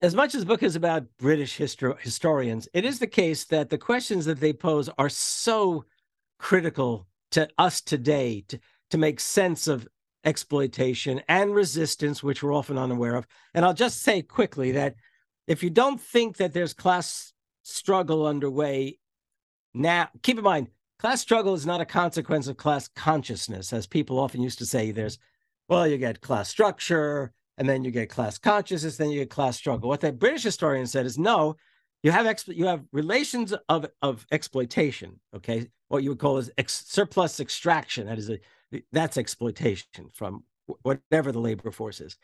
As 0.00 0.14
much 0.14 0.34
as 0.34 0.42
the 0.42 0.46
book 0.46 0.62
is 0.62 0.76
about 0.76 1.06
British 1.18 1.58
histor- 1.58 1.98
historians, 1.98 2.68
it 2.72 2.84
is 2.84 2.98
the 2.98 3.06
case 3.06 3.46
that 3.46 3.70
the 3.70 3.78
questions 3.78 4.26
that 4.26 4.38
they 4.38 4.52
pose 4.52 4.88
are 4.98 5.08
so 5.08 5.84
critical 6.38 7.06
to 7.32 7.48
us 7.58 7.80
today 7.80 8.44
to, 8.48 8.60
to 8.90 8.98
make 8.98 9.18
sense 9.18 9.66
of 9.66 9.88
exploitation 10.24 11.22
and 11.28 11.54
resistance, 11.54 12.22
which 12.22 12.42
we're 12.42 12.54
often 12.54 12.78
unaware 12.78 13.16
of. 13.16 13.26
And 13.54 13.64
I'll 13.64 13.74
just 13.74 14.02
say 14.02 14.22
quickly 14.22 14.72
that 14.72 14.96
if 15.46 15.62
you 15.62 15.70
don't 15.70 16.00
think 16.00 16.36
that 16.36 16.52
there's 16.52 16.74
class 16.74 17.32
struggle 17.62 18.26
underway 18.26 18.98
now, 19.74 20.08
keep 20.22 20.38
in 20.38 20.44
mind, 20.44 20.68
class 20.98 21.20
struggle 21.20 21.54
is 21.54 21.66
not 21.66 21.80
a 21.80 21.86
consequence 21.86 22.48
of 22.48 22.56
class 22.56 22.88
consciousness, 22.88 23.72
as 23.72 23.86
people 23.86 24.18
often 24.18 24.40
used 24.40 24.58
to 24.58 24.66
say. 24.66 24.90
There's, 24.90 25.18
well, 25.68 25.86
you 25.86 25.98
get 25.98 26.20
class 26.20 26.48
structure, 26.48 27.32
and 27.58 27.68
then 27.68 27.84
you 27.84 27.90
get 27.90 28.08
class 28.08 28.38
consciousness, 28.38 28.96
then 28.96 29.10
you 29.10 29.20
get 29.20 29.30
class 29.30 29.56
struggle. 29.56 29.88
What 29.88 30.00
the 30.00 30.12
British 30.12 30.44
historian 30.44 30.86
said 30.86 31.06
is 31.06 31.18
no, 31.18 31.56
you 32.02 32.12
have 32.12 32.42
you 32.46 32.66
have 32.66 32.84
relations 32.92 33.52
of 33.68 33.86
of 34.00 34.24
exploitation. 34.30 35.18
Okay, 35.34 35.68
what 35.88 36.02
you 36.02 36.10
would 36.10 36.20
call 36.20 36.38
is 36.38 36.50
ex- 36.56 36.86
surplus 36.86 37.40
extraction. 37.40 38.06
That 38.06 38.18
is 38.18 38.30
a 38.30 38.38
that's 38.92 39.16
exploitation 39.16 40.10
from 40.12 40.44
whatever 40.82 41.32
the 41.32 41.40
labor 41.40 41.70
force 41.70 42.00
is. 42.00 42.16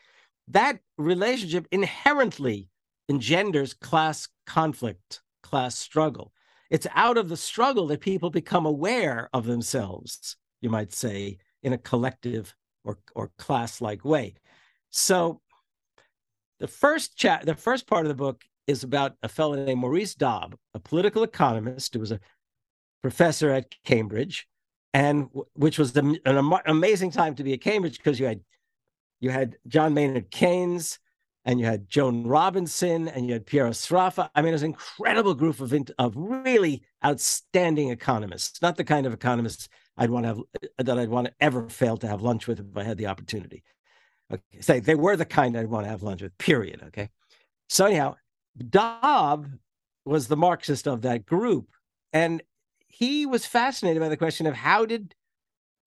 That 0.47 0.79
relationship 0.97 1.67
inherently 1.71 2.69
engenders 3.09 3.73
class 3.73 4.27
conflict, 4.45 5.21
class 5.41 5.77
struggle. 5.77 6.31
It's 6.69 6.87
out 6.93 7.17
of 7.17 7.29
the 7.29 7.37
struggle 7.37 7.87
that 7.87 8.01
people 8.01 8.29
become 8.29 8.65
aware 8.65 9.29
of 9.33 9.45
themselves, 9.45 10.35
you 10.61 10.69
might 10.69 10.93
say, 10.93 11.37
in 11.63 11.73
a 11.73 11.77
collective 11.77 12.55
or, 12.83 12.99
or 13.15 13.31
class-like 13.37 14.05
way. 14.05 14.35
So 14.91 15.41
the 16.59 16.67
first 16.67 17.17
chat, 17.17 17.45
the 17.45 17.55
first 17.55 17.87
part 17.87 18.05
of 18.05 18.09
the 18.09 18.15
book 18.15 18.43
is 18.67 18.83
about 18.83 19.15
a 19.21 19.29
fellow 19.29 19.55
named 19.55 19.79
Maurice 19.79 20.15
Dobb, 20.15 20.55
a 20.73 20.79
political 20.79 21.23
economist 21.23 21.93
who 21.93 21.99
was 21.99 22.11
a 22.11 22.19
professor 23.01 23.51
at 23.51 23.75
Cambridge, 23.83 24.47
and 24.95 25.29
which 25.55 25.77
was 25.77 25.93
an 25.97 26.17
amazing 26.65 27.11
time 27.11 27.35
to 27.35 27.43
be 27.43 27.51
at 27.51 27.59
Cambridge 27.59 27.97
because 27.97 28.17
you 28.17 28.25
had 28.25 28.39
you 29.19 29.29
had 29.29 29.57
John 29.67 29.93
Maynard 29.93 30.31
Keynes, 30.31 30.99
and 31.43 31.59
you 31.59 31.65
had 31.65 31.89
Joan 31.89 32.25
Robinson, 32.25 33.09
and 33.09 33.27
you 33.27 33.33
had 33.33 33.45
Piero 33.45 33.71
Sraffa. 33.71 34.29
I 34.33 34.41
mean, 34.41 34.49
it 34.49 34.53
was 34.53 34.63
an 34.63 34.69
incredible 34.69 35.33
group 35.33 35.59
of 35.59 35.73
of 35.99 36.13
really 36.15 36.81
outstanding 37.03 37.89
economists. 37.89 38.61
Not 38.61 38.77
the 38.77 38.85
kind 38.85 39.05
of 39.05 39.11
economists 39.11 39.67
I'd 39.97 40.11
want 40.11 40.23
to 40.23 40.27
have 40.29 40.39
uh, 40.39 40.83
that 40.83 40.97
I'd 40.97 41.09
want 41.09 41.27
to 41.27 41.33
ever 41.41 41.67
fail 41.67 41.97
to 41.97 42.07
have 42.07 42.21
lunch 42.21 42.47
with 42.47 42.61
if 42.61 42.77
I 42.77 42.83
had 42.83 42.97
the 42.97 43.07
opportunity. 43.07 43.63
Okay, 44.31 44.61
say 44.61 44.79
they 44.79 44.95
were 44.95 45.17
the 45.17 45.25
kind 45.25 45.57
I'd 45.57 45.69
want 45.69 45.85
to 45.85 45.89
have 45.89 46.03
lunch 46.03 46.21
with. 46.21 46.37
Period. 46.37 46.83
Okay. 46.87 47.09
So 47.67 47.85
anyhow, 47.85 48.15
Dobb 48.69 49.49
was 50.05 50.29
the 50.29 50.37
Marxist 50.37 50.87
of 50.87 51.01
that 51.01 51.25
group, 51.25 51.67
and 52.13 52.41
he 52.97 53.25
was 53.25 53.45
fascinated 53.45 54.01
by 54.01 54.07
the 54.07 54.17
question 54.17 54.47
of 54.47 54.55
how 54.55 54.85
did 54.85 55.13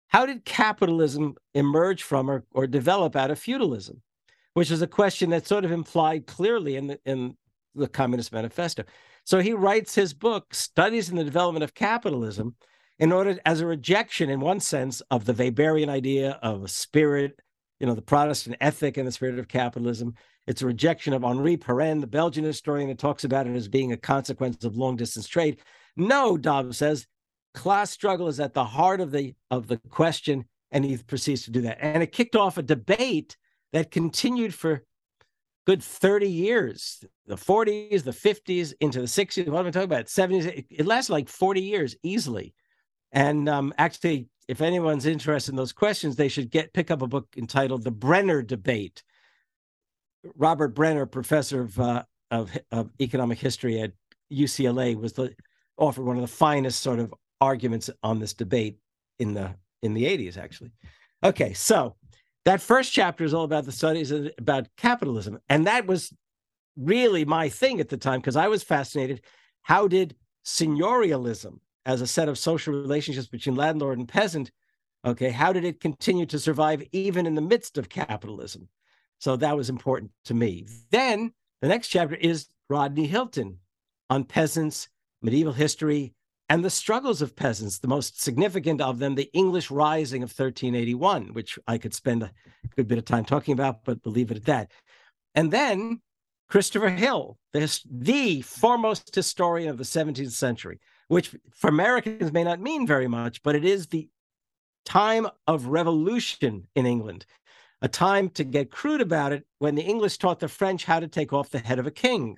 how 0.10 0.26
did 0.26 0.46
capitalism 0.46 1.36
emerge 1.54 2.04
from 2.04 2.30
or, 2.30 2.44
or 2.52 2.68
develop 2.68 3.16
out 3.16 3.32
of 3.32 3.40
feudalism, 3.40 4.02
which 4.54 4.72
is 4.72 4.82
a 4.82 4.88
question 4.88 5.30
that's 5.30 5.50
sort 5.50 5.66
of 5.66 5.72
implied 5.72 6.28
clearly 6.28 6.76
in 6.76 6.88
the 6.88 7.00
in 7.06 7.38
the 7.76 7.88
Communist 7.88 8.34
Manifesto. 8.34 8.84
So 9.24 9.40
he 9.40 9.54
writes 9.54 9.96
his 9.96 10.14
book, 10.14 10.54
Studies 10.54 11.10
in 11.10 11.16
the 11.16 11.24
Development 11.24 11.64
of 11.64 11.74
Capitalism, 11.74 12.56
in 13.00 13.12
order 13.12 13.40
as 13.46 13.62
a 13.62 13.68
rejection, 13.68 14.30
in 14.30 14.40
one 14.40 14.60
sense, 14.60 15.02
of 15.12 15.26
the 15.26 15.34
Weberian 15.34 15.90
idea 15.90 16.40
of 16.42 16.64
a 16.64 16.68
spirit, 16.68 17.40
you 17.80 17.88
know, 17.88 17.94
the 17.94 18.02
Protestant 18.02 18.58
ethic 18.60 18.98
and 18.98 19.08
the 19.08 19.12
spirit 19.12 19.40
of 19.40 19.48
capitalism. 19.48 20.16
It's 20.48 20.62
a 20.62 20.66
rejection 20.66 21.14
of 21.14 21.24
Henri 21.24 21.58
Pirenne, 21.58 22.02
the 22.02 22.08
Belgian 22.08 22.44
historian 22.44 22.90
that 22.90 22.98
talks 22.98 23.24
about 23.24 23.48
it 23.48 23.56
as 23.56 23.68
being 23.68 23.94
a 23.94 23.98
consequence 23.98 24.66
of 24.66 24.76
long 24.76 24.96
distance 24.96 25.28
trade. 25.28 25.60
No, 25.98 26.38
Dobbs 26.38 26.78
says, 26.78 27.08
class 27.54 27.90
struggle 27.90 28.28
is 28.28 28.40
at 28.40 28.54
the 28.54 28.64
heart 28.64 29.02
of 29.02 29.12
the 29.12 29.36
of 29.50 29.68
the 29.68 29.78
question, 29.90 30.46
and 30.72 30.86
he 30.86 30.98
proceeds 30.98 31.44
to 31.46 31.52
do 31.52 31.62
that. 31.62 31.80
And 31.82 32.04
it 32.04 32.12
kicked 32.12 32.36
off 32.36 32.58
a 32.58 32.64
debate 32.64 33.36
that 33.74 33.92
continued 33.92 34.54
for 34.54 34.84
good 35.66 35.84
30 35.84 36.30
years, 36.30 37.04
the 37.26 37.36
40s, 37.36 38.04
the 38.04 38.12
50s, 38.12 38.74
into 38.80 39.02
the 39.02 39.06
60s. 39.06 39.48
What 39.50 39.60
am 39.60 39.68
I 39.68 39.72
talking 39.72 39.92
about? 39.92 40.06
70s. 40.06 40.66
It 40.70 40.86
lasted 40.86 41.12
like 41.12 41.28
40 41.28 41.62
years 41.62 41.96
easily. 42.04 42.54
And 43.12 43.50
um, 43.50 43.74
actually, 43.78 44.28
if 44.48 44.62
anyone's 44.62 45.06
interested 45.06 45.52
in 45.52 45.58
those 45.58 45.74
questions, 45.74 46.16
they 46.16 46.30
should 46.30 46.52
get 46.52 46.74
pick 46.74 46.92
up 46.92 47.02
a 47.02 47.08
book 47.08 47.28
entitled 47.36 47.84
"The 47.84 47.92
Brenner 47.92 48.42
Debate." 48.42 49.04
Robert 50.36 50.70
Brenner, 50.70 51.06
professor 51.06 51.62
of 51.62 51.80
uh, 51.80 52.04
of, 52.32 52.58
of 52.72 52.92
economic 53.02 53.40
history 53.40 53.82
at 53.82 53.94
UCLA, 54.32 54.96
was 54.96 55.14
the 55.14 55.34
offered 55.78 56.04
one 56.04 56.16
of 56.18 56.22
the 56.22 56.28
finest 56.28 56.82
sort 56.82 57.00
of 57.00 57.14
arguments 57.40 57.90
on 58.04 58.20
this 58.20 58.34
debate 58.34 58.78
in 59.20 59.34
the 59.34 59.56
in 59.82 59.94
the 59.94 60.06
80s 60.06 60.38
actually. 60.38 60.72
Okay 61.24 61.54
so 61.54 61.96
that 62.46 62.62
first 62.62 62.94
chapter 62.94 63.24
is 63.24 63.34
all 63.34 63.44
about 63.44 63.66
the 63.66 63.72
studies 63.72 64.12
about 64.38 64.68
capitalism. 64.78 65.40
And 65.50 65.68
that 65.68 65.86
was 65.86 66.14
really 66.78 67.26
my 67.26 67.50
thing 67.50 67.80
at 67.80 67.90
the 67.90 67.98
time 67.98 68.20
because 68.20 68.36
i 68.36 68.48
was 68.48 68.62
fascinated 68.62 69.22
how 69.64 69.88
did 69.88 70.16
seigniorialism 70.46 71.58
as 71.88 72.02
a 72.02 72.08
set 72.08 72.30
of 72.30 72.38
social 72.38 72.72
relationships 72.72 73.28
between 73.28 73.56
landlord 73.56 73.98
and 73.98 74.08
peasant 74.08 74.52
okay 75.06 75.32
how 75.32 75.52
did 75.52 75.66
it 75.66 75.80
continue 75.80 76.26
to 76.26 76.38
survive 76.38 76.84
even 76.92 77.26
in 77.26 77.36
the 77.36 77.42
midst 77.42 77.78
of 77.78 77.90
capitalism? 77.90 78.68
So 79.20 79.36
that 79.38 79.58
was 79.58 79.70
important 79.70 80.12
to 80.26 80.34
me. 80.34 80.68
Then 80.92 81.34
the 81.62 81.68
next 81.68 81.88
chapter 81.88 82.16
is 82.16 82.48
rodney 82.70 83.08
hilton 83.08 83.60
on 84.10 84.24
peasants 84.24 84.90
medieval 85.28 85.52
history, 85.52 86.14
and 86.48 86.64
the 86.64 86.70
struggles 86.70 87.22
of 87.22 87.36
peasants, 87.36 87.80
the 87.80 87.88
most 87.90 88.22
significant 88.22 88.80
of 88.80 89.00
them, 89.00 89.16
the 89.16 89.30
English 89.34 89.70
Rising 89.70 90.24
of 90.24 90.30
1381, 90.30 91.34
which 91.34 91.60
I 91.68 91.78
could 91.78 91.94
spend 91.94 92.24
a 92.24 92.32
good 92.78 92.88
bit 92.88 92.98
of 92.98 93.04
time 93.04 93.26
talking 93.26 93.52
about, 93.52 93.84
but 93.84 94.00
we'll 94.06 94.14
leave 94.14 94.32
it 94.32 94.38
at 94.38 94.46
that. 94.46 94.72
And 95.36 95.52
then 95.52 96.00
Christopher 96.48 96.88
Hill, 96.88 97.38
the, 97.52 97.82
the 97.92 98.42
foremost 98.42 99.14
historian 99.14 99.70
of 99.70 99.78
the 99.78 99.84
17th 99.84 100.32
century, 100.32 100.80
which 101.10 101.36
for 101.52 101.70
Americans 101.70 102.32
may 102.32 102.46
not 102.46 102.62
mean 102.62 102.88
very 102.88 103.10
much, 103.10 103.44
but 103.44 103.54
it 103.54 103.66
is 103.66 103.88
the 103.88 104.08
time 104.86 105.28
of 105.46 105.66
revolution 105.66 106.68
in 106.74 106.86
England, 106.86 107.26
a 107.82 107.90
time 107.90 108.30
to 108.30 108.46
get 108.46 108.72
crude 108.72 109.02
about 109.02 109.34
it 109.34 109.46
when 109.60 109.76
the 109.76 109.84
English 109.84 110.20
taught 110.20 110.40
the 110.40 110.48
French 110.48 110.86
how 110.86 111.02
to 111.02 111.08
take 111.10 111.34
off 111.34 111.50
the 111.50 111.60
head 111.60 111.80
of 111.80 111.86
a 111.86 111.92
king. 111.92 112.38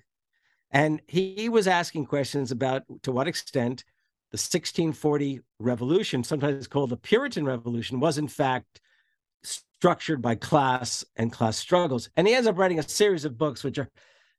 And 0.71 1.01
he 1.07 1.49
was 1.49 1.67
asking 1.67 2.05
questions 2.05 2.51
about 2.51 2.83
to 3.03 3.11
what 3.11 3.27
extent 3.27 3.83
the 4.31 4.37
1640 4.37 5.41
revolution, 5.59 6.23
sometimes 6.23 6.67
called 6.67 6.91
the 6.91 6.97
Puritan 6.97 7.45
Revolution, 7.45 7.99
was 7.99 8.17
in 8.19 8.27
fact 8.27 8.79
structured 9.43 10.21
by 10.21 10.35
class 10.35 11.03
and 11.15 11.31
class 11.31 11.57
struggles. 11.57 12.09
And 12.15 12.27
he 12.27 12.35
ends 12.35 12.47
up 12.47 12.57
writing 12.57 12.79
a 12.79 12.87
series 12.87 13.25
of 13.25 13.37
books 13.37 13.63
which 13.63 13.79
are 13.79 13.89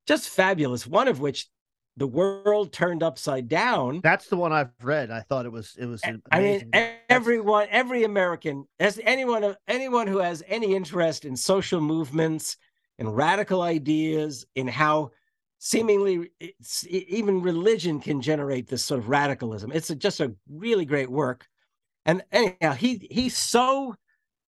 just 0.06 0.28
fabulous, 0.28 0.86
one 0.86 1.08
of 1.08 1.20
which 1.20 1.48
the 1.96 2.06
world 2.06 2.72
turned 2.72 3.02
upside 3.02 3.48
down. 3.48 4.00
That's 4.02 4.28
the 4.28 4.36
one 4.36 4.52
I've 4.52 4.70
read. 4.82 5.10
I 5.10 5.20
thought 5.20 5.46
it 5.46 5.52
was 5.52 5.74
it 5.78 5.86
was. 5.86 6.00
Amazing. 6.04 6.70
I 6.74 6.80
mean, 6.80 6.94
everyone, 7.08 7.66
every 7.70 8.04
American, 8.04 8.66
as 8.78 9.00
anyone, 9.04 9.56
anyone 9.66 10.06
who 10.06 10.18
has 10.18 10.42
any 10.46 10.74
interest 10.74 11.24
in 11.24 11.36
social 11.36 11.80
movements, 11.80 12.56
in 12.98 13.08
radical 13.08 13.62
ideas, 13.62 14.46
in 14.54 14.68
how 14.68 15.10
seemingly 15.60 16.30
even 16.88 17.42
religion 17.42 18.00
can 18.00 18.22
generate 18.22 18.66
this 18.66 18.82
sort 18.82 18.98
of 18.98 19.10
radicalism. 19.10 19.70
It's 19.72 19.88
just 19.88 20.20
a 20.20 20.34
really 20.48 20.86
great 20.86 21.10
work. 21.10 21.46
And 22.06 22.22
anyhow, 22.32 22.72
he 22.72 23.06
he 23.10 23.28
so 23.28 23.94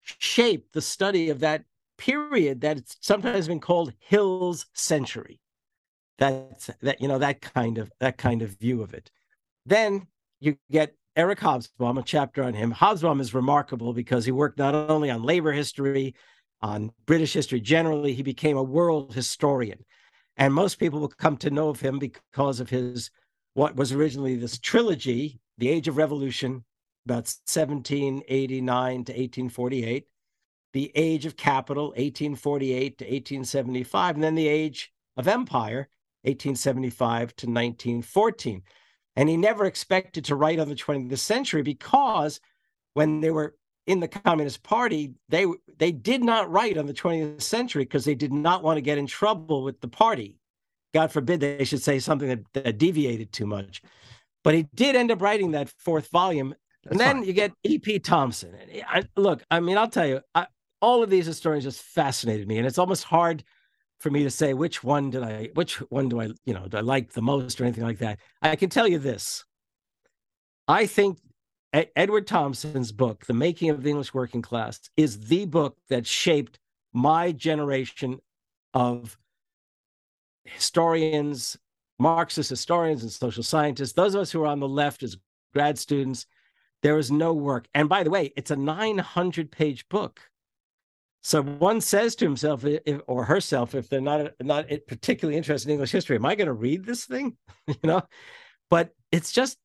shaped 0.03 0.71
the 0.71 0.81
study 0.81 1.29
of 1.29 1.39
that 1.39 1.63
period 1.97 2.61
that 2.61 2.77
it's 2.77 2.95
sometimes 3.01 3.47
been 3.47 3.59
called 3.59 3.91
Hill's 3.99 4.67
century. 4.73 5.41
That's 6.19 6.69
that 6.81 7.01
you 7.01 7.07
know 7.07 7.17
that 7.17 7.41
kind 7.41 7.79
of 7.79 7.91
that 7.99 8.17
kind 8.17 8.43
of 8.43 8.51
view 8.59 8.83
of 8.83 8.93
it. 8.93 9.09
Then 9.65 10.07
you 10.39 10.57
get 10.71 10.93
Eric 11.15 11.39
Hobsbawm, 11.39 11.99
a 11.99 12.03
chapter 12.03 12.43
on 12.43 12.53
him. 12.53 12.71
Hobsbawm 12.71 13.19
is 13.19 13.33
remarkable 13.33 13.93
because 13.93 14.25
he 14.25 14.31
worked 14.31 14.59
not 14.59 14.75
only 14.75 15.09
on 15.09 15.23
labor 15.23 15.51
history, 15.51 16.13
on 16.61 16.91
British 17.07 17.33
history 17.33 17.59
generally, 17.59 18.13
he 18.13 18.21
became 18.21 18.57
a 18.57 18.63
world 18.63 19.15
historian. 19.15 19.83
And 20.39 20.53
most 20.53 20.79
people 20.79 21.01
will 21.01 21.09
come 21.09 21.35
to 21.37 21.49
know 21.49 21.67
of 21.67 21.81
him 21.81 21.99
because 21.99 22.61
of 22.61 22.69
his 22.69 23.11
what 23.55 23.75
was 23.75 23.91
originally 23.91 24.37
this 24.37 24.57
trilogy, 24.57 25.41
The 25.57 25.67
Age 25.67 25.89
of 25.89 25.97
Revolution, 25.97 26.63
about 27.05 27.27
1789 27.45 28.91
to 28.93 29.11
1848, 29.11 30.07
The 30.71 30.91
Age 30.95 31.25
of 31.25 31.35
Capital, 31.35 31.87
1848 31.87 32.97
to 32.99 33.03
1875, 33.03 34.15
and 34.15 34.23
then 34.23 34.35
The 34.35 34.47
Age 34.47 34.93
of 35.17 35.27
Empire, 35.27 35.89
1875 36.21 37.35
to 37.35 37.45
1914. 37.47 38.63
And 39.17 39.27
he 39.27 39.35
never 39.35 39.65
expected 39.65 40.23
to 40.25 40.35
write 40.35 40.59
on 40.59 40.69
the 40.69 40.75
20th 40.75 41.17
century 41.17 41.63
because 41.63 42.39
when 42.93 43.19
they 43.19 43.31
were 43.31 43.55
in 43.89 43.99
the 43.99 44.07
Communist 44.07 44.61
Party, 44.61 45.15
they 45.29 45.47
they 45.79 45.91
did 45.91 46.23
not 46.23 46.49
write 46.51 46.77
on 46.77 46.85
the 46.85 46.93
20th 46.93 47.41
century 47.41 47.85
because 47.85 48.05
they 48.05 48.13
did 48.13 48.31
not 48.31 48.61
want 48.61 48.77
to 48.77 48.81
get 48.81 48.99
in 48.99 49.07
trouble 49.07 49.63
with 49.63 49.81
the 49.81 49.87
party. 49.87 50.37
God 50.93 51.11
forbid 51.11 51.39
they 51.39 51.63
should 51.63 51.81
say 51.81 51.97
something 51.97 52.27
that, 52.27 52.39
that 52.53 52.77
deviated 52.77 53.33
too 53.33 53.47
much. 53.47 53.81
But 54.43 54.53
he 54.53 54.67
did 54.75 54.95
end 54.95 55.09
up 55.11 55.23
writing 55.23 55.51
that 55.51 55.73
fourth 55.79 56.07
volume. 56.09 56.53
That's 56.83 56.91
and 56.91 56.99
then 56.99 57.15
fine. 57.17 57.25
you 57.25 57.33
get 57.33 57.51
E.P. 57.63 57.99
Thompson. 57.99 58.55
Eh, 58.71 58.81
I, 58.87 59.03
look, 59.17 59.43
I 59.49 59.59
mean, 59.59 59.77
I'll 59.77 59.89
tell 59.89 60.05
you, 60.05 60.21
I, 60.35 60.45
all 60.81 61.01
of 61.01 61.09
these 61.09 61.25
historians 61.25 61.63
just 61.63 61.81
fascinated 61.81 62.47
me. 62.47 62.57
And 62.57 62.67
it's 62.67 62.77
almost 62.77 63.03
hard 63.03 63.43
for 63.99 64.11
me 64.11 64.23
to 64.23 64.29
say 64.29 64.53
which 64.53 64.83
one 64.83 65.09
did 65.09 65.23
I, 65.23 65.49
which 65.55 65.77
one 65.91 66.09
do 66.09 66.21
I, 66.21 66.29
you 66.45 66.53
know, 66.53 66.67
do 66.67 66.77
I 66.77 66.81
like 66.81 67.13
the 67.13 67.21
most 67.21 67.59
or 67.59 67.65
anything 67.65 67.83
like 67.83 67.99
that. 67.99 68.19
I 68.41 68.55
can 68.55 68.69
tell 68.69 68.87
you 68.87 68.99
this. 68.99 69.45
I 70.67 70.85
think 70.85 71.17
Edward 71.73 72.25
Thompson's 72.25 72.91
book, 72.91 73.25
The 73.25 73.33
Making 73.33 73.69
of 73.69 73.83
the 73.83 73.89
English 73.89 74.13
Working 74.13 74.41
Class, 74.41 74.89
is 74.97 75.19
the 75.27 75.45
book 75.45 75.77
that 75.89 76.07
shaped 76.07 76.59
my 76.93 77.31
generation 77.31 78.19
of 78.73 79.17
historians, 80.45 81.57
Marxist 81.99 82.49
historians, 82.49 83.03
and 83.03 83.11
social 83.11 83.43
scientists. 83.43 83.93
Those 83.93 84.15
of 84.15 84.21
us 84.21 84.31
who 84.31 84.41
are 84.43 84.47
on 84.47 84.59
the 84.59 84.67
left 84.67 85.03
as 85.03 85.17
grad 85.53 85.77
students, 85.77 86.25
there 86.81 86.97
is 86.97 87.11
no 87.11 87.33
work. 87.33 87.67
And 87.73 87.87
by 87.87 88.03
the 88.03 88.09
way, 88.09 88.33
it's 88.35 88.51
a 88.51 88.55
900 88.55 89.51
page 89.51 89.87
book. 89.89 90.21
So 91.21 91.43
one 91.43 91.81
says 91.81 92.15
to 92.15 92.25
himself 92.25 92.63
if, 92.65 93.01
or 93.05 93.25
herself, 93.25 93.75
if 93.75 93.89
they're 93.89 93.99
not 93.99 94.31
not 94.39 94.67
particularly 94.87 95.37
interested 95.37 95.67
in 95.67 95.73
English 95.73 95.91
history, 95.91 96.15
am 96.15 96.25
I 96.25 96.35
going 96.35 96.47
to 96.47 96.53
read 96.53 96.85
this 96.85 97.05
thing? 97.05 97.35
you 97.67 97.75
know, 97.83 98.01
but 98.69 98.91
it's 99.11 99.31
just 99.31 99.57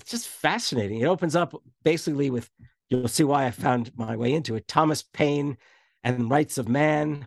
it's 0.00 0.10
just 0.10 0.28
fascinating. 0.28 1.00
It 1.00 1.06
opens 1.06 1.34
up 1.34 1.54
basically 1.82 2.30
with 2.30 2.48
you'll 2.88 3.08
see 3.08 3.24
why 3.24 3.46
I 3.46 3.50
found 3.50 3.90
my 3.96 4.16
way 4.16 4.32
into 4.32 4.54
it. 4.54 4.68
Thomas 4.68 5.02
Paine 5.02 5.58
and 6.04 6.30
Rights 6.30 6.56
of 6.56 6.68
Man 6.68 7.26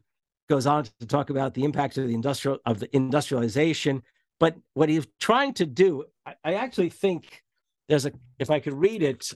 goes 0.49 0.65
on 0.65 0.85
to 0.99 1.05
talk 1.05 1.29
about 1.29 1.53
the 1.53 1.63
impact 1.63 1.97
of 1.97 2.07
the 2.07 2.13
industrial 2.13 2.59
of 2.65 2.79
the 2.79 2.93
industrialization. 2.95 4.03
But 4.39 4.55
what 4.73 4.89
he's 4.89 5.05
trying 5.19 5.53
to 5.55 5.65
do, 5.65 6.05
I, 6.25 6.35
I 6.43 6.53
actually 6.53 6.89
think 6.89 7.43
there's 7.89 8.05
a 8.05 8.13
if 8.39 8.49
I 8.49 8.59
could 8.59 8.73
read 8.73 9.03
it, 9.03 9.33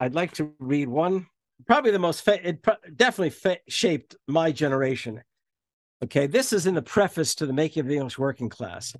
I'd 0.00 0.14
like 0.14 0.32
to 0.34 0.52
read 0.58 0.88
one 0.88 1.26
probably 1.66 1.90
the 1.90 1.98
most 1.98 2.24
fa- 2.24 2.48
it 2.48 2.64
definitely 2.96 3.30
fa- 3.30 3.58
shaped 3.68 4.16
my 4.26 4.50
generation. 4.50 5.22
Okay, 6.02 6.26
this 6.26 6.52
is 6.52 6.66
in 6.66 6.74
the 6.74 6.82
preface 6.82 7.34
to 7.34 7.46
the 7.46 7.52
making 7.52 7.80
of 7.80 7.86
the 7.86 7.96
English 7.96 8.18
working 8.18 8.48
class, 8.48 8.94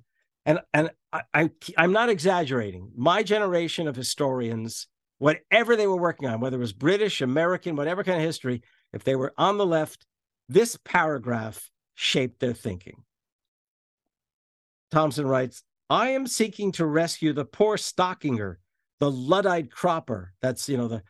and 0.49 0.59
and 0.73 0.89
I, 1.13 1.21
I 1.33 1.49
I'm 1.77 1.93
not 1.93 2.09
exaggerating. 2.09 2.91
My 2.95 3.23
generation 3.23 3.87
of 3.87 3.95
historians, 3.95 4.87
whatever 5.19 5.75
they 5.75 5.87
were 5.87 5.95
working 5.95 6.27
on, 6.27 6.41
whether 6.41 6.57
it 6.57 6.59
was 6.59 6.73
British, 6.73 7.21
American, 7.21 7.75
whatever 7.75 8.03
kind 8.03 8.17
of 8.17 8.25
history, 8.25 8.61
if 8.91 9.03
they 9.03 9.15
were 9.15 9.33
on 9.37 9.57
the 9.57 9.65
left, 9.65 10.05
this 10.49 10.77
paragraph 10.83 11.69
shaped 11.95 12.39
their 12.39 12.53
thinking. 12.53 13.03
Thompson 14.91 15.27
writes, 15.27 15.63
I 15.89 16.09
am 16.09 16.25
seeking 16.25 16.71
to 16.73 16.85
rescue 16.85 17.31
the 17.31 17.45
poor 17.45 17.77
stockinger, 17.77 18.55
the 18.99 19.11
Luddite 19.11 19.71
cropper. 19.71 20.33
That's, 20.41 20.67
you 20.67 20.77
know, 20.77 20.87
the 20.87 21.03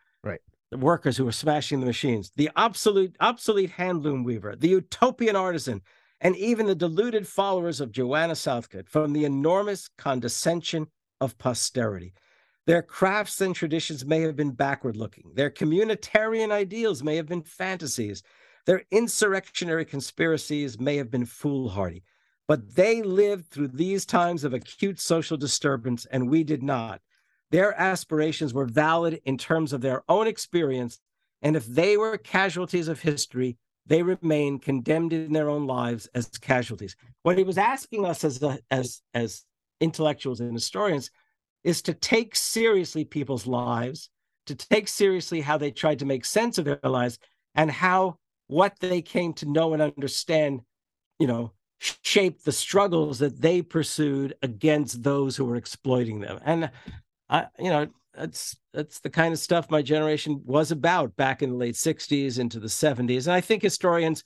the 0.72 0.78
workers 0.78 1.18
who 1.18 1.26
were 1.26 1.32
smashing 1.32 1.80
the 1.80 1.86
machines, 1.86 2.32
the 2.36 2.50
obsolete, 2.56 3.16
obsolete 3.20 3.72
handloom 3.72 4.24
weaver, 4.24 4.56
the 4.56 4.70
utopian 4.70 5.36
artisan, 5.36 5.82
and 6.22 6.36
even 6.36 6.66
the 6.66 6.76
deluded 6.76 7.28
followers 7.28 7.80
of 7.82 7.92
Joanna 7.92 8.36
Southcott 8.36 8.90
from 8.90 9.14
the 9.14 9.26
enormous 9.26 9.90
condescension 9.98 10.88
of 11.22 11.38
posterity. 11.38 12.14
Their 12.66 12.82
crafts 12.82 13.42
and 13.42 13.56
traditions 13.56 14.06
may 14.06 14.22
have 14.22 14.36
been 14.36 14.52
backward 14.52 14.96
looking. 14.96 15.32
Their 15.34 15.50
communitarian 15.50 16.52
ideals 16.52 17.04
may 17.04 17.16
have 17.16 17.28
been 17.28 17.42
fantasies. 17.42 18.22
Their 18.66 18.84
insurrectionary 18.92 19.86
conspiracies 19.86 20.80
may 20.80 20.98
have 20.98 21.10
been 21.10 21.26
foolhardy. 21.26 22.04
But 22.48 22.76
they 22.76 23.02
lived 23.02 23.46
through 23.46 23.70
these 23.70 24.06
times 24.06 24.44
of 24.44 24.54
acute 24.54 25.00
social 25.00 25.38
disturbance, 25.38 26.06
and 26.06 26.30
we 26.30 26.44
did 26.44 26.62
not. 26.62 27.02
Their 27.52 27.80
aspirations 27.80 28.54
were 28.54 28.66
valid 28.66 29.22
in 29.26 29.38
terms 29.38 29.74
of 29.74 29.82
their 29.82 30.04
own 30.10 30.28
experience, 30.28 31.00
and 31.42 31.56
if 31.56 31.66
they 31.66 31.98
were 31.98 32.18
casualties 32.18 32.88
of 32.88 33.02
history, 33.02 33.58
they 33.90 34.04
remain 34.04 34.60
condemned 34.60 35.12
in 35.12 35.34
their 35.34 35.50
own 35.50 35.68
lives 35.68 36.08
as 36.14 36.28
casualties. 36.28 36.96
What 37.24 37.38
he 37.38 37.44
was 37.44 37.58
asking 37.58 38.06
us 38.06 38.24
as 38.24 38.42
a, 38.42 38.60
as 38.72 39.02
as 39.14 39.44
intellectuals 39.82 40.40
and 40.40 40.54
historians 40.54 41.12
is 41.64 41.82
to 41.82 41.94
take 41.94 42.36
seriously 42.36 43.04
people's 43.04 43.48
lives, 43.48 44.10
to 44.46 44.56
take 44.56 44.88
seriously 44.88 45.42
how 45.42 45.58
they 45.58 45.72
tried 45.72 46.00
to 46.00 46.06
make 46.06 46.24
sense 46.24 46.58
of 46.58 46.66
their 46.66 46.80
lives, 46.84 47.20
and 47.56 47.70
how 47.70 48.18
what 48.48 48.80
they 48.80 49.02
came 49.02 49.34
to 49.34 49.46
know 49.50 49.74
and 49.74 49.82
understand, 49.82 50.62
you 51.20 51.28
know, 51.28 51.52
shaped 51.80 52.46
the 52.46 52.52
struggles 52.52 53.20
that 53.20 53.42
they 53.42 53.62
pursued 53.62 54.36
against 54.42 55.04
those 55.04 55.36
who 55.36 55.46
were 55.46 55.56
exploiting 55.56 56.20
them. 56.20 56.40
And 56.46 56.70
I, 57.30 57.48
you 57.58 57.70
know, 57.70 57.88
that's 58.14 58.58
that's 58.74 59.00
the 59.00 59.10
kind 59.10 59.34
of 59.34 59.40
stuff 59.40 59.70
my 59.70 59.82
generation 59.82 60.42
was 60.46 60.72
about 60.72 61.16
back 61.16 61.42
in 61.42 61.52
the 61.52 61.56
late 61.56 61.76
60s 61.76 62.40
into 62.40 62.60
the 62.60 62.68
70s. 62.68 63.28
And 63.28 63.34
I 63.34 63.42
think 63.42 63.62
historians, 63.62 64.24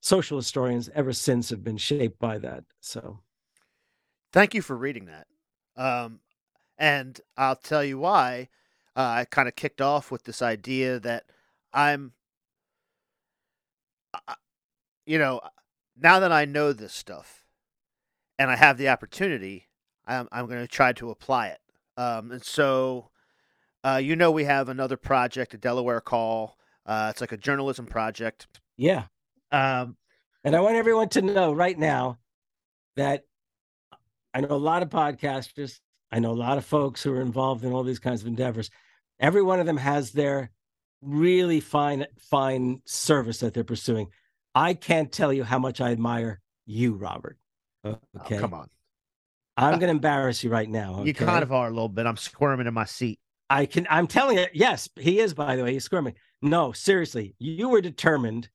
social 0.00 0.38
historians, 0.38 0.90
ever 0.94 1.12
since 1.12 1.50
have 1.50 1.62
been 1.62 1.76
shaped 1.76 2.18
by 2.18 2.38
that. 2.38 2.64
So 2.80 3.20
thank 4.32 4.54
you 4.54 4.62
for 4.62 4.76
reading 4.76 5.06
that. 5.06 5.26
Um, 5.76 6.20
and 6.78 7.20
I'll 7.36 7.56
tell 7.56 7.84
you 7.84 7.98
why. 7.98 8.48
Uh, 8.96 9.00
I 9.00 9.26
kind 9.26 9.48
of 9.48 9.56
kicked 9.56 9.82
off 9.82 10.10
with 10.10 10.24
this 10.24 10.40
idea 10.40 10.98
that 11.00 11.24
I'm, 11.72 12.12
you 15.04 15.18
know, 15.18 15.40
now 15.98 16.18
that 16.20 16.32
I 16.32 16.46
know 16.46 16.72
this 16.72 16.94
stuff 16.94 17.44
and 18.38 18.50
I 18.50 18.56
have 18.56 18.78
the 18.78 18.88
opportunity, 18.88 19.68
I'm, 20.06 20.28
I'm 20.32 20.46
going 20.46 20.62
to 20.62 20.68
try 20.68 20.92
to 20.94 21.10
apply 21.10 21.48
it. 21.48 21.60
Um, 21.98 22.32
and 22.32 22.44
so, 22.44 23.10
uh, 23.86 23.98
you 23.98 24.16
know, 24.16 24.32
we 24.32 24.42
have 24.44 24.68
another 24.68 24.96
project, 24.96 25.54
a 25.54 25.56
Delaware 25.56 26.00
Call. 26.00 26.56
Uh, 26.84 27.08
it's 27.10 27.20
like 27.20 27.30
a 27.30 27.36
journalism 27.36 27.86
project. 27.86 28.48
Yeah. 28.76 29.04
Um, 29.52 29.96
and 30.42 30.56
I 30.56 30.60
want 30.60 30.74
everyone 30.74 31.08
to 31.10 31.22
know 31.22 31.52
right 31.52 31.78
now 31.78 32.18
that 32.96 33.22
I 34.34 34.40
know 34.40 34.50
a 34.50 34.56
lot 34.56 34.82
of 34.82 34.88
podcasters. 34.88 35.78
I 36.10 36.18
know 36.18 36.32
a 36.32 36.34
lot 36.34 36.58
of 36.58 36.64
folks 36.64 37.02
who 37.02 37.12
are 37.12 37.20
involved 37.20 37.64
in 37.64 37.72
all 37.72 37.84
these 37.84 38.00
kinds 38.00 38.22
of 38.22 38.26
endeavors. 38.26 38.70
Every 39.20 39.42
one 39.42 39.60
of 39.60 39.66
them 39.66 39.76
has 39.76 40.10
their 40.10 40.50
really 41.00 41.60
fine, 41.60 42.06
fine 42.18 42.82
service 42.86 43.38
that 43.38 43.54
they're 43.54 43.62
pursuing. 43.62 44.08
I 44.52 44.74
can't 44.74 45.12
tell 45.12 45.32
you 45.32 45.44
how 45.44 45.60
much 45.60 45.80
I 45.80 45.92
admire 45.92 46.40
you, 46.64 46.94
Robert. 46.94 47.38
Okay. 47.84 48.36
Oh, 48.36 48.40
come 48.40 48.54
on. 48.54 48.68
I'm 49.56 49.70
going 49.78 49.88
to 49.88 49.90
embarrass 49.90 50.42
you 50.42 50.50
right 50.50 50.68
now. 50.68 50.96
Okay? 50.96 51.08
You 51.08 51.14
kind 51.14 51.44
of 51.44 51.52
are 51.52 51.68
a 51.68 51.70
little 51.70 51.88
bit. 51.88 52.06
I'm 52.06 52.16
squirming 52.16 52.66
in 52.66 52.74
my 52.74 52.84
seat. 52.84 53.20
I 53.48 53.66
can. 53.66 53.86
I'm 53.90 54.06
telling 54.06 54.38
you. 54.38 54.46
Yes, 54.52 54.88
he 54.96 55.20
is. 55.20 55.34
By 55.34 55.56
the 55.56 55.64
way, 55.64 55.72
he's 55.72 55.84
squirming. 55.84 56.14
No, 56.42 56.72
seriously, 56.72 57.34
you 57.38 57.68
were 57.68 57.80
determined 57.80 58.48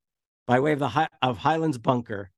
by 0.48 0.60
way 0.60 0.74
of 0.74 0.80
the 0.80 1.10
of 1.22 1.38
Highlands 1.38 1.78
Bunker 1.78 2.32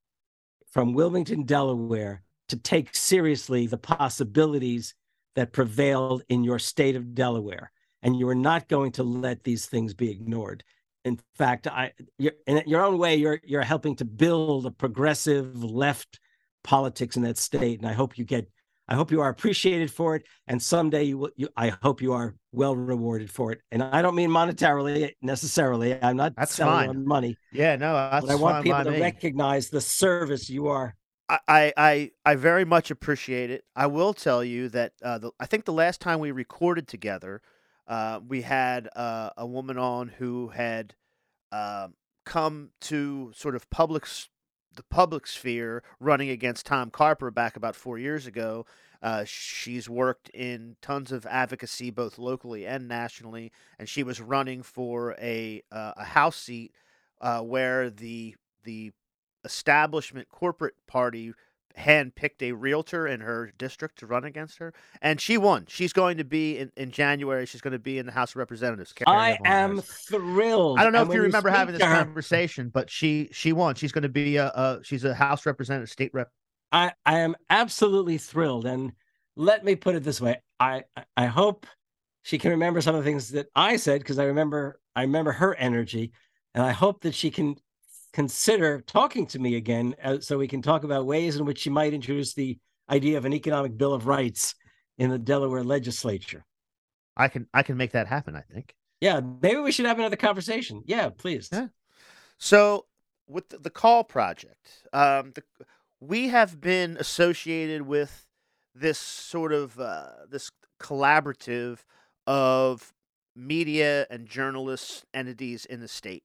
from 0.70 0.92
Wilmington, 0.92 1.44
Delaware, 1.44 2.22
to 2.48 2.56
take 2.56 2.94
seriously 2.94 3.66
the 3.66 3.78
possibilities 3.78 4.94
that 5.34 5.52
prevailed 5.52 6.22
in 6.28 6.44
your 6.44 6.58
state 6.58 6.96
of 6.96 7.14
Delaware, 7.14 7.72
and 8.02 8.16
you 8.16 8.26
were 8.26 8.34
not 8.34 8.68
going 8.68 8.92
to 8.92 9.02
let 9.02 9.42
these 9.42 9.66
things 9.66 9.94
be 9.94 10.10
ignored. 10.10 10.62
In 11.04 11.18
fact, 11.36 11.66
I, 11.66 11.92
in 12.18 12.62
your 12.66 12.82
own 12.82 12.98
way, 12.98 13.16
you're 13.16 13.40
you're 13.44 13.62
helping 13.62 13.96
to 13.96 14.04
build 14.04 14.66
a 14.66 14.70
progressive 14.70 15.62
left 15.62 16.20
politics 16.62 17.16
in 17.16 17.22
that 17.22 17.36
state, 17.36 17.80
and 17.80 17.88
I 17.88 17.92
hope 17.92 18.16
you 18.16 18.24
get 18.24 18.48
I 18.88 18.94
hope 18.94 19.10
you 19.10 19.20
are 19.20 19.30
appreciated 19.30 19.90
for 19.90 20.14
it, 20.16 20.24
and 20.46 20.62
someday 20.62 21.04
you 21.04 21.18
will. 21.18 21.30
You, 21.36 21.48
I 21.56 21.68
hope 21.82 22.00
you 22.00 22.12
are 22.12 22.34
well 22.54 22.76
rewarded 22.76 23.30
for 23.30 23.52
it. 23.52 23.60
And 23.70 23.82
I 23.82 24.02
don't 24.02 24.14
mean 24.14 24.30
monetarily 24.30 25.12
necessarily. 25.22 26.00
I'm 26.02 26.16
not 26.16 26.34
that's 26.36 26.54
selling 26.54 26.88
fine. 26.88 27.06
money. 27.06 27.36
Yeah, 27.52 27.76
no, 27.76 27.92
but 28.22 28.30
I 28.30 28.34
want 28.34 28.64
people 28.64 28.84
to 28.84 28.90
me. 28.90 29.00
recognize 29.00 29.68
the 29.70 29.80
service 29.80 30.48
you 30.48 30.68
are 30.68 30.94
I, 31.28 31.72
I 31.76 32.10
I 32.24 32.34
very 32.34 32.64
much 32.64 32.90
appreciate 32.90 33.50
it. 33.50 33.64
I 33.74 33.86
will 33.86 34.12
tell 34.12 34.44
you 34.44 34.68
that 34.70 34.92
uh, 35.02 35.18
the, 35.18 35.30
I 35.40 35.46
think 35.46 35.64
the 35.64 35.72
last 35.72 36.00
time 36.00 36.20
we 36.20 36.30
recorded 36.32 36.86
together, 36.86 37.40
uh, 37.86 38.20
we 38.26 38.42
had 38.42 38.88
uh, 38.94 39.30
a 39.36 39.46
woman 39.46 39.78
on 39.78 40.08
who 40.08 40.48
had 40.48 40.94
um 41.52 41.94
come 42.26 42.70
to 42.80 43.32
sort 43.34 43.54
of 43.54 43.68
public 43.70 44.06
the 44.74 44.82
public 44.82 45.26
sphere 45.26 45.82
running 46.00 46.30
against 46.30 46.66
Tom 46.66 46.90
Carper 46.90 47.30
back 47.30 47.56
about 47.56 47.76
four 47.76 47.98
years 47.98 48.26
ago. 48.26 48.66
Uh, 49.04 49.22
she's 49.26 49.86
worked 49.86 50.30
in 50.30 50.76
tons 50.80 51.12
of 51.12 51.26
advocacy 51.26 51.90
both 51.90 52.16
locally 52.18 52.66
and 52.66 52.88
nationally, 52.88 53.52
and 53.78 53.86
she 53.86 54.02
was 54.02 54.18
running 54.18 54.62
for 54.62 55.14
a 55.20 55.62
uh, 55.70 55.92
a 55.98 56.04
House 56.04 56.36
seat 56.36 56.72
uh, 57.20 57.40
where 57.42 57.90
the 57.90 58.34
the 58.64 58.90
establishment 59.44 60.26
corporate 60.30 60.74
party 60.86 61.34
handpicked 61.78 62.40
a 62.40 62.52
realtor 62.52 63.06
in 63.06 63.20
her 63.20 63.52
district 63.58 63.98
to 63.98 64.06
run 64.06 64.24
against 64.24 64.56
her, 64.58 64.72
and 65.02 65.20
she 65.20 65.36
won. 65.36 65.66
She's 65.68 65.92
going 65.92 66.16
to 66.16 66.24
be 66.24 66.56
in, 66.56 66.72
in 66.76 66.90
January. 66.90 67.44
She's 67.44 67.60
going 67.60 67.72
to 67.72 67.78
be 67.78 67.98
in 67.98 68.06
the 68.06 68.12
House 68.12 68.30
of 68.30 68.36
Representatives. 68.36 68.94
Carrie 68.94 69.14
I 69.14 69.38
am 69.44 69.82
thrilled. 69.82 70.78
I 70.78 70.82
don't 70.84 70.94
know 70.94 71.02
And 71.02 71.10
if 71.10 71.14
you 71.14 71.20
remember 71.20 71.50
having 71.50 71.74
this 71.74 71.82
her- 71.84 71.94
conversation, 72.04 72.70
but 72.70 72.88
she 72.88 73.28
she 73.32 73.52
won. 73.52 73.74
She's 73.74 73.92
going 73.92 74.02
to 74.02 74.08
be 74.08 74.36
a, 74.36 74.46
a 74.46 74.80
she's 74.82 75.04
a 75.04 75.12
House 75.12 75.44
representative, 75.44 75.90
state 75.90 76.12
rep. 76.14 76.30
I, 76.74 76.92
I 77.06 77.20
am 77.20 77.36
absolutely 77.48 78.18
thrilled. 78.18 78.66
And 78.66 78.92
let 79.36 79.64
me 79.64 79.76
put 79.76 79.94
it 79.94 80.02
this 80.02 80.20
way. 80.20 80.42
I 80.58 80.82
I- 81.16 81.26
hope 81.26 81.66
she 82.22 82.36
can 82.36 82.50
remember 82.50 82.80
some 82.80 82.94
of 82.96 83.04
the 83.04 83.08
things 83.08 83.30
that 83.30 83.46
I 83.54 83.76
said 83.76 84.00
because 84.00 84.18
I 84.18 84.24
remember 84.24 84.80
I 84.96 85.02
remember 85.02 85.32
her 85.32 85.54
energy. 85.54 86.12
And 86.54 86.64
I 86.64 86.72
hope 86.72 87.02
that 87.02 87.14
she 87.14 87.30
can 87.30 87.56
consider 88.12 88.80
talking 88.80 89.26
to 89.26 89.38
me 89.38 89.56
again 89.56 89.94
uh, 90.02 90.20
so 90.20 90.38
we 90.38 90.48
can 90.48 90.62
talk 90.62 90.84
about 90.84 91.06
ways 91.06 91.36
in 91.36 91.44
which 91.44 91.58
she 91.60 91.70
might 91.70 91.94
introduce 91.94 92.34
the 92.34 92.58
idea 92.88 93.18
of 93.18 93.24
an 93.24 93.32
economic 93.32 93.76
bill 93.76 93.92
of 93.92 94.06
rights 94.06 94.54
in 94.98 95.10
the 95.10 95.18
Delaware 95.18 95.64
legislature. 95.64 96.44
I 97.16 97.28
can 97.28 97.46
I 97.54 97.62
can 97.62 97.76
make 97.76 97.92
that 97.92 98.08
happen. 98.08 98.34
I 98.34 98.42
think. 98.52 98.74
Yeah, 99.00 99.20
maybe 99.20 99.60
we 99.60 99.70
should 99.70 99.86
have 99.86 99.98
another 99.98 100.16
conversation. 100.16 100.82
Yeah, 100.86 101.10
please. 101.10 101.48
Yeah. 101.52 101.68
So 102.38 102.86
with 103.26 103.48
the, 103.48 103.58
the 103.58 103.70
Call 103.70 104.02
Project, 104.04 104.68
um, 104.92 105.32
the, 105.34 105.42
we 106.00 106.28
have 106.28 106.60
been 106.60 106.96
associated 106.98 107.82
with 107.82 108.26
this 108.74 108.98
sort 108.98 109.52
of 109.52 109.78
uh, 109.78 110.10
this 110.28 110.50
collaborative 110.80 111.80
of 112.26 112.92
media 113.36 114.06
and 114.10 114.26
journalists 114.26 115.04
entities 115.14 115.64
in 115.64 115.80
the 115.80 115.88
state, 115.88 116.24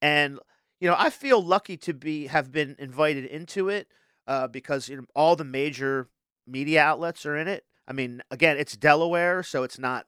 and 0.00 0.38
you 0.80 0.88
know 0.88 0.96
I 0.98 1.10
feel 1.10 1.42
lucky 1.42 1.76
to 1.78 1.94
be 1.94 2.26
have 2.26 2.52
been 2.52 2.76
invited 2.78 3.24
into 3.24 3.68
it 3.68 3.88
uh, 4.26 4.48
because 4.48 4.88
you 4.88 4.96
know, 4.96 5.04
all 5.14 5.36
the 5.36 5.44
major 5.44 6.08
media 6.46 6.82
outlets 6.82 7.26
are 7.26 7.36
in 7.36 7.48
it. 7.48 7.64
I 7.88 7.92
mean, 7.92 8.22
again, 8.30 8.56
it's 8.56 8.76
Delaware, 8.76 9.42
so 9.42 9.62
it's 9.62 9.78
not 9.78 10.06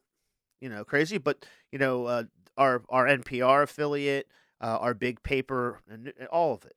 you 0.60 0.68
know 0.68 0.84
crazy, 0.84 1.18
but 1.18 1.44
you 1.70 1.78
know 1.78 2.06
uh, 2.06 2.24
our 2.56 2.82
our 2.88 3.06
NPR 3.06 3.64
affiliate 3.64 4.28
uh, 4.60 4.78
our 4.80 4.94
big 4.94 5.22
paper, 5.22 5.80
and 5.90 6.12
and 6.18 6.28
all 6.28 6.54
of 6.54 6.64
it. 6.64 6.74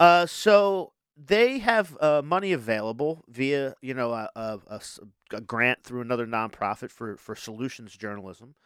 Uh, 0.00 0.26
so 0.26 0.92
they 1.16 1.60
have 1.60 1.96
uh, 2.00 2.22
money 2.24 2.52
available 2.52 3.22
via 3.28 3.74
you 3.82 3.94
know 3.94 4.12
a, 4.12 4.30
a- 4.34 4.80
a 5.32 5.40
grant 5.42 5.84
through 5.84 6.00
another 6.00 6.26
nonprofit 6.26 6.90
for 6.90 7.16
for 7.16 7.36
solutions 7.36 7.96
journalism. 7.96 8.56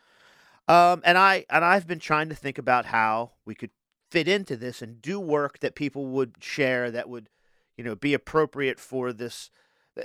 Um, 0.69 1.03
and 1.05 1.19
I 1.19 1.45
and 1.51 1.65
I've 1.65 1.87
been 1.87 1.99
trying 1.99 2.31
to 2.31 2.35
think 2.37 2.57
about 2.57 2.87
how 2.87 3.33
we 3.45 3.55
could 3.55 3.71
fit 4.11 4.29
into 4.29 4.57
this 4.57 4.81
and 4.81 5.03
do 5.03 5.21
work 5.21 5.59
that 5.61 5.75
people 5.75 6.07
would 6.07 6.37
share 6.41 6.91
that 6.91 7.09
would 7.11 7.29
you 7.77 7.85
know 7.85 7.97
be 7.97 8.15
appropriate 8.15 8.81
for 8.81 9.13
this. 9.13 9.51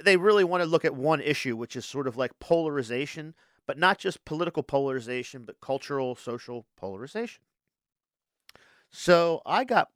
They 0.04 0.18
really 0.18 0.44
want 0.44 0.64
to 0.64 0.70
look 0.70 0.86
at 0.86 0.96
one 0.96 1.22
issue, 1.22 1.56
which 1.56 1.76
is 1.76 1.86
sort 1.86 2.08
of 2.08 2.18
like 2.18 2.40
polarization, 2.40 3.36
but 3.68 3.78
not 3.78 4.00
just 4.00 4.26
political 4.26 4.64
polarization, 4.64 5.46
but 5.46 5.62
cultural, 5.62 6.16
social 6.16 6.66
polarization. 6.76 7.42
So 8.92 9.42
I 9.46 9.64
got, 9.64 9.90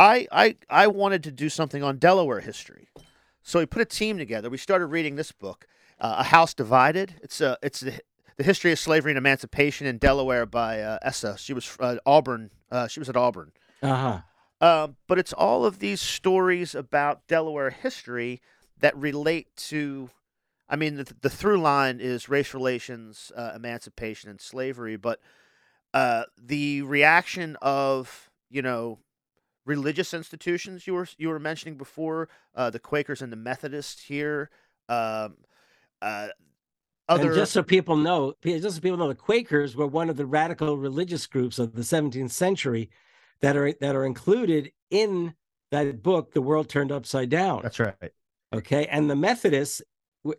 I 0.00 0.26
I 0.32 0.56
I 0.70 0.86
wanted 0.86 1.22
to 1.24 1.30
do 1.30 1.50
something 1.50 1.82
on 1.82 1.98
Delaware 1.98 2.40
history. 2.40 2.88
So 3.42 3.58
we 3.58 3.66
put 3.66 3.82
a 3.82 3.84
team 3.84 4.16
together. 4.16 4.48
We 4.48 4.56
started 4.56 4.86
reading 4.86 5.16
this 5.16 5.30
book, 5.30 5.66
uh, 6.00 6.16
A 6.18 6.24
House 6.24 6.54
Divided. 6.54 7.14
It's 7.22 7.40
a 7.42 7.58
it's 7.62 7.80
the, 7.80 8.00
the 8.38 8.42
history 8.42 8.72
of 8.72 8.78
slavery 8.78 9.12
and 9.12 9.18
emancipation 9.18 9.86
in 9.86 9.98
Delaware 9.98 10.46
by 10.46 10.80
uh, 10.80 10.98
Essah. 11.06 11.36
She 11.38 11.52
was 11.52 11.76
uh, 11.80 11.96
Auburn. 12.06 12.50
Uh, 12.70 12.88
she 12.88 12.98
was 12.98 13.10
at 13.10 13.16
Auburn. 13.16 13.52
Uh-huh. 13.82 14.20
Um, 14.62 14.96
but 15.06 15.18
it's 15.18 15.34
all 15.34 15.66
of 15.66 15.80
these 15.80 16.00
stories 16.00 16.74
about 16.74 17.26
Delaware 17.28 17.70
history 17.70 18.40
that 18.80 18.96
relate 18.96 19.54
to. 19.56 20.08
I 20.66 20.76
mean, 20.76 20.96
the, 20.96 21.14
the 21.20 21.30
through 21.30 21.60
line 21.60 21.98
is 22.00 22.28
race 22.28 22.54
relations, 22.54 23.32
uh, 23.36 23.52
emancipation, 23.54 24.30
and 24.30 24.40
slavery, 24.40 24.96
but 24.96 25.20
uh, 25.92 26.24
the 26.38 26.82
reaction 26.82 27.56
of 27.60 28.30
you 28.48 28.62
know 28.62 28.98
religious 29.70 30.12
institutions 30.12 30.86
you 30.86 30.94
were 30.94 31.06
you 31.16 31.28
were 31.28 31.38
mentioning 31.38 31.76
before, 31.76 32.28
uh, 32.56 32.68
the 32.70 32.80
Quakers 32.80 33.22
and 33.22 33.32
the 33.32 33.36
Methodists 33.36 34.02
here, 34.02 34.50
um, 34.88 35.36
uh, 36.02 36.28
other 37.08 37.28
And 37.28 37.34
just 37.34 37.52
so 37.52 37.62
people 37.62 37.96
know, 37.96 38.34
just 38.44 38.76
so 38.76 38.82
people 38.82 38.98
know, 38.98 39.08
the 39.08 39.14
Quakers 39.14 39.76
were 39.76 39.86
one 39.86 40.10
of 40.10 40.16
the 40.16 40.26
radical 40.26 40.76
religious 40.76 41.26
groups 41.26 41.58
of 41.58 41.74
the 41.74 41.82
17th 41.82 42.32
century 42.32 42.90
that 43.40 43.56
are 43.56 43.72
that 43.80 43.94
are 43.94 44.04
included 44.04 44.72
in 44.90 45.34
that 45.70 46.02
book, 46.02 46.32
The 46.32 46.42
World 46.42 46.68
Turned 46.68 46.90
Upside 46.90 47.30
Down. 47.30 47.60
that's 47.62 47.78
right. 47.78 47.94
Okay, 48.52 48.86
and 48.86 49.08
the 49.08 49.14
Methodists 49.14 49.80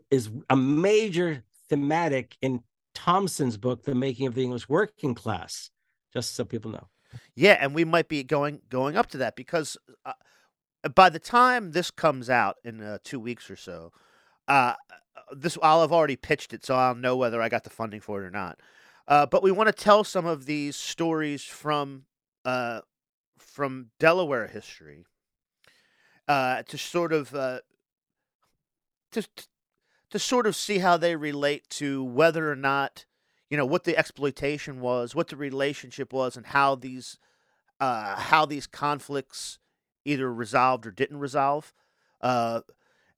is 0.10 0.30
a 0.50 0.58
major 0.58 1.44
thematic 1.70 2.36
in 2.42 2.62
Thompson's 2.94 3.56
book, 3.56 3.84
The 3.84 3.96
Making 3.96 4.28
of 4.28 4.36
the 4.36 4.44
English 4.44 4.68
Working 4.68 5.16
Class. 5.16 5.70
Just 6.14 6.36
so 6.36 6.44
people 6.44 6.72
know. 6.72 6.88
Yeah, 7.36 7.58
and 7.60 7.74
we 7.74 7.86
might 7.86 8.08
be 8.08 8.24
going 8.24 8.62
going 8.70 8.98
up 8.98 9.08
to 9.08 9.18
that 9.18 9.36
because 9.36 9.78
uh, 10.06 10.14
by 10.94 11.10
the 11.10 11.20
time 11.20 11.72
this 11.72 11.92
comes 11.92 12.30
out 12.30 12.58
in 12.64 12.82
uh, 12.82 12.98
two 13.04 13.20
weeks 13.20 13.50
or 13.50 13.56
so, 13.56 13.92
uh, 14.48 14.74
this 15.32 15.58
I'll 15.62 15.82
have 15.82 15.92
already 15.92 16.16
pitched 16.16 16.54
it, 16.54 16.66
so 16.66 16.76
I'll 16.76 16.96
know 16.96 17.16
whether 17.16 17.42
I 17.42 17.50
got 17.50 17.64
the 17.64 17.70
funding 17.70 18.02
for 18.02 18.24
it 18.24 18.26
or 18.26 18.32
not. 18.32 18.60
Uh, 19.08 19.26
but 19.26 19.44
we 19.44 19.52
want 19.52 19.68
to 19.68 19.74
tell 19.74 20.04
some 20.04 20.26
of 20.26 20.46
these 20.46 20.76
stories 20.76 21.44
from 21.44 22.06
uh, 22.46 22.82
from 23.38 23.88
Delaware 24.00 24.48
history 24.48 25.06
uh, 26.28 26.64
to 26.64 26.78
sort 26.78 27.14
of 27.14 27.34
uh, 27.36 27.60
to 29.12 29.28
to 30.10 30.20
sort 30.20 30.48
of 30.48 30.56
see 30.56 30.80
how 30.80 30.98
they 30.98 31.16
relate 31.16 31.70
to 31.70 32.04
whether 32.04 32.52
or 32.52 32.56
not 32.56 33.06
you 33.52 33.58
know 33.58 33.66
what 33.66 33.84
the 33.84 33.98
exploitation 33.98 34.80
was, 34.80 35.14
what 35.14 35.28
the 35.28 35.36
relationship 35.36 36.14
was, 36.14 36.38
and 36.38 36.48
how 36.48 36.74
these 36.74 37.20
uh, 37.82 38.16
how 38.16 38.46
these 38.46 38.66
conflicts 38.66 39.60
either 40.06 40.34
resolved 40.34 40.88
or 40.88 40.92
didn't 40.92 41.20
resolve. 41.20 41.74
Uh, 42.22 42.62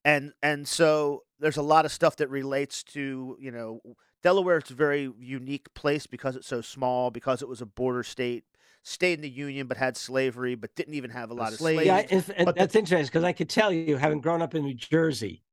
and 0.03 0.34
and 0.41 0.67
so 0.67 1.23
there's 1.39 1.57
a 1.57 1.61
lot 1.61 1.86
of 1.86 1.91
stuff 1.91 2.15
that 2.17 2.29
relates 2.29 2.84
to 2.84 3.38
you 3.39 3.51
know 3.51 3.79
Delaware. 4.23 4.57
It's 4.57 4.71
a 4.71 4.75
very 4.75 5.11
unique 5.19 5.71
place 5.75 6.07
because 6.07 6.36
it's 6.36 6.47
so 6.47 6.61
small, 6.61 7.11
because 7.11 7.43
it 7.43 7.47
was 7.47 7.61
a 7.61 7.65
border 7.67 8.03
state, 8.03 8.43
stayed 8.81 9.13
in 9.13 9.21
the 9.21 9.29
Union 9.29 9.67
but 9.67 9.77
had 9.77 9.95
slavery, 9.95 10.55
but 10.55 10.75
didn't 10.75 10.95
even 10.95 11.11
have 11.11 11.29
a 11.29 11.36
lot 11.36 11.53
of 11.53 11.59
slaves. 11.59 11.86
Yeah, 11.86 12.05
if, 12.09 12.29
and 12.36 12.47
but 12.47 12.55
the- 12.55 12.61
that's 12.61 12.75
interesting 12.75 13.05
because 13.05 13.23
I 13.23 13.34
could 13.34 13.49
tell 13.49 13.71
you, 13.71 13.97
having 13.97 14.19
grown 14.19 14.41
up 14.41 14.55
in 14.55 14.63
New 14.63 14.73
Jersey, 14.73 15.43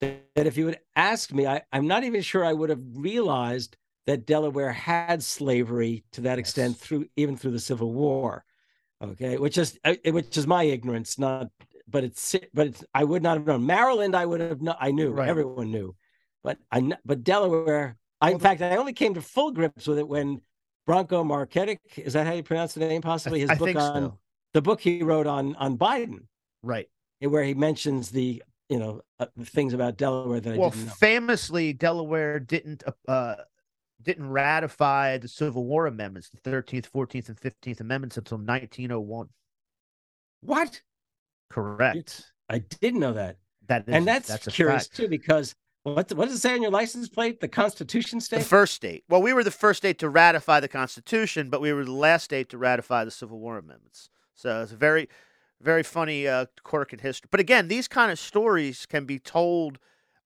that, 0.00 0.26
that 0.34 0.46
if 0.46 0.58
you 0.58 0.66
would 0.66 0.80
ask 0.94 1.32
me, 1.32 1.46
I, 1.46 1.62
I'm 1.72 1.86
not 1.86 2.04
even 2.04 2.20
sure 2.20 2.44
I 2.44 2.52
would 2.52 2.68
have 2.70 2.82
realized 2.92 3.76
that 4.10 4.26
Delaware 4.26 4.72
had 4.72 5.22
slavery 5.22 6.04
to 6.12 6.20
that 6.22 6.38
extent 6.38 6.72
Yes. 6.74 6.80
through 6.82 7.06
even 7.16 7.36
through 7.36 7.52
the 7.52 7.60
Civil 7.70 7.92
War. 7.92 8.44
Okay, 9.02 9.38
which 9.38 9.56
is 9.56 9.78
uh, 9.84 9.94
which 10.06 10.36
is 10.36 10.46
my 10.46 10.64
ignorance, 10.64 11.18
not 11.18 11.50
but 11.88 12.02
it's 12.04 12.34
but 12.52 12.66
it's 12.68 12.84
I 12.92 13.04
would 13.04 13.22
not 13.22 13.38
have 13.38 13.46
known. 13.46 13.64
Maryland, 13.64 14.14
I 14.14 14.26
would 14.26 14.40
have 14.40 14.60
known. 14.60 14.76
I 14.78 14.90
knew 14.90 15.10
Right. 15.12 15.28
everyone 15.28 15.70
knew, 15.70 15.94
but 16.44 16.58
I 16.70 16.78
but 17.04 17.24
Delaware. 17.24 17.96
I, 18.20 18.32
in 18.32 18.38
fact, 18.38 18.60
I 18.60 18.76
only 18.76 18.92
came 18.92 19.14
to 19.14 19.22
full 19.22 19.50
grips 19.52 19.86
with 19.86 19.98
it 19.98 20.06
when 20.06 20.42
Branko 20.86 21.24
Marcetic, 21.24 21.78
is 21.96 22.12
that 22.12 22.26
how 22.26 22.34
you 22.34 22.42
pronounce 22.42 22.74
the 22.74 22.80
name? 22.80 23.00
Possibly 23.00 23.40
his 23.40 23.50
I 23.50 23.54
book 23.54 23.66
think 23.68 23.78
on 23.80 24.02
so. 24.02 24.18
the 24.52 24.60
book 24.60 24.80
he 24.80 25.02
wrote 25.02 25.26
on 25.26 25.54
on 25.56 25.78
Biden, 25.78 26.26
Right. 26.62 26.88
where 27.20 27.44
he 27.44 27.54
mentions 27.54 28.10
the 28.10 28.42
you 28.68 28.78
know 28.78 29.00
uh, 29.18 29.26
things 29.56 29.72
about 29.72 29.96
Delaware 29.96 30.40
that 30.40 30.52
I 30.54 30.58
well, 30.58 30.70
didn't 30.70 30.86
know. 30.88 30.92
famously, 30.98 31.72
Delaware 31.72 32.38
didn't 32.38 32.82
uh, 33.08 33.36
didn't 34.02 34.30
ratify 34.30 35.18
the 35.18 35.28
Civil 35.28 35.64
War 35.64 35.86
amendments, 35.86 36.28
the 36.30 36.38
Thirteenth, 36.38 36.86
Fourteenth, 36.86 37.28
and 37.28 37.38
Fifteenth 37.38 37.80
Amendments 37.80 38.16
until 38.16 38.38
1901. 38.38 39.28
What? 40.42 40.80
Correct. 41.50 42.32
I 42.48 42.58
didn't 42.58 43.00
know 43.00 43.12
that, 43.12 43.36
That 43.68 43.88
is, 43.88 43.94
and 43.94 44.06
that's, 44.06 44.28
that's 44.28 44.48
curious 44.48 44.86
fact. 44.86 44.96
too 44.96 45.08
because 45.08 45.54
what 45.82 46.12
what 46.12 46.26
does 46.26 46.34
it 46.36 46.40
say 46.40 46.54
on 46.54 46.62
your 46.62 46.70
license 46.70 47.08
plate? 47.08 47.40
The 47.40 47.48
Constitution 47.48 48.18
The 48.18 48.24
state. 48.24 48.42
first 48.44 48.74
state. 48.74 49.04
Well, 49.08 49.22
we 49.22 49.32
were 49.32 49.44
the 49.44 49.50
first 49.50 49.78
state 49.78 49.98
to 50.00 50.08
ratify 50.08 50.60
the 50.60 50.68
Constitution, 50.68 51.48
but 51.50 51.60
we 51.60 51.72
were 51.72 51.84
the 51.84 51.92
last 51.92 52.24
state 52.24 52.48
to 52.50 52.58
ratify 52.58 53.04
the 53.04 53.10
Civil 53.10 53.38
War 53.38 53.58
amendments. 53.58 54.10
So 54.34 54.62
it's 54.62 54.72
a 54.72 54.76
very, 54.76 55.08
very 55.60 55.82
funny 55.82 56.26
uh, 56.28 56.46
quirk 56.64 56.92
in 56.92 56.98
history. 56.98 57.28
But 57.30 57.40
again, 57.40 57.68
these 57.68 57.88
kind 57.88 58.10
of 58.12 58.18
stories 58.18 58.86
can 58.86 59.04
be 59.04 59.18
told 59.18 59.78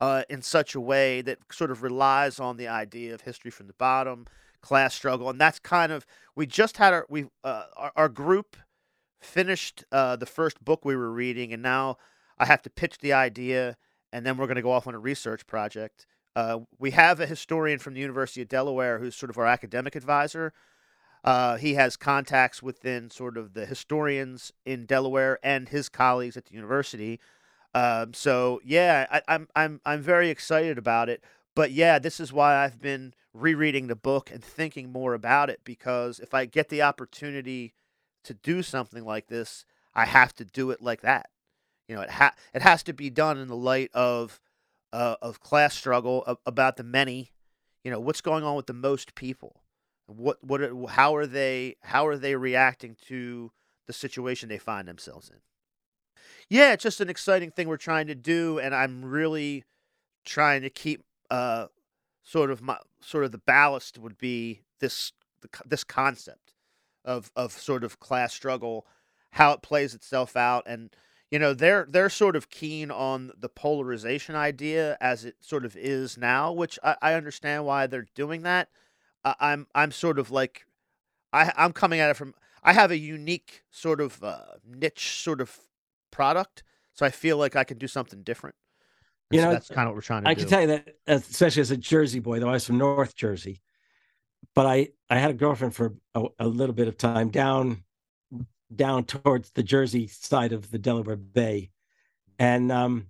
uh, 0.05 0.23
in 0.29 0.43
such 0.43 0.75
a 0.75 0.81
way 0.81 1.23
that 1.23 1.39
sort 1.51 1.71
of 1.71 1.83
relies 1.83 2.39
on 2.39 2.59
the 2.59 2.69
idea 2.69 3.15
of 3.15 3.23
history 3.23 3.51
from 3.51 3.69
the 3.69 3.73
bottom, 3.73 4.27
class 4.61 4.95
struggle, 4.95 5.31
and 5.31 5.41
that's 5.41 5.59
kind 5.59 5.91
of 5.91 6.05
we 6.37 6.47
just 6.47 6.77
had 6.77 6.93
our 6.93 7.07
we 7.09 7.25
uh, 7.43 7.65
our, 7.75 7.93
our 7.97 8.09
group 8.11 8.57
finished 9.23 9.83
uh, 9.91 10.15
the 10.17 10.27
first 10.27 10.63
book 10.63 10.85
we 10.85 10.95
were 10.95 11.11
reading, 11.11 11.55
and 11.55 11.63
now 11.63 11.97
I 12.39 12.45
have 12.45 12.61
to 12.63 12.71
pitch 12.71 12.99
the 12.99 13.15
idea, 13.15 13.79
and 14.13 14.27
then 14.27 14.37
we're 14.37 14.47
going 14.47 14.57
to 14.57 14.63
go 14.63 14.73
off 14.73 14.87
on 14.87 14.95
a 14.95 14.99
research 14.99 15.47
project. 15.47 16.07
Uh, 16.37 16.61
we 16.79 16.91
have 16.91 17.19
a 17.19 17.27
historian 17.27 17.79
from 17.79 17.95
the 17.95 18.01
University 18.01 18.43
of 18.43 18.49
Delaware 18.49 18.99
who's 18.99 19.17
sort 19.17 19.31
of 19.31 19.39
our 19.39 19.47
academic 19.47 19.97
advisor. 19.97 20.53
Uh, 21.23 21.57
he 21.57 21.75
has 21.75 21.97
contacts 21.97 22.63
within 22.63 23.11
sort 23.11 23.39
of 23.39 23.55
the 23.55 23.65
historians 23.65 24.53
in 24.67 24.85
Delaware 24.85 25.39
and 25.43 25.71
his 25.71 25.89
colleagues 25.89 26.37
at 26.37 26.45
the 26.45 26.55
university. 26.55 27.19
Um, 27.75 28.15
so 28.15 28.61
yeah, 28.65 29.07
I, 29.11 29.23
I'm 29.29 29.49
I'm 29.57 29.81
I'm 29.85 30.01
very 30.01 30.31
excited 30.31 30.79
about 30.79 31.09
it. 31.09 31.23
But 31.55 31.73
yeah, 31.73 31.99
this 31.99 32.21
is 32.21 32.33
why 32.33 32.57
I've 32.57 32.81
been 32.81 33.15
rereading 33.33 33.89
the 33.89 33.97
book 33.97 34.31
and 34.31 34.43
thinking 34.43 34.91
more 34.93 35.15
about 35.15 35.51
it 35.51 35.61
because 35.65 36.21
if 36.21 36.33
I 36.35 36.47
get 36.47 36.69
the 36.69 36.83
opportunity 36.83 37.75
to 38.25 38.35
do 38.35 38.63
something 38.63 39.05
like 39.05 39.27
this, 39.27 39.65
I 39.95 40.07
have 40.07 40.35
to 40.37 40.45
do 40.45 40.71
it 40.71 40.81
like 40.81 41.03
that. 41.03 41.31
You 41.89 41.97
know, 41.97 42.03
it 42.03 42.11
ha- 42.11 42.35
it 42.55 42.63
has 42.63 42.83
to 42.85 42.93
be 42.93 43.11
done 43.11 43.39
in 43.39 43.49
the 43.49 43.57
light 43.57 43.91
of 43.93 44.41
uh, 44.93 45.17
of 45.21 45.41
class 45.41 45.75
struggle 45.75 46.39
about 46.47 46.77
the 46.77 46.85
many. 46.85 47.33
You 47.83 47.91
know, 47.91 48.01
what's 48.01 48.21
going 48.21 48.45
on 48.45 48.57
with 48.57 48.67
the 48.67 48.73
most 48.73 49.15
people? 49.15 49.61
What 50.07 50.43
what 50.43 50.61
are, 50.61 50.87
how 50.89 51.15
are 51.17 51.27
they 51.27 51.77
how 51.83 52.07
are 52.07 52.17
they 52.17 52.37
reacting 52.37 52.97
to 53.09 53.53
the 53.87 53.93
situation 53.93 54.49
they 54.49 54.59
find 54.59 54.89
themselves 54.89 55.29
in? 55.29 55.41
Yeah, 56.49 56.73
it's 56.73 56.83
just 56.83 57.01
an 57.01 57.09
exciting 57.09 57.51
thing 57.51 57.69
we're 57.69 57.77
trying 57.77 58.07
to 58.09 58.15
do, 58.15 58.59
and 58.59 58.75
I'm 58.75 59.05
really 59.05 59.65
trying 60.25 60.63
to 60.63 60.71
keep 60.71 61.03
uh, 61.31 61.67
sort 62.23 62.51
of 62.51 62.63
my 62.63 62.79
sort 63.01 63.25
of 63.25 63.33
the 63.33 63.39
ballast 63.39 63.99
would 63.99 64.19
be 64.19 64.63
this 64.81 65.13
this 65.67 65.85
concept 65.85 66.55
of 67.05 67.31
of 67.37 67.53
sort 67.53 67.85
of 67.85 68.01
class 68.01 68.35
struggle, 68.35 68.87
how 69.33 69.53
it 69.53 69.63
plays 69.63 69.95
itself 69.95 70.37
out, 70.37 70.65
and 70.67 70.95
you 71.31 71.39
know 71.39 71.55
they're 71.55 71.87
they're 71.89 72.11
sort 72.11 72.37
of 72.37 72.51
keen 72.51 72.91
on 72.91 73.33
the 73.39 73.49
polarization 73.49 74.35
idea 74.37 74.97
as 75.01 75.25
it 75.25 75.37
sort 75.41 75.65
of 75.65 75.77
is 75.77 76.19
now, 76.19 76.53
which 76.53 76.79
I, 76.83 76.97
I 77.03 77.15
understand 77.15 77.65
why 77.65 77.87
they're 77.87 78.07
doing 78.15 78.43
that. 78.43 78.69
I'm 79.25 79.67
I'm 79.75 79.91
sort 79.93 80.19
of 80.19 80.31
like 80.31 80.67
I 81.33 81.53
I'm 81.57 81.73
coming 81.73 82.01
at 82.01 82.11
it 82.11 82.17
from 82.17 82.35
I 82.63 82.73
have 82.75 82.91
a 82.91 82.99
unique 82.99 83.63
sort 83.71 84.01
of 84.01 84.23
uh, 84.23 84.41
niche 84.67 85.21
sort 85.23 85.41
of 85.41 85.59
product, 86.15 86.63
so 86.95 87.05
I 87.05 87.11
feel 87.11 87.37
like 87.37 87.57
I 87.57 87.65
can 87.65 87.77
do 87.77 87.87
something 87.89 88.23
different. 88.23 88.57
You 89.31 89.43
know, 89.43 89.51
that's 89.51 89.69
kind 89.69 89.81
of 89.81 89.89
what 89.89 89.97
we're 89.97 90.03
trying 90.03 90.23
to 90.23 90.31
I 90.31 90.35
do. 90.35 90.41
can 90.41 90.49
tell 90.49 90.61
you 90.61 90.67
that, 90.69 90.97
especially 91.07 91.63
as 91.63 91.71
a 91.71 91.77
Jersey 91.77 92.21
boy, 92.21 92.39
though 92.39 92.49
I 92.49 92.53
was 92.53 92.67
from 92.67 92.79
North 92.79 93.17
Jersey, 93.17 93.61
but 94.55 94.67
I 94.67 94.89
I 95.11 95.19
had 95.19 95.31
a 95.31 95.35
girlfriend 95.35 95.75
for 95.75 95.95
a, 96.15 96.27
a 96.39 96.47
little 96.47 96.75
bit 96.75 96.89
of 96.89 96.97
time 96.97 97.31
down 97.31 97.83
down 98.75 99.05
towards 99.05 99.51
the 99.51 99.63
Jersey 99.63 100.07
side 100.07 100.53
of 100.53 100.71
the 100.71 100.79
Delaware 100.79 101.17
Bay, 101.17 101.71
and 102.39 102.71
um, 102.71 103.09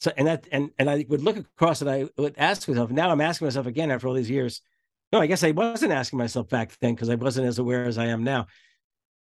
so 0.00 0.10
and 0.16 0.26
that 0.26 0.46
and 0.52 0.70
and 0.78 0.88
I 0.88 1.04
would 1.08 1.22
look 1.22 1.36
across 1.36 1.80
and 1.82 1.90
I 1.90 2.08
would 2.16 2.34
ask 2.38 2.66
myself. 2.66 2.90
Now 2.90 3.10
I'm 3.10 3.20
asking 3.20 3.46
myself 3.46 3.66
again 3.66 3.90
after 3.90 4.08
all 4.08 4.14
these 4.14 4.30
years. 4.30 4.62
No, 5.12 5.20
I 5.20 5.26
guess 5.26 5.44
I 5.44 5.52
wasn't 5.52 5.92
asking 5.92 6.18
myself 6.18 6.48
back 6.48 6.76
then 6.80 6.94
because 6.94 7.10
I 7.10 7.14
wasn't 7.14 7.46
as 7.46 7.58
aware 7.58 7.84
as 7.84 7.98
I 7.98 8.06
am 8.06 8.24
now. 8.24 8.46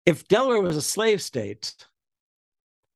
If 0.04 0.28
Delaware 0.28 0.60
was 0.60 0.76
a 0.76 0.82
slave 0.82 1.22
state, 1.22 1.74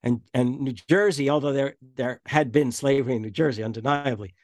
and 0.03 0.21
and 0.35 0.61
New 0.61 0.73
Jersey, 0.73 1.29
although 1.31 1.53
there 1.53 1.77
there 1.97 2.21
had 2.27 2.53
been 2.53 2.73
slavery 2.73 3.17
in 3.17 3.23
New 3.23 3.31
Jersey, 3.31 3.63
undeniably, 3.63 4.35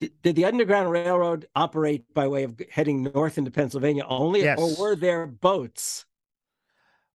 did, 0.00 0.12
did 0.22 0.36
the 0.36 0.44
Underground 0.44 0.90
Railroad 0.90 1.46
operate 1.54 2.12
by 2.14 2.26
way 2.28 2.42
of 2.44 2.60
heading 2.70 3.02
north 3.02 3.38
into 3.38 3.50
Pennsylvania 3.50 4.04
only, 4.08 4.42
Yes. 4.42 4.58
or 4.58 4.74
were 4.80 4.96
there 4.96 5.26
boats? 5.26 6.04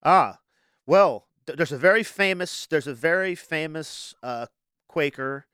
Ah, 0.03 0.39
well, 0.85 1.27
th- 1.45 1.57
there's 1.57 1.71
a 1.71 1.77
very 1.77 2.03
famous 2.03 2.67
there's 2.67 2.87
a 2.87 2.93
very 2.93 3.35
famous 3.35 4.13
uh, 4.23 4.45
Quaker 4.87 5.45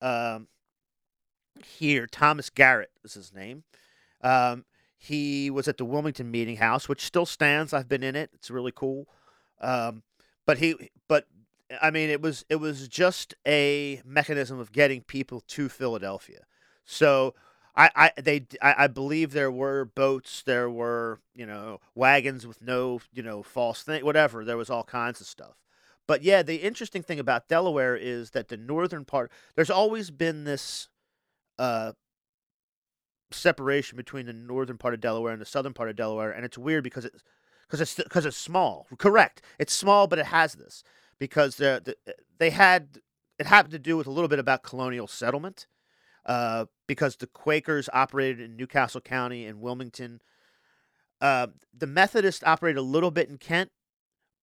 um, 0.00 0.48
here. 1.64 2.06
Thomas 2.06 2.50
Garrett 2.50 2.90
is 3.04 3.14
his 3.14 3.32
name. 3.32 3.64
Um, 4.22 4.64
he 4.96 5.50
was 5.50 5.68
at 5.68 5.76
the 5.76 5.84
Wilmington 5.84 6.30
Meeting 6.30 6.56
House, 6.56 6.88
which 6.88 7.04
still 7.04 7.26
stands. 7.26 7.72
I've 7.74 7.88
been 7.88 8.02
in 8.02 8.16
it. 8.16 8.30
It's 8.32 8.50
really 8.50 8.72
cool. 8.74 9.06
Um, 9.60 10.02
but 10.46 10.58
he, 10.58 10.90
but 11.08 11.26
I 11.80 11.90
mean, 11.90 12.10
it 12.10 12.20
was 12.20 12.44
it 12.48 12.56
was 12.56 12.88
just 12.88 13.34
a 13.46 14.02
mechanism 14.04 14.58
of 14.58 14.72
getting 14.72 15.02
people 15.02 15.40
to 15.48 15.68
Philadelphia. 15.68 16.44
So 16.84 17.34
I, 17.76 17.90
I 17.94 18.20
they 18.20 18.46
I, 18.62 18.84
I 18.84 18.86
believe 18.86 19.32
there 19.32 19.50
were 19.50 19.84
boats, 19.84 20.42
there 20.44 20.70
were 20.70 21.20
you 21.34 21.46
know 21.46 21.80
wagons 21.94 22.46
with 22.46 22.60
no 22.62 23.00
you 23.12 23.22
know 23.22 23.42
false 23.42 23.82
thing, 23.82 24.04
whatever. 24.04 24.44
There 24.44 24.56
was 24.56 24.70
all 24.70 24.84
kinds 24.84 25.20
of 25.20 25.26
stuff. 25.26 25.56
But 26.06 26.22
yeah, 26.22 26.42
the 26.42 26.56
interesting 26.56 27.02
thing 27.02 27.18
about 27.18 27.48
Delaware 27.48 27.96
is 27.96 28.30
that 28.30 28.48
the 28.48 28.58
northern 28.58 29.06
part, 29.06 29.32
there's 29.56 29.70
always 29.70 30.10
been 30.10 30.44
this 30.44 30.88
uh, 31.58 31.92
separation 33.30 33.96
between 33.96 34.26
the 34.26 34.34
northern 34.34 34.76
part 34.76 34.92
of 34.92 35.00
Delaware 35.00 35.32
and 35.32 35.40
the 35.40 35.46
southern 35.46 35.72
part 35.72 35.88
of 35.88 35.96
Delaware, 35.96 36.30
and 36.30 36.44
it's 36.44 36.58
weird 36.58 36.84
because 36.84 37.06
it's 37.06 37.22
because 37.66 37.80
it's 37.80 37.94
because 37.94 38.26
it's 38.26 38.36
small. 38.36 38.86
Correct, 38.98 39.42
it's 39.58 39.72
small, 39.72 40.06
but 40.06 40.18
it 40.18 40.26
has 40.26 40.54
this 40.54 40.82
because 41.18 41.56
the, 41.56 41.82
the 41.84 42.14
they 42.38 42.50
had 42.50 42.98
it 43.38 43.46
happened 43.46 43.72
to 43.72 43.78
do 43.78 43.96
with 43.96 44.06
a 44.06 44.10
little 44.10 44.28
bit 44.28 44.38
about 44.38 44.62
colonial 44.62 45.06
settlement 45.06 45.66
uh, 46.26 46.66
because 46.86 47.16
the 47.16 47.26
Quakers 47.26 47.88
operated 47.92 48.40
in 48.40 48.56
New 48.56 48.66
Castle 48.66 49.00
County 49.00 49.46
and 49.46 49.60
Wilmington. 49.60 50.20
Uh, 51.20 51.48
the 51.76 51.86
Methodists 51.86 52.42
operated 52.44 52.78
a 52.78 52.82
little 52.82 53.10
bit 53.10 53.28
in 53.28 53.38
Kent, 53.38 53.70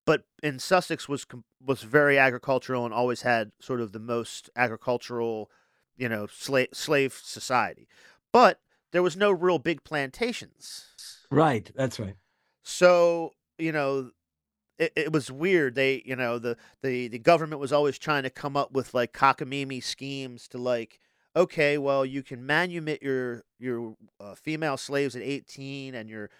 but 0.04 0.24
in 0.42 0.58
Sussex 0.58 1.08
was 1.08 1.26
was 1.64 1.82
very 1.82 2.18
agricultural 2.18 2.84
and 2.84 2.94
always 2.94 3.22
had 3.22 3.52
sort 3.60 3.80
of 3.80 3.92
the 3.92 4.00
most 4.00 4.50
agricultural, 4.56 5.50
you 5.96 6.08
know, 6.08 6.26
slave 6.26 6.68
slave 6.72 7.18
society. 7.22 7.88
But 8.32 8.60
there 8.92 9.02
was 9.02 9.16
no 9.16 9.30
real 9.30 9.58
big 9.58 9.84
plantations. 9.84 10.86
Right, 11.30 11.70
that's 11.74 11.98
right. 11.98 12.16
So, 12.62 13.34
you 13.58 13.72
know, 13.72 14.10
it, 14.78 14.92
it 14.96 15.12
was 15.12 15.30
weird. 15.30 15.74
They, 15.74 16.02
you 16.04 16.16
know, 16.16 16.38
the, 16.38 16.56
the, 16.82 17.08
the 17.08 17.18
government 17.18 17.60
was 17.60 17.72
always 17.72 17.98
trying 17.98 18.24
to 18.24 18.30
come 18.30 18.56
up 18.56 18.72
with 18.72 18.94
like 18.94 19.12
cockamamie 19.12 19.82
schemes 19.84 20.48
to 20.48 20.58
like, 20.58 20.98
okay, 21.36 21.78
well, 21.78 22.04
you 22.06 22.22
can 22.22 22.46
manumit 22.46 23.02
your 23.02 23.44
your 23.58 23.96
uh, 24.20 24.34
female 24.34 24.76
slaves 24.76 25.16
at 25.16 25.22
18 25.22 25.94
and 25.94 26.08
your 26.10 26.30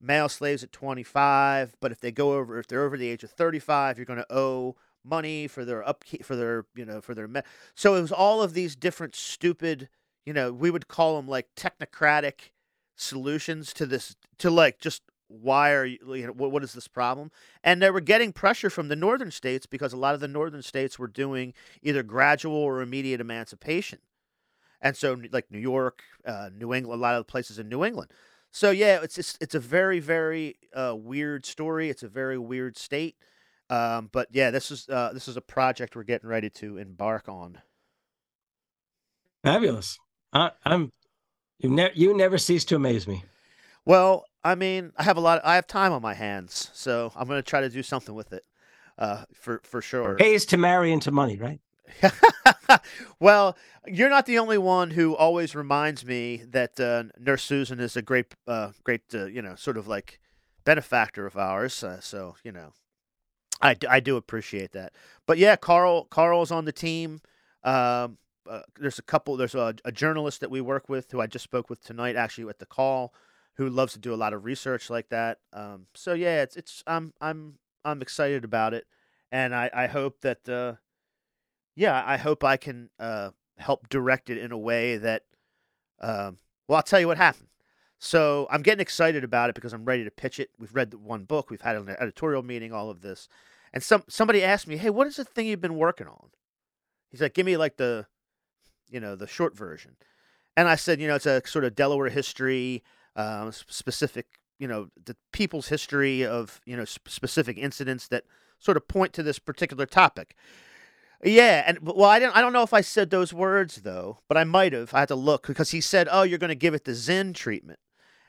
male 0.00 0.28
slaves 0.28 0.62
at 0.62 0.72
25, 0.72 1.74
but 1.80 1.92
if 1.92 2.00
they 2.00 2.12
go 2.12 2.34
over 2.34 2.58
if 2.58 2.66
they're 2.66 2.84
over 2.84 2.96
the 2.96 3.08
age 3.08 3.24
of 3.24 3.30
35, 3.30 3.98
you're 3.98 4.06
going 4.06 4.18
to 4.18 4.32
owe 4.34 4.76
money 5.04 5.46
for 5.48 5.64
their 5.64 5.86
upkeep 5.88 6.24
for 6.24 6.36
their, 6.36 6.66
you 6.74 6.84
know, 6.84 7.00
for 7.00 7.14
their 7.14 7.28
me- 7.28 7.42
So 7.74 7.94
it 7.94 8.02
was 8.02 8.12
all 8.12 8.42
of 8.42 8.54
these 8.54 8.76
different 8.76 9.14
stupid, 9.14 9.88
you 10.24 10.32
know, 10.32 10.52
we 10.52 10.70
would 10.70 10.88
call 10.88 11.16
them 11.16 11.28
like 11.28 11.48
technocratic 11.56 12.50
solutions 12.96 13.72
to 13.74 13.86
this 13.86 14.16
to 14.38 14.50
like 14.50 14.78
just 14.80 15.02
why 15.28 15.72
are 15.72 15.84
you, 15.84 15.98
you 16.14 16.26
know, 16.26 16.32
what, 16.32 16.52
what 16.52 16.62
is 16.62 16.72
this 16.72 16.88
problem? 16.88 17.30
And 17.64 17.82
they 17.82 17.90
were 17.90 18.00
getting 18.00 18.32
pressure 18.32 18.70
from 18.70 18.88
the 18.88 18.96
northern 18.96 19.30
states 19.30 19.66
because 19.66 19.92
a 19.92 19.96
lot 19.96 20.14
of 20.14 20.20
the 20.20 20.28
northern 20.28 20.62
states 20.62 20.98
were 20.98 21.08
doing 21.08 21.54
either 21.82 22.02
gradual 22.02 22.54
or 22.56 22.80
immediate 22.80 23.20
emancipation. 23.20 23.98
And 24.80 24.96
so, 24.96 25.20
like 25.32 25.50
New 25.50 25.58
York, 25.58 26.02
uh, 26.24 26.50
New 26.56 26.72
England, 26.72 27.00
a 27.00 27.02
lot 27.02 27.14
of 27.14 27.20
the 27.20 27.30
places 27.30 27.58
in 27.58 27.68
New 27.68 27.84
England. 27.84 28.10
So 28.50 28.70
yeah, 28.70 29.00
it's 29.02 29.18
it's, 29.18 29.36
it's 29.40 29.54
a 29.54 29.60
very 29.60 30.00
very 30.00 30.56
uh, 30.74 30.94
weird 30.96 31.44
story. 31.44 31.90
It's 31.90 32.02
a 32.02 32.08
very 32.08 32.38
weird 32.38 32.76
state. 32.76 33.16
Um, 33.68 34.08
but 34.12 34.28
yeah, 34.30 34.50
this 34.50 34.70
is 34.70 34.88
uh, 34.88 35.10
this 35.12 35.28
is 35.28 35.36
a 35.36 35.40
project 35.40 35.96
we're 35.96 36.04
getting 36.04 36.28
ready 36.28 36.50
to 36.50 36.78
embark 36.78 37.28
on. 37.28 37.58
Fabulous. 39.44 39.98
I, 40.32 40.52
I'm 40.64 40.90
you 41.58 41.70
never 41.70 41.92
you 41.94 42.16
never 42.16 42.38
cease 42.38 42.64
to 42.66 42.76
amaze 42.76 43.06
me. 43.06 43.24
Well, 43.84 44.24
I 44.46 44.54
mean, 44.54 44.92
I 44.96 45.02
have 45.02 45.16
a 45.16 45.20
lot. 45.20 45.40
I 45.44 45.56
have 45.56 45.66
time 45.66 45.92
on 45.92 46.00
my 46.00 46.14
hands, 46.14 46.70
so 46.72 47.12
I'm 47.16 47.26
going 47.26 47.42
to 47.42 47.42
try 47.42 47.62
to 47.62 47.68
do 47.68 47.82
something 47.82 48.14
with 48.14 48.32
it, 48.32 48.44
uh, 48.96 49.24
for 49.34 49.60
for 49.64 49.82
sure. 49.82 50.14
Pays 50.14 50.46
to 50.46 50.56
marry 50.56 50.92
into 50.92 51.10
money, 51.10 51.36
right? 51.36 51.60
well, 53.20 53.56
you're 53.88 54.08
not 54.08 54.26
the 54.26 54.38
only 54.38 54.56
one 54.56 54.92
who 54.92 55.16
always 55.16 55.56
reminds 55.56 56.04
me 56.04 56.42
that 56.50 56.78
uh, 56.78 57.04
Nurse 57.18 57.42
Susan 57.42 57.80
is 57.80 57.96
a 57.96 58.02
great, 58.02 58.26
uh, 58.46 58.70
great, 58.84 59.02
uh, 59.12 59.26
you 59.26 59.42
know, 59.42 59.56
sort 59.56 59.76
of 59.76 59.88
like 59.88 60.20
benefactor 60.64 61.26
of 61.26 61.36
ours. 61.36 61.82
Uh, 61.82 61.98
so 61.98 62.36
you 62.44 62.52
know, 62.52 62.72
I, 63.60 63.74
d- 63.74 63.88
I 63.88 63.98
do 63.98 64.16
appreciate 64.16 64.70
that. 64.72 64.92
But 65.26 65.38
yeah, 65.38 65.56
Carl 65.56 66.04
Carl's 66.04 66.52
on 66.52 66.66
the 66.66 66.72
team. 66.72 67.20
Um, 67.64 68.18
uh, 68.48 68.60
there's 68.78 69.00
a 69.00 69.02
couple. 69.02 69.36
There's 69.36 69.56
a, 69.56 69.74
a 69.84 69.90
journalist 69.90 70.38
that 70.40 70.52
we 70.52 70.60
work 70.60 70.88
with 70.88 71.10
who 71.10 71.20
I 71.20 71.26
just 71.26 71.42
spoke 71.42 71.68
with 71.68 71.82
tonight, 71.82 72.14
actually 72.14 72.48
at 72.48 72.60
the 72.60 72.66
call, 72.66 73.12
who 73.56 73.68
loves 73.68 73.94
to 73.94 73.98
do 73.98 74.12
a 74.12 74.16
lot 74.16 74.32
of 74.32 74.44
research 74.44 74.90
like 74.90 75.08
that. 75.08 75.38
Um, 75.52 75.86
so 75.94 76.12
yeah, 76.12 76.42
it's 76.42 76.56
it's 76.56 76.82
I'm 76.86 77.12
I'm 77.20 77.58
I'm 77.84 78.02
excited 78.02 78.44
about 78.44 78.74
it, 78.74 78.86
and 79.32 79.54
I 79.54 79.70
I 79.72 79.86
hope 79.86 80.20
that 80.20 80.48
uh, 80.48 80.74
yeah, 81.74 82.02
I 82.06 82.16
hope 82.16 82.44
I 82.44 82.56
can 82.56 82.90
uh, 82.98 83.30
help 83.58 83.88
direct 83.88 84.30
it 84.30 84.38
in 84.38 84.52
a 84.52 84.58
way 84.58 84.96
that 84.98 85.22
um, 86.00 86.38
well, 86.68 86.76
I'll 86.76 86.82
tell 86.82 87.00
you 87.00 87.06
what 87.06 87.16
happened. 87.16 87.48
So 87.98 88.46
I'm 88.50 88.62
getting 88.62 88.82
excited 88.82 89.24
about 89.24 89.48
it 89.48 89.54
because 89.54 89.72
I'm 89.72 89.86
ready 89.86 90.04
to 90.04 90.10
pitch 90.10 90.38
it. 90.38 90.50
We've 90.58 90.74
read 90.74 90.90
the 90.90 90.98
one 90.98 91.24
book, 91.24 91.48
we've 91.48 91.62
had 91.62 91.76
an 91.76 91.88
editorial 91.88 92.42
meeting, 92.42 92.72
all 92.72 92.90
of 92.90 93.00
this, 93.00 93.28
and 93.72 93.82
some 93.82 94.04
somebody 94.08 94.42
asked 94.42 94.66
me, 94.66 94.76
"Hey, 94.76 94.90
what 94.90 95.06
is 95.06 95.16
the 95.16 95.24
thing 95.24 95.46
you've 95.46 95.60
been 95.62 95.76
working 95.76 96.06
on?" 96.06 96.28
He's 97.10 97.22
like, 97.22 97.34
"Give 97.34 97.46
me 97.46 97.56
like 97.56 97.78
the, 97.78 98.06
you 98.90 99.00
know, 99.00 99.16
the 99.16 99.26
short 99.26 99.56
version," 99.56 99.96
and 100.58 100.68
I 100.68 100.74
said, 100.74 101.00
"You 101.00 101.08
know, 101.08 101.14
it's 101.14 101.24
a 101.24 101.40
sort 101.46 101.64
of 101.64 101.74
Delaware 101.74 102.10
history, 102.10 102.84
um, 103.16 103.50
specific, 103.52 104.26
you 104.58 104.68
know, 104.68 104.88
the 105.04 105.16
people's 105.32 105.68
history 105.68 106.24
of 106.24 106.60
you 106.64 106.76
know 106.76 106.84
sp- 106.86 107.08
specific 107.08 107.58
incidents 107.58 108.08
that 108.08 108.24
sort 108.58 108.76
of 108.76 108.86
point 108.86 109.12
to 109.14 109.22
this 109.22 109.38
particular 109.38 109.86
topic." 109.86 110.36
Yeah, 111.24 111.64
and 111.66 111.78
well, 111.80 112.04
I 112.04 112.18
don't. 112.18 112.36
I 112.36 112.40
don't 112.40 112.52
know 112.52 112.62
if 112.62 112.74
I 112.74 112.82
said 112.82 113.10
those 113.10 113.32
words 113.32 113.76
though, 113.82 114.18
but 114.28 114.36
I 114.36 114.44
might 114.44 114.72
have. 114.72 114.92
I 114.92 115.00
had 115.00 115.08
to 115.08 115.14
look 115.14 115.46
because 115.46 115.70
he 115.70 115.80
said, 115.80 116.08
"Oh, 116.10 116.22
you're 116.22 116.38
going 116.38 116.48
to 116.48 116.54
give 116.54 116.74
it 116.74 116.84
the 116.84 116.94
Zinn 116.94 117.32
treatment," 117.32 117.78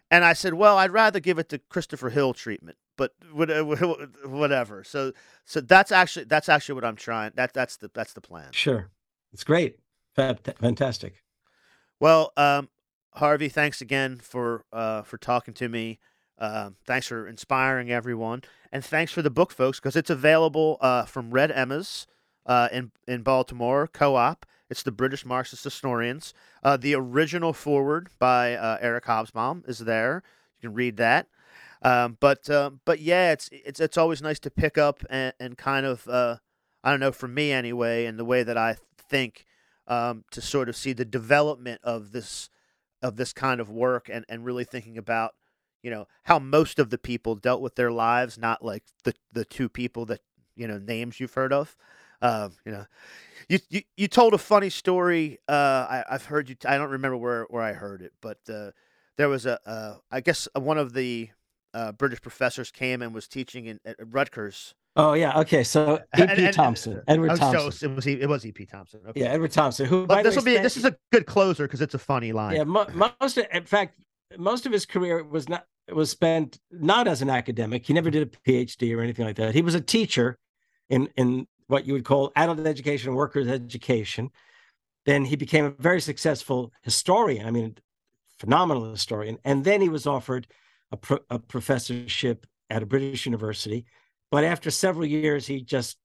and 0.10 0.24
I 0.24 0.34
said, 0.34 0.54
"Well, 0.54 0.78
I'd 0.78 0.92
rather 0.92 1.20
give 1.20 1.38
it 1.38 1.50
the 1.50 1.60
Christopher 1.60 2.10
Hill 2.10 2.34
treatment." 2.34 2.78
But 2.96 3.14
whatever. 3.32 4.84
So, 4.84 5.12
so 5.46 5.62
that's 5.62 5.92
actually 5.92 6.26
that's 6.26 6.50
actually 6.50 6.76
what 6.76 6.86
I'm 6.86 6.96
trying. 6.96 7.32
That 7.36 7.54
that's 7.54 7.78
the 7.78 7.92
that's 7.94 8.14
the 8.14 8.22
plan. 8.22 8.54
Sure, 8.54 8.90
it's 9.34 9.44
great, 9.44 9.80
fantastic. 10.16 11.22
Well, 12.00 12.32
um, 12.38 12.70
Harvey, 13.18 13.50
thanks 13.50 13.82
again 13.82 14.18
for 14.18 14.64
uh, 14.72 15.02
for 15.02 15.18
talking 15.18 15.54
to 15.56 15.70
me. 15.70 16.00
Uh, 16.38 16.72
thanks 16.86 17.08
for 17.08 17.28
inspiring 17.28 17.92
everyone, 17.92 18.44
and 18.72 18.86
thanks 18.86 19.12
for 19.12 19.22
the 19.22 19.30
book, 19.30 19.52
folks, 19.52 19.80
because 19.80 19.96
it's 19.96 20.10
available 20.10 20.78
uh, 20.82 21.04
from 21.04 21.32
Red 21.32 21.52
Emma's 21.52 22.08
uh, 22.46 22.70
in 22.72 22.92
in 23.08 23.24
Baltimore 23.24 23.88
co-op. 23.88 24.46
It's 24.70 24.84
the 24.84 24.92
British 24.92 25.26
Marxist 25.26 25.64
Historians. 25.64 26.34
Uh, 26.64 26.78
the 26.78 26.94
original 26.94 27.54
foreword 27.54 28.10
by 28.20 28.54
uh, 28.54 28.78
Eric 28.82 29.06
Hobsbawm 29.06 29.68
is 29.68 29.80
there. 29.80 30.22
You 30.60 30.70
can 30.70 30.76
read 30.76 30.98
that. 30.98 31.28
Um, 31.82 32.18
but 32.20 32.50
uh, 32.50 32.72
but 32.86 33.00
yeah, 33.00 33.32
it's 33.32 33.50
it's 33.52 33.80
it's 33.80 33.98
always 33.98 34.22
nice 34.22 34.40
to 34.40 34.52
pick 34.52 34.78
up 34.78 35.04
and, 35.10 35.34
and 35.40 35.58
kind 35.58 35.86
of 35.86 36.08
I 36.08 36.92
don't 36.92 37.00
know 37.00 37.12
for 37.12 37.28
me 37.28 37.52
anyway, 37.52 38.06
and 38.06 38.20
the 38.20 38.26
way 38.26 38.44
that 38.44 38.58
I 38.58 38.78
think 39.10 39.46
um, 39.88 40.24
to 40.32 40.42
sort 40.42 40.70
of 40.70 40.76
see 40.76 40.94
the 40.94 41.06
development 41.06 41.82
of 41.84 42.12
this 42.12 42.50
of 43.02 43.16
this 43.16 43.34
kind 43.34 43.60
of 43.60 43.70
work 43.70 44.10
and, 44.12 44.26
and 44.28 44.46
really 44.46 44.64
thinking 44.64 44.98
about 44.98 45.36
you 45.84 45.92
know 45.92 46.08
how 46.24 46.40
most 46.40 46.80
of 46.80 46.90
the 46.90 46.98
people 46.98 47.36
dealt 47.36 47.62
with 47.62 47.76
their 47.76 47.92
lives, 47.92 48.38
not 48.38 48.64
like 48.64 48.84
the 49.04 49.14
the 49.32 49.46
two 49.46 49.70
people 49.70 50.06
that 50.06 50.22
you 50.56 50.68
know 50.68 50.78
names 50.78 51.20
you've 51.20 51.34
heard 51.34 51.54
of. 51.54 51.76
Uh, 52.22 52.50
you 52.66 52.72
know, 52.72 52.86
you, 53.48 53.60
you 53.70 53.82
you 53.96 54.08
told 54.08 54.34
a 54.34 54.38
funny 54.38 54.70
story. 54.70 55.38
Uh, 55.48 55.86
I, 55.90 56.04
I've 56.10 56.26
heard 56.26 56.50
you. 56.50 56.56
I 56.66 56.78
don't 56.78 56.90
remember 56.90 57.18
where, 57.18 57.46
where 57.50 57.64
I 57.64 57.74
heard 57.74 58.02
it, 58.02 58.14
but 58.22 58.40
uh, 58.50 58.72
there 59.18 59.30
was 59.30 59.46
a. 59.46 59.60
Uh, 59.68 59.98
I 60.12 60.22
guess 60.22 60.48
uh, 60.56 60.60
one 60.60 60.78
of 60.78 60.94
the 60.94 61.30
uh, 61.74 61.92
British 61.92 62.22
professors 62.22 62.72
came 62.72 63.02
and 63.02 63.14
was 63.14 63.28
teaching 63.28 63.66
in 63.66 63.80
at 63.86 63.96
Rutgers. 64.00 64.74
Oh 64.98 65.14
yeah, 65.14 65.40
okay. 65.40 65.64
So 65.64 66.02
uh, 66.18 66.28
E.P. 66.32 66.52
Thompson, 66.52 66.98
uh, 66.98 67.02
Edward 67.08 67.32
oh, 67.32 67.36
Thompson. 67.38 67.72
So 67.72 67.86
it 67.86 67.96
was 67.96 68.08
it 68.08 68.28
was 68.28 68.46
E.P. 68.46 68.66
Thompson. 68.66 69.02
Okay. 69.08 69.22
Yeah, 69.22 69.28
Edward 69.28 69.52
Thompson. 69.52 69.86
Who? 69.86 70.06
But 70.08 70.24
this 70.24 70.36
will 70.36 70.44
be 70.44 70.58
this 70.58 70.76
is 70.76 70.86
a 70.86 70.96
good 71.12 71.26
closer 71.26 71.66
because 71.66 71.82
it's 71.82 71.94
a 71.94 72.00
funny 72.00 72.34
line. 72.34 72.56
Yeah, 72.56 72.64
most 72.64 73.38
of, 73.38 73.46
in 73.52 73.66
fact, 73.66 74.00
most 74.38 74.66
of 74.66 74.72
his 74.72 74.86
career 74.86 75.24
was 75.24 75.48
not 75.48 75.66
was 75.94 76.10
spent 76.10 76.60
not 76.72 77.08
as 77.08 77.22
an 77.22 77.30
academic. 77.30 77.86
He 77.86 77.94
never 77.94 78.10
did 78.10 78.24
a 78.24 78.50
PhD 78.50 78.96
or 78.98 79.02
anything 79.02 79.26
like 79.26 79.38
that. 79.38 79.54
He 79.54 79.62
was 79.62 79.76
a 79.76 79.82
teacher 79.82 80.40
in 80.90 81.10
in 81.16 81.48
what 81.68 81.86
you 81.86 81.94
would 81.94 82.06
call 82.06 82.32
adult 82.36 82.66
education, 82.66 83.14
workers' 83.14 83.48
education. 83.48 84.32
Then 85.06 85.26
he 85.26 85.36
became 85.36 85.66
a 85.66 85.70
very 85.70 86.02
successful 86.02 86.74
historian. 86.82 87.46
I 87.46 87.52
mean, 87.52 87.78
phenomenal 88.40 88.90
historian. 88.92 89.38
And 89.44 89.64
then 89.64 89.82
he 89.82 89.90
was 89.90 90.08
offered 90.08 90.48
a, 90.92 90.98
pro- 90.98 91.20
a 91.30 91.40
professorship 91.40 92.46
at 92.70 92.84
a 92.84 92.86
British 92.86 93.26
university. 93.26 93.86
But 94.32 94.44
after 94.44 94.72
several 94.72 95.06
years, 95.06 95.48
he 95.48 95.62
just 95.62 95.98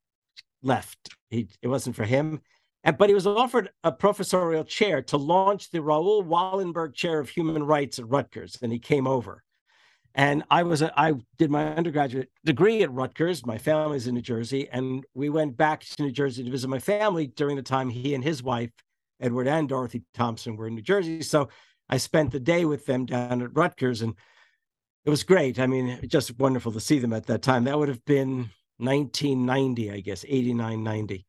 left. 0.62 1.10
He, 1.30 1.48
it 1.60 1.68
wasn't 1.68 1.96
for 1.96 2.04
him. 2.04 2.40
And, 2.84 2.98
but 2.98 3.08
he 3.08 3.14
was 3.14 3.26
offered 3.26 3.70
a 3.84 3.92
professorial 3.92 4.64
chair 4.64 5.02
to 5.02 5.16
launch 5.16 5.70
the 5.70 5.82
Raoul 5.82 6.24
Wallenberg 6.24 6.94
Chair 6.94 7.20
of 7.20 7.28
Human 7.28 7.64
Rights 7.64 7.98
at 7.98 8.08
Rutgers, 8.08 8.58
and 8.62 8.72
he 8.72 8.78
came 8.78 9.06
over. 9.06 9.42
And 10.14 10.44
I 10.50 10.62
was 10.64 10.82
a, 10.82 10.92
I 10.98 11.14
did 11.38 11.50
my 11.50 11.74
undergraduate 11.74 12.30
degree 12.44 12.82
at 12.82 12.92
Rutgers. 12.92 13.46
My 13.46 13.56
family's 13.56 14.06
in 14.06 14.14
New 14.14 14.20
Jersey, 14.20 14.68
and 14.70 15.04
we 15.14 15.30
went 15.30 15.56
back 15.56 15.84
to 15.84 16.02
New 16.02 16.12
Jersey 16.12 16.44
to 16.44 16.50
visit 16.50 16.68
my 16.68 16.80
family 16.80 17.28
during 17.28 17.56
the 17.56 17.62
time 17.62 17.88
he 17.88 18.14
and 18.14 18.22
his 18.22 18.42
wife, 18.42 18.70
Edward 19.20 19.48
and 19.48 19.68
Dorothy 19.68 20.02
Thompson, 20.12 20.56
were 20.56 20.66
in 20.66 20.74
New 20.74 20.82
Jersey. 20.82 21.22
So 21.22 21.48
I 21.88 21.96
spent 21.96 22.30
the 22.30 22.40
day 22.40 22.64
with 22.64 22.84
them 22.84 23.06
down 23.06 23.42
at 23.42 23.56
Rutgers, 23.56 24.02
and 24.02 24.14
it 25.04 25.10
was 25.10 25.22
great. 25.24 25.58
I 25.58 25.66
mean, 25.66 25.98
just 26.06 26.38
wonderful 26.38 26.72
to 26.72 26.80
see 26.80 26.98
them 26.98 27.12
at 27.12 27.26
that 27.26 27.42
time. 27.42 27.64
That 27.64 27.78
would 27.78 27.88
have 27.88 28.04
been 28.04 28.50
1990, 28.78 29.90
I 29.90 30.00
guess, 30.00 30.24
89, 30.28 30.82
90. 30.82 31.26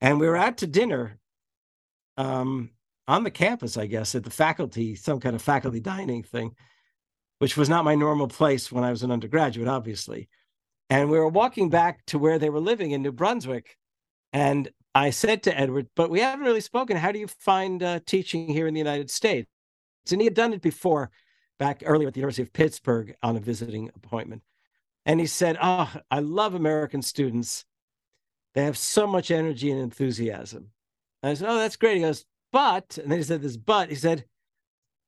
And 0.00 0.18
we 0.18 0.26
were 0.26 0.36
out 0.36 0.58
to 0.58 0.66
dinner 0.66 1.18
um, 2.16 2.70
on 3.06 3.24
the 3.24 3.30
campus, 3.30 3.76
I 3.76 3.86
guess, 3.86 4.14
at 4.14 4.24
the 4.24 4.30
faculty, 4.30 4.94
some 4.94 5.20
kind 5.20 5.36
of 5.36 5.42
faculty 5.42 5.80
dining 5.80 6.22
thing 6.22 6.54
which 7.40 7.56
was 7.56 7.70
not 7.70 7.86
my 7.86 7.94
normal 7.94 8.28
place 8.28 8.70
when 8.70 8.84
I 8.84 8.90
was 8.90 9.02
an 9.02 9.10
undergraduate, 9.10 9.66
obviously. 9.66 10.28
And 10.90 11.10
we 11.10 11.18
were 11.18 11.28
walking 11.28 11.70
back 11.70 12.04
to 12.06 12.18
where 12.18 12.38
they 12.38 12.50
were 12.50 12.60
living 12.60 12.90
in 12.90 13.02
New 13.02 13.12
Brunswick. 13.12 13.78
And 14.34 14.68
I 14.94 15.08
said 15.08 15.42
to 15.44 15.58
Edward, 15.58 15.88
but 15.96 16.10
we 16.10 16.20
haven't 16.20 16.44
really 16.44 16.60
spoken. 16.60 16.98
How 16.98 17.12
do 17.12 17.18
you 17.18 17.26
find 17.26 17.82
uh, 17.82 18.00
teaching 18.04 18.46
here 18.46 18.66
in 18.66 18.74
the 18.74 18.80
United 18.80 19.10
States? 19.10 19.48
And 20.12 20.20
he 20.20 20.26
had 20.26 20.34
done 20.34 20.52
it 20.52 20.60
before 20.60 21.10
back 21.60 21.82
earlier 21.84 22.08
at 22.08 22.14
the 22.14 22.20
University 22.20 22.42
of 22.42 22.52
Pittsburgh 22.52 23.14
on 23.22 23.36
a 23.36 23.40
visiting 23.40 23.90
appointment. 23.94 24.42
And 25.06 25.20
he 25.20 25.26
said, 25.26 25.56
Oh, 25.62 25.92
I 26.10 26.18
love 26.18 26.54
American 26.54 27.02
students. 27.02 27.64
They 28.54 28.64
have 28.64 28.76
so 28.76 29.06
much 29.06 29.30
energy 29.30 29.70
and 29.70 29.80
enthusiasm. 29.80 30.70
And 31.22 31.30
I 31.30 31.34
said, 31.34 31.48
Oh, 31.48 31.58
that's 31.58 31.76
great. 31.76 31.96
He 31.96 32.02
goes, 32.02 32.24
But, 32.50 32.98
and 33.00 33.12
then 33.12 33.18
he 33.18 33.24
said 33.24 33.42
this, 33.42 33.56
but 33.56 33.90
he 33.90 33.94
said, 33.94 34.24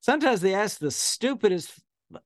Sometimes 0.01 0.43
they 0.43 0.55
ask 0.55 0.79
the 0.79 0.91
stupidest 0.91 1.81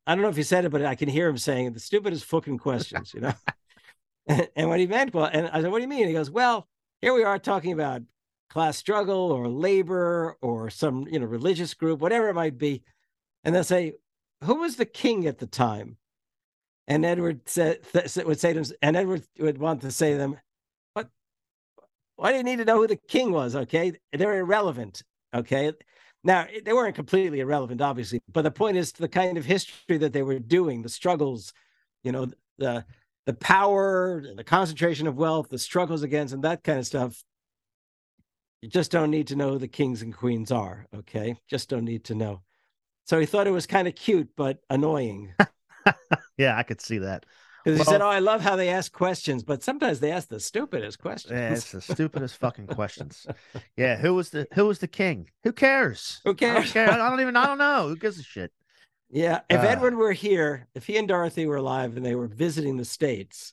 I 0.06 0.14
don't 0.14 0.22
know 0.22 0.28
if 0.28 0.36
he 0.36 0.42
said 0.42 0.64
it, 0.64 0.70
but 0.70 0.84
I 0.84 0.96
can 0.96 1.08
hear 1.08 1.28
him 1.28 1.38
saying 1.38 1.72
the 1.72 1.80
stupidest 1.80 2.24
fucking 2.24 2.58
questions, 2.58 3.14
you 3.14 3.20
know. 3.20 3.32
and, 4.56 4.68
what 4.68 4.80
he 4.80 4.86
meant, 4.88 5.14
well, 5.14 5.30
and 5.32 5.48
I 5.48 5.60
said, 5.60 5.70
"What 5.70 5.78
do 5.78 5.82
you 5.82 5.88
mean?" 5.88 6.08
He 6.08 6.12
goes, 6.12 6.28
"Well, 6.28 6.66
here 7.00 7.14
we 7.14 7.22
are 7.22 7.38
talking 7.38 7.72
about 7.72 8.02
class 8.50 8.76
struggle 8.76 9.30
or 9.30 9.46
labor 9.46 10.36
or 10.40 10.70
some 10.70 11.06
you 11.08 11.20
know 11.20 11.26
religious 11.26 11.74
group, 11.74 12.00
whatever 12.00 12.28
it 12.28 12.34
might 12.34 12.58
be," 12.58 12.82
and 13.44 13.54
they'll 13.54 13.62
say, 13.62 13.92
"Who 14.44 14.56
was 14.56 14.76
the 14.76 14.86
king 14.86 15.26
at 15.26 15.38
the 15.38 15.46
time?" 15.46 15.98
And 16.88 17.04
Edward 17.04 17.48
said, 17.48 17.80
would 17.94 18.40
say 18.40 18.52
to 18.52 18.60
him, 18.60 18.66
and 18.82 18.96
Edward 18.96 19.26
would 19.38 19.58
want 19.58 19.82
to 19.82 19.90
say 19.90 20.12
to 20.12 20.18
them, 20.18 20.38
"What? 20.94 21.10
Why 22.16 22.32
do 22.32 22.38
you 22.38 22.44
need 22.44 22.58
to 22.58 22.64
know 22.64 22.78
who 22.78 22.86
the 22.86 22.96
king 22.96 23.32
was? 23.32 23.56
Okay, 23.56 23.92
they're 24.12 24.38
irrelevant. 24.38 25.02
Okay." 25.34 25.72
Now, 26.24 26.46
eh, 26.50 26.60
they 26.64 26.72
weren't 26.72 26.96
completely 26.96 27.40
irrelevant, 27.40 27.80
obviously, 27.80 28.20
but 28.32 28.42
the 28.42 28.50
point 28.50 28.76
is 28.76 28.92
the 28.92 29.08
kind 29.08 29.38
of 29.38 29.44
history 29.44 29.98
that 29.98 30.12
they 30.12 30.22
were 30.22 30.38
doing, 30.38 30.82
the 30.82 30.88
struggles, 30.88 31.52
you 32.02 32.12
know, 32.12 32.26
the 32.58 32.84
the 33.26 33.34
power, 33.34 34.22
the 34.36 34.44
concentration 34.44 35.06
of 35.06 35.16
wealth, 35.16 35.48
the 35.50 35.58
struggles 35.58 36.02
against, 36.02 36.32
and 36.32 36.44
that 36.44 36.62
kind 36.62 36.78
of 36.78 36.86
stuff. 36.86 37.24
You 38.62 38.68
just 38.68 38.90
don't 38.90 39.10
need 39.10 39.26
to 39.28 39.36
know 39.36 39.52
who 39.52 39.58
the 39.58 39.68
kings 39.68 40.02
and 40.02 40.14
queens 40.14 40.50
are, 40.50 40.86
okay? 40.94 41.36
Just 41.48 41.68
don't 41.68 41.84
need 41.84 42.04
to 42.04 42.14
know. 42.14 42.42
So 43.06 43.18
he 43.20 43.26
thought 43.26 43.46
it 43.46 43.52
was 43.52 43.66
kind 43.66 43.86
of 43.88 43.94
cute, 43.94 44.30
but 44.36 44.58
annoying. 44.68 45.32
yeah, 46.36 46.56
I 46.56 46.64
could 46.64 46.80
see 46.80 46.98
that. 46.98 47.24
Because 47.64 47.78
well, 47.80 47.84
he 47.86 47.90
said, 47.90 48.00
"Oh, 48.02 48.08
I 48.08 48.18
love 48.20 48.42
how 48.42 48.54
they 48.54 48.68
ask 48.68 48.92
questions, 48.92 49.42
but 49.42 49.62
sometimes 49.62 49.98
they 49.98 50.12
ask 50.12 50.28
the 50.28 50.38
stupidest 50.38 51.00
questions." 51.00 51.32
Yeah, 51.32 51.52
it's 51.52 51.72
the 51.72 51.80
stupidest 51.80 52.36
fucking 52.36 52.68
questions. 52.68 53.26
Yeah, 53.76 53.96
who 53.96 54.14
was 54.14 54.30
the 54.30 54.46
who 54.54 54.66
was 54.66 54.78
the 54.78 54.88
king? 54.88 55.30
Who 55.42 55.52
cares? 55.52 56.20
Who 56.24 56.34
cares? 56.34 56.56
I 56.56 56.60
don't, 56.60 56.72
care. 56.72 56.90
I 56.92 57.10
don't 57.10 57.20
even. 57.22 57.36
I 57.36 57.46
don't 57.46 57.58
know. 57.58 57.88
Who 57.88 57.96
gives 57.96 58.18
a 58.18 58.22
shit? 58.22 58.52
Yeah, 59.10 59.40
if 59.48 59.60
uh, 59.60 59.66
Edward 59.66 59.94
were 59.96 60.12
here, 60.12 60.68
if 60.74 60.86
he 60.86 60.96
and 60.96 61.08
Dorothy 61.08 61.46
were 61.46 61.56
alive 61.56 61.96
and 61.96 62.04
they 62.04 62.14
were 62.14 62.28
visiting 62.28 62.76
the 62.76 62.84
states, 62.84 63.52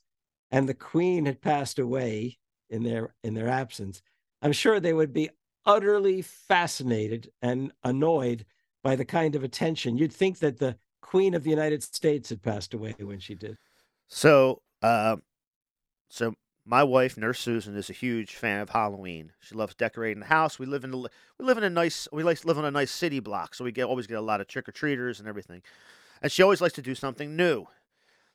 and 0.51 0.68
the 0.70 0.74
Queen 0.74 1.26
had 1.26 1.41
passed 1.41 1.80
away 1.80 2.38
in 2.70 2.84
their 2.84 3.16
in 3.24 3.34
their 3.34 3.49
absence, 3.49 4.01
I'm 4.41 4.54
sure 4.54 4.80
they 4.80 4.93
would 4.93 5.14
be 5.14 5.30
utterly 5.66 6.22
fascinated 6.22 7.32
and 7.41 7.72
annoyed 7.84 8.45
by 8.84 8.95
the 8.95 9.05
kind 9.05 9.36
of 9.36 9.43
attention. 9.43 9.97
You'd 9.97 10.13
think 10.13 10.39
that 10.39 10.59
the 10.59 10.77
Queen 11.01 11.34
of 11.34 11.43
the 11.43 11.49
United 11.49 11.81
States 11.81 12.29
had 12.29 12.41
passed 12.41 12.73
away 12.73 12.95
when 12.99 13.19
she 13.19 13.36
did. 13.36 13.57
So, 14.07 14.61
uh, 14.81 15.17
so 16.09 16.36
my 16.65 16.84
wife, 16.84 17.17
Nurse 17.17 17.39
Susan, 17.39 17.75
is 17.75 17.89
a 17.89 17.93
huge 17.93 18.36
fan 18.36 18.61
of 18.61 18.69
Halloween. 18.69 19.31
She 19.39 19.55
loves 19.55 19.75
decorating 19.75 20.19
the 20.19 20.27
house. 20.27 20.59
We 20.59 20.65
live 20.65 20.84
in 20.84 20.93
a, 20.93 20.97
we 20.97 21.09
live 21.39 21.57
in 21.57 21.63
a 21.63 21.69
nice 21.69 22.07
we 22.11 22.23
like 22.23 22.43
live 22.45 22.57
in 22.57 22.65
a 22.65 22.71
nice 22.71 22.91
city 22.91 23.19
block, 23.19 23.55
so 23.55 23.63
we 23.63 23.71
get 23.71 23.86
always 23.86 24.07
get 24.07 24.17
a 24.17 24.21
lot 24.21 24.41
of 24.41 24.47
trick 24.47 24.69
or 24.69 24.71
treaters 24.71 25.19
and 25.19 25.27
everything. 25.27 25.61
And 26.21 26.31
she 26.31 26.43
always 26.43 26.61
likes 26.61 26.75
to 26.75 26.81
do 26.81 26.95
something 26.95 27.36
new. 27.36 27.65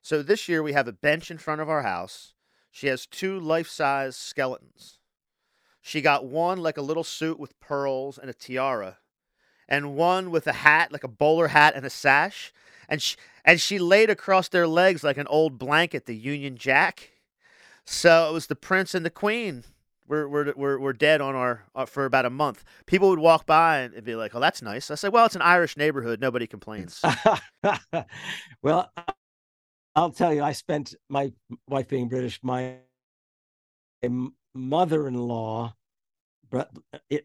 So 0.02 0.22
this 0.22 0.48
year 0.48 0.62
we 0.62 0.72
have 0.72 0.88
a 0.88 0.92
bench 0.92 1.30
in 1.30 1.38
front 1.38 1.60
of 1.60 1.68
our 1.68 1.82
house. 1.82 2.34
She 2.70 2.86
has 2.88 3.06
two 3.06 3.40
life-size 3.40 4.14
skeletons. 4.16 4.98
She 5.80 6.00
got 6.02 6.26
one 6.26 6.58
like 6.58 6.76
a 6.76 6.82
little 6.82 7.04
suit 7.04 7.40
with 7.40 7.58
pearls 7.60 8.18
and 8.18 8.28
a 8.28 8.34
tiara, 8.34 8.98
and 9.68 9.96
one 9.96 10.30
with 10.30 10.46
a 10.46 10.52
hat 10.52 10.92
like 10.92 11.04
a 11.04 11.08
bowler 11.08 11.48
hat 11.48 11.74
and 11.76 11.84
a 11.84 11.90
sash. 11.90 12.52
And 12.88 13.02
she, 13.02 13.16
and 13.44 13.60
she 13.60 13.78
laid 13.78 14.10
across 14.10 14.48
their 14.48 14.66
legs 14.66 15.04
like 15.04 15.18
an 15.18 15.26
old 15.26 15.58
blanket 15.58 16.06
the 16.06 16.16
Union 16.16 16.56
Jack. 16.56 17.10
So 17.84 18.30
it 18.30 18.32
was 18.32 18.46
the 18.46 18.56
prince 18.56 18.94
and 18.94 19.04
the 19.04 19.10
queen 19.10 19.64
we're 20.08 20.26
we're 20.26 20.52
we're, 20.56 20.78
we're 20.78 20.92
dead 20.92 21.20
on 21.20 21.34
our 21.34 21.64
uh, 21.74 21.86
for 21.86 22.04
about 22.04 22.24
a 22.24 22.30
month. 22.30 22.64
People 22.86 23.10
would 23.10 23.18
walk 23.18 23.46
by 23.46 23.80
and 23.80 24.04
be 24.04 24.16
like, 24.16 24.34
"Oh, 24.34 24.40
that's 24.40 24.62
nice." 24.62 24.90
I 24.90 24.94
said, 24.94 25.12
"Well, 25.12 25.26
it's 25.26 25.36
an 25.36 25.42
Irish 25.42 25.76
neighborhood. 25.76 26.20
Nobody 26.20 26.46
complains." 26.46 27.02
well, 28.62 28.90
I'll 29.94 30.10
tell 30.10 30.32
you, 30.32 30.42
I 30.42 30.52
spent 30.52 30.94
my 31.08 31.32
wife 31.68 31.88
being 31.88 32.08
British, 32.08 32.40
my 32.42 32.76
mother-in-law, 34.54 35.74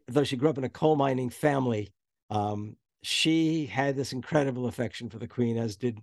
though 0.08 0.24
she 0.24 0.36
grew 0.36 0.50
up 0.50 0.58
in 0.58 0.64
a 0.64 0.70
coal 0.70 0.96
mining 0.96 1.30
family, 1.30 1.94
um, 2.30 2.76
she 3.02 3.66
had 3.66 3.96
this 3.96 4.14
incredible 4.14 4.68
affection 4.68 5.10
for 5.10 5.20
the 5.20 5.28
Queen, 5.28 5.58
as 5.58 5.76
did 5.76 6.00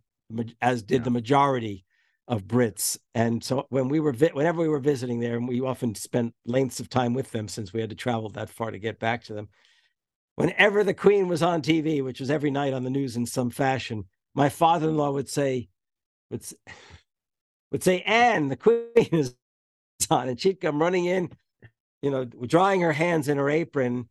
as 0.61 0.83
did 0.83 1.01
yeah. 1.01 1.05
the 1.05 1.11
majority 1.11 1.85
of 2.29 2.45
Brits. 2.45 2.97
And 3.15 3.43
so 3.43 3.67
when 3.71 3.89
we 3.89 3.99
were 3.99 4.13
vi- 4.13 4.31
whenever 4.33 4.61
we 4.61 4.69
were 4.69 4.79
visiting 4.79 5.19
there, 5.19 5.37
and 5.37 5.49
we 5.49 5.61
often 5.61 5.95
spent 5.97 6.33
lengths 6.47 6.79
of 6.79 6.89
time 6.89 7.13
with 7.13 7.33
them 7.33 7.49
since 7.49 7.73
we 7.73 7.81
had 7.81 7.91
to 7.91 7.97
travel 7.97 8.29
that 8.31 8.49
far 8.49 8.71
to 8.71 8.79
get 8.79 9.01
back 9.01 9.25
to 9.25 9.35
them. 9.35 9.49
Whenever 10.37 10.85
the 10.85 10.95
Queen 10.95 11.27
was 11.27 11.43
on 11.43 11.61
TV, 11.61 12.03
which 12.05 12.21
was 12.21 12.31
every 12.31 12.51
night 12.51 12.73
on 12.73 12.85
the 12.85 12.91
news 12.91 13.17
in 13.17 13.27
some 13.27 13.51
fashion, 13.51 14.05
my 14.35 14.49
father-in-law 14.49 15.11
would 15.11 15.29
say, 15.29 15.69
would, 16.31 16.45
would 17.73 17.83
say, 17.83 18.03
Anne, 18.03 18.49
the 18.49 18.57
Queen 18.57 18.87
is 18.95 19.35
on, 20.09 20.29
and 20.29 20.41
she'd 20.41 20.61
come 20.61 20.81
running 20.81 21.07
in, 21.07 21.31
you 22.01 22.11
know, 22.11 22.25
drying 22.25 22.81
her 22.81 22.93
hands 22.93 23.29
in 23.29 23.39
her 23.39 23.51
apron. 23.51 24.09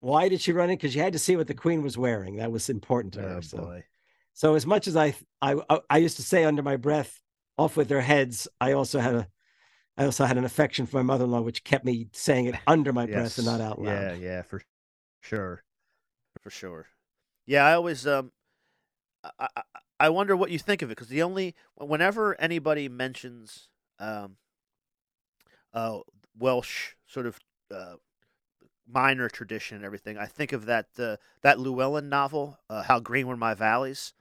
Why 0.00 0.28
did 0.28 0.40
she 0.40 0.52
run 0.52 0.70
in? 0.70 0.76
Because 0.76 0.92
she 0.92 0.98
had 0.98 1.12
to 1.12 1.18
see 1.18 1.36
what 1.36 1.46
the 1.46 1.54
Queen 1.54 1.82
was 1.82 1.96
wearing. 1.96 2.36
That 2.36 2.50
was 2.50 2.68
important 2.68 3.14
to 3.14 3.24
oh, 3.24 3.28
her. 3.28 3.42
So. 3.42 3.58
Boy. 3.58 3.84
So 4.32 4.54
as 4.54 4.66
much 4.66 4.86
as 4.86 4.96
I, 4.96 5.14
I 5.42 5.56
I 5.90 5.98
used 5.98 6.16
to 6.16 6.22
say 6.22 6.44
under 6.44 6.62
my 6.62 6.76
breath, 6.76 7.20
off 7.58 7.76
with 7.76 7.88
their 7.88 8.00
heads, 8.00 8.48
I 8.60 8.72
also 8.72 8.98
had 8.98 9.14
a 9.14 9.28
I 9.98 10.04
also 10.04 10.24
had 10.24 10.38
an 10.38 10.44
affection 10.44 10.86
for 10.86 10.96
my 10.96 11.02
mother-in-law, 11.02 11.42
which 11.42 11.62
kept 11.62 11.84
me 11.84 12.08
saying 12.12 12.46
it 12.46 12.54
under 12.66 12.92
my 12.92 13.04
yes. 13.04 13.14
breath 13.14 13.38
and 13.38 13.46
not 13.46 13.60
out 13.60 13.78
loud. 13.78 13.92
Yeah, 13.92 14.14
yeah, 14.14 14.42
for 14.42 14.62
sure, 15.20 15.62
for 16.40 16.48
sure. 16.48 16.86
Yeah, 17.46 17.66
I 17.66 17.74
always 17.74 18.06
um, 18.06 18.32
I 19.38 19.48
I, 19.56 19.62
I 19.98 20.08
wonder 20.08 20.34
what 20.34 20.50
you 20.50 20.58
think 20.58 20.80
of 20.80 20.90
it 20.90 20.96
because 20.96 21.08
the 21.08 21.22
only 21.22 21.54
whenever 21.74 22.40
anybody 22.40 22.88
mentions 22.88 23.68
um, 23.98 24.36
uh, 25.74 25.98
Welsh 26.38 26.94
sort 27.06 27.26
of 27.26 27.38
uh, 27.70 27.96
minor 28.92 29.28
tradition 29.28 29.76
and 29.76 29.84
everything, 29.84 30.18
I 30.18 30.26
think 30.26 30.52
of 30.52 30.66
that 30.66 30.86
uh, 30.98 31.16
that 31.42 31.58
Llewellyn 31.58 32.08
novel, 32.08 32.58
uh, 32.68 32.82
How 32.82 33.00
Green 33.00 33.26
Were 33.26 33.36
My 33.36 33.54
Valleys. 33.54 34.14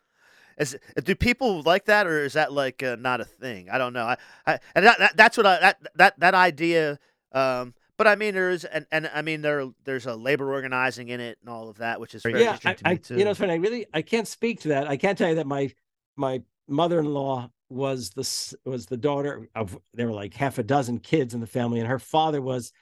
Is 0.58 0.78
do 1.04 1.16
people 1.16 1.62
like 1.62 1.86
that, 1.86 2.06
or 2.06 2.24
is 2.26 2.34
that 2.34 2.52
like 2.52 2.84
uh, 2.84 2.98
not 3.00 3.22
a 3.22 3.26
thing? 3.26 3.70
I 3.70 3.78
don't 3.78 3.94
know. 3.94 4.04
I, 4.06 4.18
I 4.46 4.60
and 4.76 4.86
that, 4.86 5.00
that, 5.00 5.18
that's 5.18 5.38
what 5.38 5.46
I 5.46 5.60
that 5.60 5.78
that 5.96 6.20
that 6.20 6.34
idea. 6.36 7.00
Um, 7.32 7.74
but 7.96 8.08
I 8.08 8.16
mean, 8.16 8.34
there's 8.34 8.66
and, 8.66 8.86
and 8.92 9.10
I 9.14 9.22
mean 9.22 9.42
there 9.42 9.70
there's 9.86 10.06
a 10.06 10.16
labor 10.16 10.52
organizing 10.52 11.10
in 11.10 11.20
it 11.22 11.38
and 11.42 11.50
all 11.50 11.70
of 11.70 11.78
that, 11.78 12.02
which 12.02 12.14
is 12.14 12.24
very 12.24 12.42
yeah. 12.42 12.58
I, 12.66 12.76
I 12.84 13.00
you 13.10 13.24
know, 13.24 13.34
funny. 13.34 13.54
I 13.54 13.56
really 13.56 13.86
I 13.94 14.02
can't 14.02 14.28
speak 14.28 14.62
to 14.62 14.70
that. 14.70 14.88
I 14.88 14.98
can't 14.98 15.18
tell 15.18 15.30
you 15.30 15.36
that 15.36 15.48
my 15.48 15.74
my 16.18 16.42
mother-in-law 16.68 17.50
was 17.70 18.10
the 18.12 18.58
was 18.70 18.86
the 18.88 18.98
daughter 18.98 19.48
of 19.56 19.78
there 19.94 20.08
were 20.08 20.14
like 20.14 20.34
half 20.34 20.58
a 20.58 20.64
dozen 20.64 21.00
kids 21.00 21.34
in 21.34 21.40
the 21.40 21.48
family, 21.48 21.80
and 21.80 21.88
her 21.88 22.00
father 22.00 22.42
was 22.42 22.74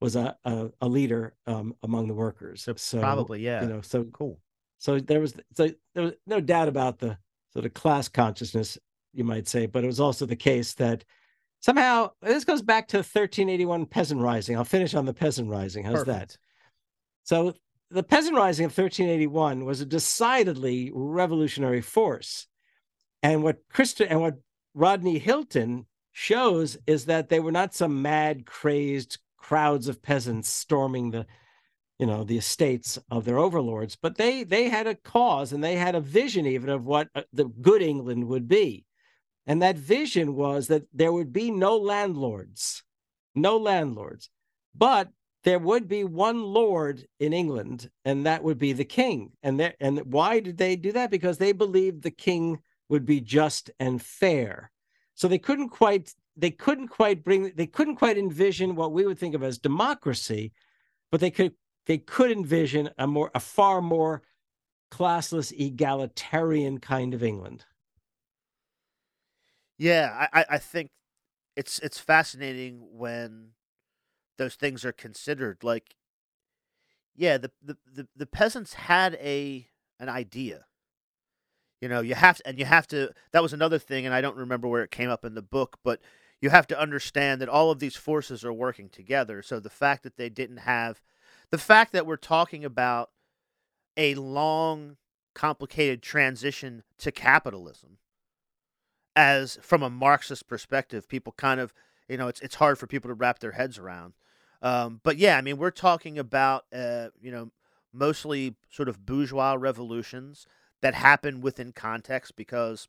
was 0.00 0.16
a 0.16 0.36
a, 0.44 0.70
a 0.80 0.88
leader 0.88 1.34
um, 1.46 1.74
among 1.82 2.08
the 2.08 2.14
workers. 2.14 2.62
So, 2.62 2.74
so, 2.76 3.00
probably 3.00 3.40
yeah, 3.40 3.62
you 3.62 3.68
know, 3.68 3.80
so 3.80 4.04
cool. 4.04 4.40
So 4.78 5.00
there 5.00 5.20
was 5.20 5.34
so 5.54 5.70
there 5.94 6.04
was 6.04 6.12
no 6.26 6.40
doubt 6.40 6.68
about 6.68 6.98
the 6.98 7.18
sort 7.52 7.64
of 7.64 7.74
class 7.74 8.08
consciousness, 8.08 8.78
you 9.12 9.24
might 9.24 9.48
say, 9.48 9.66
but 9.66 9.84
it 9.84 9.86
was 9.86 10.00
also 10.00 10.26
the 10.26 10.36
case 10.36 10.74
that 10.74 11.04
somehow 11.60 12.10
this 12.20 12.44
goes 12.44 12.62
back 12.62 12.88
to 12.88 12.98
1381 12.98 13.86
peasant 13.86 14.20
rising. 14.20 14.56
I'll 14.56 14.64
finish 14.64 14.94
on 14.94 15.06
the 15.06 15.14
peasant 15.14 15.48
rising. 15.48 15.84
How's 15.84 16.04
Perfect. 16.04 16.32
that? 16.32 16.38
So 17.24 17.54
the 17.90 18.02
peasant 18.02 18.36
rising 18.36 18.66
of 18.66 18.76
1381 18.76 19.64
was 19.64 19.80
a 19.80 19.86
decidedly 19.86 20.90
revolutionary 20.94 21.80
force. 21.80 22.46
And 23.22 23.42
what 23.42 23.68
Christa 23.72 24.06
and 24.08 24.20
what 24.20 24.36
Rodney 24.74 25.18
Hilton 25.18 25.86
shows 26.12 26.76
is 26.86 27.06
that 27.06 27.28
they 27.28 27.40
were 27.40 27.52
not 27.52 27.74
some 27.74 28.02
mad, 28.02 28.46
crazed 28.46 29.18
crowds 29.46 29.86
of 29.86 30.02
peasants 30.02 30.48
storming 30.48 31.12
the 31.12 31.24
you 32.00 32.06
know 32.06 32.24
the 32.24 32.36
estates 32.36 32.98
of 33.12 33.24
their 33.24 33.38
overlords 33.38 33.94
but 33.94 34.16
they 34.16 34.42
they 34.42 34.68
had 34.68 34.88
a 34.88 34.94
cause 34.96 35.52
and 35.52 35.62
they 35.62 35.76
had 35.76 35.94
a 35.94 36.00
vision 36.00 36.46
even 36.46 36.68
of 36.68 36.84
what 36.84 37.08
uh, 37.14 37.22
the 37.32 37.44
good 37.44 37.80
england 37.80 38.26
would 38.26 38.48
be. 38.48 38.84
And 39.48 39.62
that 39.62 39.78
vision 39.78 40.34
was 40.34 40.66
that 40.66 40.82
there 40.92 41.12
would 41.12 41.32
be 41.32 41.52
no 41.52 41.76
landlords 41.76 42.82
no 43.36 43.56
landlords 43.56 44.30
but 44.74 45.10
there 45.44 45.60
would 45.60 45.86
be 45.86 46.02
one 46.02 46.42
lord 46.42 47.06
in 47.20 47.32
england 47.32 47.88
and 48.04 48.26
that 48.26 48.42
would 48.42 48.58
be 48.58 48.72
the 48.72 48.84
king. 48.84 49.30
And 49.44 49.60
there 49.60 49.74
and 49.78 50.00
why 50.12 50.40
did 50.40 50.58
they 50.58 50.74
do 50.74 50.90
that? 50.90 51.12
Because 51.12 51.38
they 51.38 51.52
believed 51.52 52.02
the 52.02 52.10
king 52.10 52.58
would 52.88 53.06
be 53.06 53.20
just 53.20 53.70
and 53.78 54.02
fair. 54.02 54.72
So 55.14 55.28
they 55.28 55.38
couldn't 55.38 55.68
quite 55.68 56.12
they 56.36 56.50
couldn't 56.50 56.88
quite 56.88 57.24
bring 57.24 57.52
they 57.56 57.66
couldn't 57.66 57.96
quite 57.96 58.18
envision 58.18 58.76
what 58.76 58.92
we 58.92 59.06
would 59.06 59.18
think 59.18 59.34
of 59.34 59.42
as 59.42 59.58
democracy 59.58 60.52
but 61.10 61.20
they 61.20 61.30
could 61.30 61.52
they 61.86 61.98
could 61.98 62.30
envision 62.30 62.90
a 62.98 63.06
more 63.06 63.30
a 63.34 63.40
far 63.40 63.80
more 63.80 64.22
classless 64.90 65.52
egalitarian 65.58 66.78
kind 66.78 67.14
of 67.14 67.22
england. 67.22 67.64
Yeah 69.78 70.28
i 70.32 70.44
i 70.50 70.58
think 70.58 70.90
it's 71.56 71.78
it's 71.80 71.98
fascinating 71.98 72.86
when 72.92 73.52
those 74.38 74.54
things 74.54 74.84
are 74.84 74.92
considered 74.92 75.62
like 75.62 75.96
yeah 77.14 77.38
the 77.38 77.50
the 77.62 77.76
the, 77.94 78.08
the 78.14 78.26
peasants 78.26 78.74
had 78.74 79.14
a 79.14 79.66
an 79.98 80.08
idea. 80.10 80.66
You 81.80 81.88
know 81.88 82.00
you 82.00 82.14
have 82.14 82.38
to 82.38 82.46
and 82.48 82.58
you 82.58 82.64
have 82.64 82.86
to 82.88 83.12
that 83.32 83.42
was 83.42 83.52
another 83.52 83.78
thing 83.78 84.06
and 84.06 84.14
i 84.14 84.20
don't 84.20 84.36
remember 84.36 84.66
where 84.66 84.82
it 84.82 84.90
came 84.90 85.10
up 85.10 85.24
in 85.24 85.34
the 85.34 85.42
book 85.42 85.78
but 85.84 86.00
you 86.46 86.50
have 86.50 86.68
to 86.68 86.80
understand 86.80 87.40
that 87.40 87.48
all 87.48 87.72
of 87.72 87.80
these 87.80 87.96
forces 87.96 88.44
are 88.44 88.52
working 88.52 88.88
together 88.88 89.42
so 89.42 89.58
the 89.58 89.68
fact 89.68 90.04
that 90.04 90.16
they 90.16 90.28
didn't 90.28 90.58
have 90.58 91.00
the 91.50 91.58
fact 91.58 91.92
that 91.92 92.06
we're 92.06 92.16
talking 92.16 92.64
about 92.64 93.10
a 93.96 94.14
long, 94.14 94.96
complicated 95.34 96.02
transition 96.02 96.82
to 96.98 97.12
capitalism 97.12 97.98
as 99.14 99.58
from 99.62 99.82
a 99.82 99.90
Marxist 99.90 100.46
perspective, 100.46 101.08
people 101.08 101.32
kind 101.36 101.60
of, 101.60 101.72
you 102.08 102.16
know, 102.16 102.28
it's 102.28 102.40
it's 102.40 102.56
hard 102.56 102.78
for 102.78 102.86
people 102.86 103.08
to 103.08 103.14
wrap 103.14 103.38
their 103.38 103.52
heads 103.52 103.78
around. 103.78 104.14
Um, 104.62 105.00
but 105.02 105.16
yeah, 105.16 105.38
I 105.38 105.40
mean, 105.40 105.56
we're 105.56 105.70
talking 105.70 106.18
about, 106.18 106.64
uh, 106.74 107.08
you 107.20 107.30
know, 107.30 107.50
mostly 107.92 108.56
sort 108.70 108.88
of 108.88 109.06
bourgeois 109.06 109.56
revolutions 109.58 110.46
that 110.82 110.94
happen 110.94 111.40
within 111.40 111.72
context 111.72 112.36
because 112.36 112.88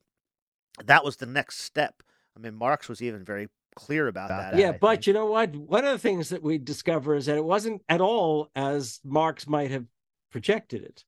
that 0.83 1.03
was 1.03 1.17
the 1.17 1.25
next 1.25 1.59
step. 1.59 2.03
I 2.37 2.39
mean, 2.39 2.55
Marx 2.55 2.87
was 2.87 3.01
even 3.01 3.23
very 3.23 3.47
clear 3.75 4.07
about 4.07 4.29
that. 4.29 4.57
Yeah, 4.57 4.69
I 4.69 4.77
but 4.77 4.89
think. 4.89 5.07
you 5.07 5.13
know 5.13 5.25
what? 5.25 5.55
One 5.55 5.85
of 5.85 5.91
the 5.91 5.97
things 5.97 6.29
that 6.29 6.43
we 6.43 6.57
discover 6.57 7.15
is 7.15 7.25
that 7.25 7.37
it 7.37 7.43
wasn't 7.43 7.81
at 7.89 8.01
all 8.01 8.51
as 8.55 8.99
Marx 9.03 9.47
might 9.47 9.71
have 9.71 9.85
projected 10.31 10.83
it. 10.83 11.03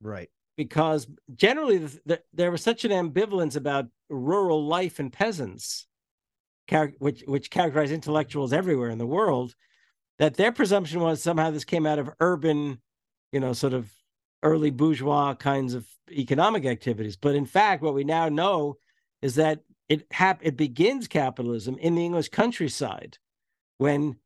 Right. 0.00 0.30
Because 0.56 1.06
generally, 1.34 1.78
the, 1.78 2.00
the, 2.06 2.22
there 2.32 2.50
was 2.50 2.62
such 2.62 2.84
an 2.84 2.92
ambivalence 2.92 3.56
about 3.56 3.86
rural 4.08 4.66
life 4.66 4.98
and 4.98 5.12
peasants, 5.12 5.86
which 6.98 7.24
which 7.26 7.50
characterize 7.50 7.90
intellectuals 7.90 8.52
everywhere 8.52 8.90
in 8.90 8.98
the 8.98 9.06
world, 9.06 9.54
that 10.18 10.34
their 10.34 10.52
presumption 10.52 11.00
was 11.00 11.22
somehow 11.22 11.50
this 11.50 11.64
came 11.64 11.86
out 11.86 11.98
of 11.98 12.10
urban, 12.20 12.80
you 13.32 13.40
know, 13.40 13.52
sort 13.52 13.72
of 13.72 13.90
early 14.42 14.70
bourgeois 14.70 15.34
kinds 15.34 15.74
of 15.74 15.86
economic 16.10 16.64
activities. 16.64 17.16
But 17.16 17.34
in 17.34 17.46
fact, 17.46 17.82
what 17.82 17.94
we 17.94 18.04
now 18.04 18.28
know 18.28 18.76
is 19.20 19.34
that 19.34 19.60
it 19.88 20.06
hap- 20.12 20.44
it 20.44 20.56
begins 20.56 21.08
capitalism 21.08 21.76
in 21.78 21.94
the 21.94 22.04
English 22.04 22.28
countryside 22.28 23.18
when 23.78 24.16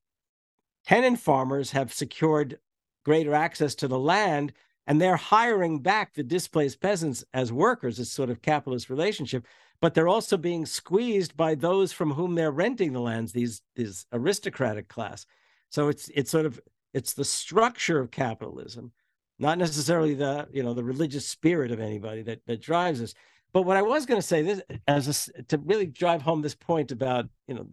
tenant 0.86 1.18
farmers 1.18 1.72
have 1.72 1.92
secured 1.92 2.58
greater 3.04 3.34
access 3.34 3.74
to 3.74 3.88
the 3.88 3.98
land 3.98 4.52
and 4.86 5.00
they're 5.00 5.16
hiring 5.16 5.80
back 5.80 6.14
the 6.14 6.22
displaced 6.22 6.80
peasants 6.80 7.24
as 7.34 7.52
workers 7.52 7.98
it's 7.98 8.10
sort 8.10 8.30
of 8.30 8.42
capitalist 8.42 8.88
relationship 8.88 9.46
but 9.80 9.94
they're 9.94 10.08
also 10.08 10.36
being 10.36 10.66
squeezed 10.66 11.36
by 11.36 11.54
those 11.54 11.92
from 11.92 12.12
whom 12.12 12.34
they're 12.34 12.50
renting 12.50 12.92
the 12.92 13.00
lands 13.00 13.32
these 13.32 13.62
these 13.76 14.06
aristocratic 14.12 14.88
class. 14.88 15.26
So 15.70 15.88
it's 15.88 16.10
it's 16.14 16.30
sort 16.30 16.46
of 16.46 16.60
it's 16.94 17.14
the 17.14 17.24
structure 17.24 18.00
of 18.00 18.10
capitalism 18.10 18.92
not 19.38 19.58
necessarily 19.58 20.14
the 20.14 20.48
you 20.52 20.62
know 20.62 20.74
the 20.74 20.84
religious 20.84 21.26
spirit 21.26 21.70
of 21.70 21.80
anybody 21.80 22.22
that 22.22 22.44
that 22.46 22.60
drives 22.60 23.00
us 23.00 23.14
But 23.52 23.62
what 23.62 23.76
I 23.76 23.82
was 23.82 24.06
going 24.06 24.20
to 24.20 24.26
say 24.26 24.42
this 24.42 24.60
as 24.86 25.30
a, 25.36 25.42
to 25.44 25.58
really 25.58 25.86
drive 25.86 26.22
home 26.22 26.42
this 26.42 26.54
point 26.54 26.92
about 26.92 27.28
you 27.46 27.54
know 27.54 27.66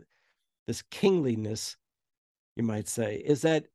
this 0.68 0.82
kingliness, 0.84 1.78
you 2.56 2.64
might 2.64 2.88
say, 2.88 3.18
is 3.18 3.42
that 3.42 3.68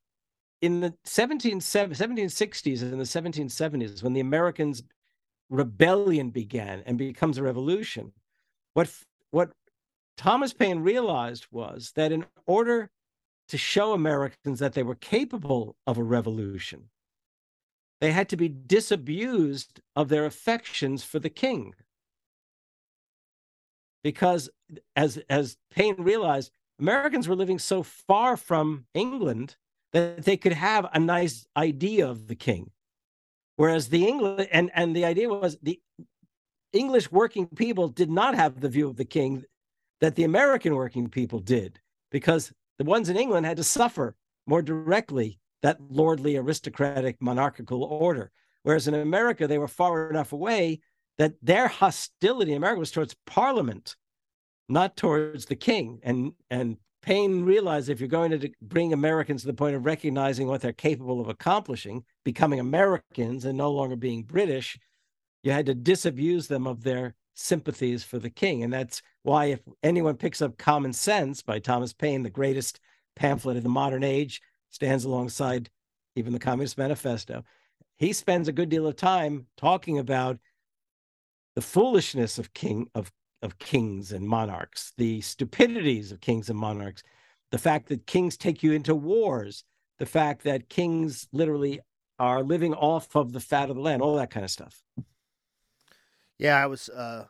in 0.61 0.81
the 0.81 0.95
1760s 1.07 2.83
and 2.83 3.01
the 3.01 3.05
1770s, 3.05 4.03
when 4.03 4.13
the 4.13 4.21
Americans 4.21 4.83
rebellion 5.49 6.31
began 6.31 6.83
and 6.87 6.99
becomes 6.99 7.39
a 7.39 7.43
revolution, 7.43 8.13
what 8.75 8.91
what 9.31 9.53
Thomas 10.17 10.53
Paine 10.53 10.81
realized 10.81 11.47
was 11.51 11.93
that 11.97 12.13
in 12.13 12.25
order 12.47 12.91
to 13.49 13.59
show 13.59 13.93
Americans 13.93 14.59
that 14.59 14.75
they 14.75 14.83
were 14.83 14.95
capable 14.95 15.77
of 15.87 15.99
a 15.99 16.03
revolution, 16.03 16.91
they 18.01 18.13
had 18.13 18.29
to 18.31 18.37
be 18.37 18.49
disabused 18.49 19.81
of 19.97 20.09
their 20.09 20.27
affections 20.27 21.03
for 21.03 21.19
the 21.19 21.31
king. 21.31 21.75
Because 24.03 24.49
as 24.97 25.19
as 25.29 25.57
Paine 25.71 25.97
realized, 25.99 26.51
Americans 26.79 27.29
were 27.29 27.37
living 27.37 27.59
so 27.59 27.83
far 27.83 28.37
from 28.37 28.87
England 28.95 29.57
that 29.93 30.25
they 30.25 30.37
could 30.37 30.53
have 30.53 30.89
a 30.93 30.99
nice 30.99 31.47
idea 31.57 32.09
of 32.09 32.27
the 32.29 32.35
king. 32.35 32.71
Whereas 33.57 33.89
the 33.89 34.07
English 34.07 34.49
and, 34.51 34.71
and 34.75 34.97
the 34.97 35.05
idea 35.05 35.29
was 35.29 35.59
the 35.63 35.81
English 36.73 37.11
working 37.11 37.47
people 37.47 37.89
did 37.89 38.11
not 38.11 38.35
have 38.35 38.61
the 38.61 38.69
view 38.69 38.89
of 38.89 38.97
the 38.97 39.05
king 39.05 39.45
that 40.01 40.15
the 40.15 40.25
American 40.25 40.75
working 40.75 41.09
people 41.09 41.41
did, 41.41 41.81
because 42.11 42.53
the 42.79 42.85
ones 42.85 43.11
in 43.11 43.19
England 43.19 43.45
had 43.45 43.59
to 43.59 43.65
suffer 43.65 44.17
more 44.47 44.63
directly 44.63 45.39
that 45.63 45.79
lordly 45.91 46.37
aristocratic 46.37 47.21
monarchical 47.21 47.85
order. 47.85 48.31
Whereas 48.63 48.89
in 48.89 48.95
America, 48.95 49.47
they 49.47 49.59
were 49.59 49.69
far 49.69 50.09
enough 50.09 50.33
away 50.33 50.81
that 51.21 51.35
their 51.43 51.69
hostility 51.69 52.53
in 52.53 52.57
America 52.57 52.79
was 52.79 52.91
towards 52.91 53.15
Parliament, 53.27 53.95
not 54.71 54.97
towards 54.97 55.45
the 55.45 55.55
king. 55.55 56.01
And 56.03 56.33
and 56.51 56.79
Paine 57.03 57.45
realized 57.45 57.91
if 57.91 58.01
you're 58.01 58.09
going 58.09 58.31
to 58.31 58.51
bring 58.63 58.95
Americans 58.95 59.43
to 59.43 59.47
the 59.47 59.53
point 59.53 59.77
of 59.77 59.85
recognizing 59.85 60.49
what 60.49 60.63
they're 60.63 60.73
capable 60.73 61.21
of 61.21 61.29
accomplishing, 61.29 62.05
becoming 62.25 62.59
Americans 62.59 63.45
and 63.45 63.59
no 63.59 63.71
longer 63.71 63.97
being 63.97 64.23
British, 64.23 64.79
you 65.43 65.53
had 65.53 65.67
to 65.67 65.75
disabuse 65.75 66.47
them 66.47 66.67
of 66.67 66.85
their 66.85 67.15
sympathies 67.35 68.03
for 68.03 68.19
the 68.19 68.31
king. 68.31 68.63
And 68.63 68.73
that's 68.73 69.03
why, 69.23 69.45
if 69.47 69.61
anyone 69.83 70.17
picks 70.17 70.41
up 70.41 70.57
Common 70.57 70.95
Sense 70.95 71.43
by 71.43 71.59
Thomas 71.59 71.93
Paine, 71.93 72.23
the 72.23 72.31
greatest 72.31 72.81
pamphlet 73.15 73.59
of 73.59 73.63
the 73.63 73.69
modern 73.69 74.05
age, 74.05 74.41
stands 74.71 75.05
alongside 75.05 75.69
even 76.17 76.33
the 76.33 76.39
Communist 76.39 76.79
Manifesto. 76.79 77.45
He 77.99 78.15
spends 78.15 78.49
a 78.49 78.53
good 78.53 78.71
deal 78.71 78.87
of 78.87 78.97
time 78.97 79.49
talking 79.59 79.99
about 79.99 80.39
the 81.55 81.63
foolishness 81.63 82.39
of 82.39 82.53
king 82.55 82.89
of 82.95 83.13
of 83.43 83.59
kings 83.59 84.13
and 84.13 84.27
monarchs, 84.29 84.93
the 84.99 85.21
stupidities 85.23 86.13
of 86.13 86.21
kings 86.21 86.51
and 86.51 86.59
monarchs, 86.59 87.03
the 87.51 87.59
fact 87.59 87.89
that 87.89 88.07
kings 88.07 88.37
take 88.37 88.63
you 88.63 88.73
into 88.73 88.95
wars, 88.95 89.65
the 89.99 90.07
fact 90.07 90.45
that 90.45 90.69
kings 90.69 91.27
literally 91.33 91.81
are 92.19 92.43
living 92.43 92.75
off 92.75 93.17
of 93.17 93.33
the 93.33 93.41
fat 93.41 93.71
of 93.71 93.77
the 93.77 93.83
land, 93.83 94.03
all 94.03 94.17
that 94.17 94.31
kind 94.31 94.45
of 94.45 94.51
stuff. 94.51 94.83
Yeah, 96.39 96.57
I 96.57 96.67
was 96.67 96.89
uh, 96.91 97.27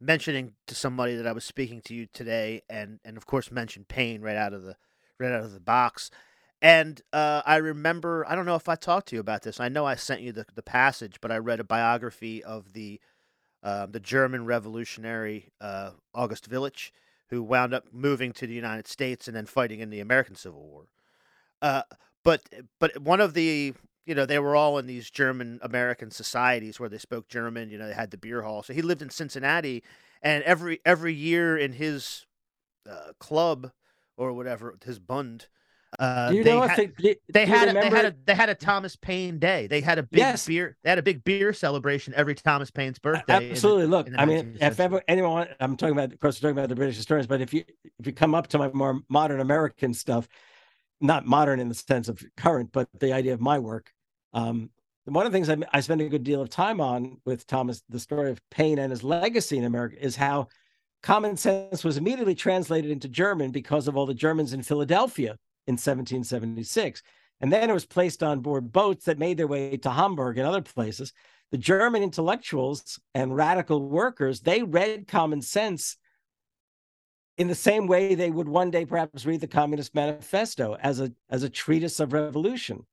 mentioning 0.00 0.52
to 0.66 0.74
somebody 0.74 1.16
that 1.16 1.26
I 1.26 1.32
was 1.32 1.44
speaking 1.44 1.80
to 1.82 1.94
you 1.94 2.06
today, 2.12 2.62
and 2.68 3.00
and 3.04 3.16
of 3.16 3.26
course 3.26 3.50
mentioned 3.50 3.88
Paine 3.88 4.20
right 4.20 4.36
out 4.36 4.52
of 4.52 4.62
the 4.62 4.76
right 5.18 5.32
out 5.32 5.44
of 5.44 5.52
the 5.52 5.60
box. 5.60 6.10
And 6.62 7.02
uh, 7.12 7.42
I 7.44 7.56
remember, 7.56 8.24
I 8.28 8.36
don't 8.36 8.46
know 8.46 8.54
if 8.54 8.68
I 8.68 8.76
talked 8.76 9.08
to 9.08 9.16
you 9.16 9.20
about 9.20 9.42
this. 9.42 9.58
I 9.58 9.68
know 9.68 9.84
I 9.84 9.96
sent 9.96 10.20
you 10.20 10.30
the, 10.30 10.46
the 10.54 10.62
passage, 10.62 11.20
but 11.20 11.32
I 11.32 11.38
read 11.38 11.58
a 11.58 11.64
biography 11.64 12.42
of 12.42 12.72
the 12.72 13.00
uh, 13.64 13.86
the 13.86 14.00
German 14.00 14.44
revolutionary 14.44 15.52
uh, 15.60 15.90
August 16.12 16.50
Willich, 16.50 16.90
who 17.28 17.42
wound 17.42 17.72
up 17.72 17.84
moving 17.92 18.32
to 18.32 18.46
the 18.46 18.54
United 18.54 18.88
States 18.88 19.28
and 19.28 19.36
then 19.36 19.46
fighting 19.46 19.78
in 19.78 19.90
the 19.90 20.00
American 20.00 20.34
Civil 20.34 20.62
War. 20.62 20.86
Uh, 21.60 21.82
but 22.24 22.42
but 22.78 23.00
one 23.00 23.20
of 23.20 23.34
the 23.34 23.74
you 24.04 24.14
know 24.14 24.26
they 24.26 24.38
were 24.38 24.56
all 24.56 24.78
in 24.78 24.86
these 24.86 25.10
German 25.10 25.58
American 25.62 26.10
societies 26.10 26.78
where 26.78 26.88
they 26.88 26.98
spoke 26.98 27.28
German. 27.28 27.70
You 27.70 27.78
know 27.78 27.88
they 27.88 27.94
had 27.94 28.10
the 28.10 28.16
beer 28.16 28.42
hall. 28.42 28.62
So 28.62 28.72
he 28.72 28.82
lived 28.82 29.02
in 29.02 29.10
Cincinnati, 29.10 29.82
and 30.22 30.44
every 30.44 30.80
every 30.84 31.14
year 31.14 31.56
in 31.56 31.72
his 31.72 32.26
uh, 32.88 33.12
club 33.18 33.72
or 34.16 34.32
whatever 34.32 34.76
his 34.84 34.98
Bund 34.98 35.46
uh, 35.98 36.30
you 36.32 36.42
they 36.42 36.50
know 36.50 36.62
had, 36.62 36.92
they, 36.98 37.16
they 37.28 37.44
had 37.44 37.68
a, 37.68 37.72
they 37.74 37.90
had 37.90 38.04
a 38.06 38.14
they 38.24 38.34
had 38.34 38.48
a 38.48 38.54
Thomas 38.54 38.96
Paine 38.96 39.38
day. 39.38 39.66
They 39.66 39.80
had 39.82 39.98
a 39.98 40.02
big 40.02 40.20
yes. 40.20 40.46
beer. 40.46 40.76
They 40.82 40.90
had 40.90 40.98
a 40.98 41.02
big 41.02 41.22
beer 41.22 41.52
celebration 41.52 42.14
every 42.16 42.34
Thomas 42.34 42.70
Paine's 42.70 42.98
birthday. 42.98 43.50
Absolutely. 43.50 43.82
The, 43.82 43.88
Look, 43.88 44.08
I 44.16 44.24
mean, 44.24 44.56
if 44.60 44.80
ever 44.80 45.02
anyone, 45.06 45.48
I'm 45.60 45.76
talking 45.76 45.92
about, 45.92 46.12
of 46.12 46.20
course, 46.20 46.40
we're 46.40 46.48
talking 46.48 46.58
about 46.58 46.70
the 46.70 46.76
British 46.76 46.96
historians, 46.96 47.26
but 47.26 47.42
if 47.42 47.52
you 47.52 47.64
if 47.98 48.06
you 48.06 48.12
come 48.12 48.34
up 48.34 48.46
to 48.48 48.58
my 48.58 48.70
more 48.72 49.00
modern 49.10 49.40
American 49.40 49.92
stuff, 49.92 50.26
not 51.00 51.26
modern 51.26 51.60
in 51.60 51.68
the 51.68 51.74
sense 51.74 52.08
of 52.08 52.22
current, 52.36 52.70
but 52.72 52.88
the 52.98 53.12
idea 53.12 53.34
of 53.34 53.40
my 53.40 53.58
work. 53.58 53.92
Um, 54.32 54.70
one 55.04 55.26
of 55.26 55.32
the 55.32 55.36
things 55.36 55.50
I, 55.50 55.56
I 55.76 55.80
spend 55.80 56.00
a 56.00 56.08
good 56.08 56.24
deal 56.24 56.40
of 56.40 56.48
time 56.48 56.80
on 56.80 57.18
with 57.26 57.46
Thomas, 57.46 57.82
the 57.88 57.98
story 57.98 58.30
of 58.30 58.40
Paine 58.50 58.78
and 58.78 58.90
his 58.90 59.02
legacy 59.02 59.58
in 59.58 59.64
America, 59.64 59.96
is 60.00 60.16
how 60.16 60.48
common 61.02 61.36
sense 61.36 61.84
was 61.84 61.96
immediately 61.96 62.36
translated 62.36 62.90
into 62.90 63.08
German 63.08 63.50
because 63.50 63.88
of 63.88 63.96
all 63.96 64.06
the 64.06 64.14
Germans 64.14 64.52
in 64.52 64.62
Philadelphia 64.62 65.36
in 65.66 65.74
1776. 65.74 67.02
And 67.40 67.52
then 67.52 67.68
it 67.68 67.72
was 67.72 67.86
placed 67.86 68.22
on 68.22 68.40
board 68.40 68.72
boats 68.72 69.04
that 69.06 69.18
made 69.18 69.36
their 69.36 69.48
way 69.48 69.76
to 69.76 69.90
Hamburg 69.90 70.38
and 70.38 70.46
other 70.46 70.62
places. 70.62 71.12
The 71.50 71.58
German 71.58 72.02
intellectuals 72.02 73.00
and 73.14 73.36
radical 73.36 73.88
workers, 73.88 74.40
they 74.40 74.62
read 74.62 75.08
common 75.08 75.42
sense 75.42 75.96
in 77.38 77.48
the 77.48 77.54
same 77.54 77.86
way 77.86 78.14
they 78.14 78.30
would 78.30 78.48
one 78.48 78.70
day 78.70 78.84
perhaps 78.84 79.26
read 79.26 79.40
the 79.40 79.46
Communist 79.46 79.94
Manifesto 79.94 80.76
as 80.80 81.00
a, 81.00 81.12
as 81.30 81.42
a 81.42 81.50
treatise 81.50 81.98
of 81.98 82.12
revolution. 82.12 82.86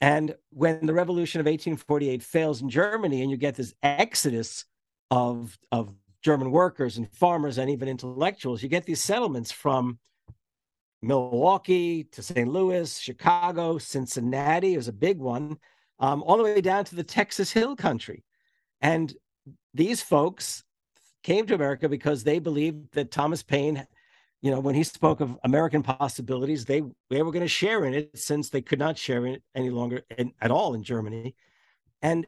And 0.00 0.34
when 0.50 0.84
the 0.84 0.94
revolution 0.94 1.40
of 1.40 1.46
1848 1.46 2.22
fails 2.22 2.60
in 2.60 2.68
Germany 2.68 3.22
and 3.22 3.30
you 3.30 3.36
get 3.36 3.54
this 3.54 3.74
exodus 3.82 4.64
of, 5.10 5.58
of 5.72 5.94
German 6.22 6.50
workers 6.50 6.96
and 6.98 7.10
farmers 7.12 7.58
and 7.58 7.70
even 7.70 7.88
intellectuals, 7.88 8.62
you 8.62 8.68
get 8.68 8.84
these 8.84 9.00
settlements 9.00 9.52
from 9.52 9.98
Milwaukee 11.02 12.04
to 12.04 12.22
St. 12.22 12.48
Louis, 12.48 12.98
Chicago, 12.98 13.78
Cincinnati 13.78 14.74
It 14.74 14.78
was 14.78 14.88
a 14.88 14.92
big 14.92 15.18
one, 15.18 15.58
um, 15.98 16.22
all 16.22 16.36
the 16.36 16.42
way 16.42 16.60
down 16.60 16.84
to 16.86 16.94
the 16.94 17.04
Texas 17.04 17.52
Hill 17.52 17.76
Country. 17.76 18.24
And 18.80 19.14
these 19.74 20.02
folks 20.02 20.64
came 21.22 21.46
to 21.46 21.54
America 21.54 21.88
because 21.88 22.24
they 22.24 22.38
believed 22.38 22.94
that 22.94 23.10
Thomas 23.10 23.42
Paine, 23.42 23.86
you 24.42 24.50
know, 24.50 24.60
when 24.60 24.74
he 24.74 24.84
spoke 24.84 25.20
of 25.20 25.38
American 25.44 25.82
possibilities, 25.82 26.64
they 26.64 26.82
they 27.10 27.22
were 27.22 27.32
going 27.32 27.44
to 27.44 27.48
share 27.48 27.84
in 27.84 27.94
it 27.94 28.16
since 28.16 28.50
they 28.50 28.62
could 28.62 28.78
not 28.78 28.98
share 28.98 29.26
in 29.26 29.34
it 29.34 29.42
any 29.54 29.70
longer 29.70 30.02
in, 30.16 30.32
at 30.40 30.50
all 30.50 30.74
in 30.74 30.82
Germany. 30.82 31.34
And 32.02 32.26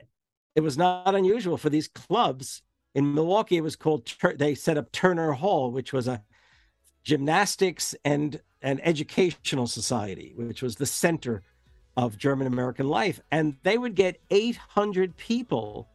it 0.55 0.61
was 0.61 0.77
not 0.77 1.15
unusual 1.15 1.57
for 1.57 1.71
these 1.71 1.89
clubs 1.89 2.63
in 2.95 3.15
Milwaukee. 3.15 3.59
It 3.59 3.63
was 3.63 3.77
called. 3.77 4.13
They 4.37 4.55
set 4.55 4.79
up 4.79 4.91
Turner 4.91 5.33
Hall, 5.33 5.71
which 5.71 5.93
was 5.93 6.09
a 6.09 6.23
gymnastics 7.05 7.95
and 8.05 8.41
an 8.63 8.81
educational 8.83 9.67
society, 9.67 10.33
which 10.37 10.63
was 10.63 10.77
the 10.77 10.87
center 10.87 11.43
of 11.97 12.17
German 12.17 12.47
American 12.47 12.89
life. 12.89 13.21
And 13.31 13.57
they 13.63 13.79
would 13.79 13.95
get 13.95 14.21
800 14.31 15.17
people 15.17 15.89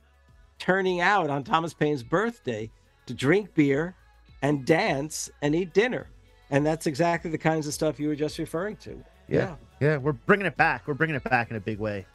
turning 0.60 1.02
out 1.02 1.30
on 1.30 1.44
Thomas 1.44 1.74
Paine's 1.74 2.04
birthday 2.04 2.70
to 3.06 3.14
drink 3.14 3.54
beer 3.54 3.96
and 4.42 4.66
dance 4.66 5.30
and 5.42 5.56
eat 5.56 5.74
dinner. 5.74 6.08
And 6.50 6.66
that's 6.66 6.88
exactly 6.88 7.32
the 7.32 7.38
kinds 7.38 7.68
of 7.68 7.74
stuff 7.74 8.00
you 8.00 8.08
were 8.08 8.16
just 8.16 8.38
referring 8.38 8.78
to. 8.78 9.04
Yeah. 9.28 9.38
Yeah. 9.38 9.56
yeah 9.80 9.98
we're 9.98 10.12
bringing 10.14 10.46
it 10.46 10.58
back. 10.58 10.88
We're 10.88 10.94
bringing 10.94 11.16
it 11.16 11.24
back 11.24 11.50
in 11.50 11.58
a 11.58 11.62
big 11.62 11.80
way. 11.80 12.06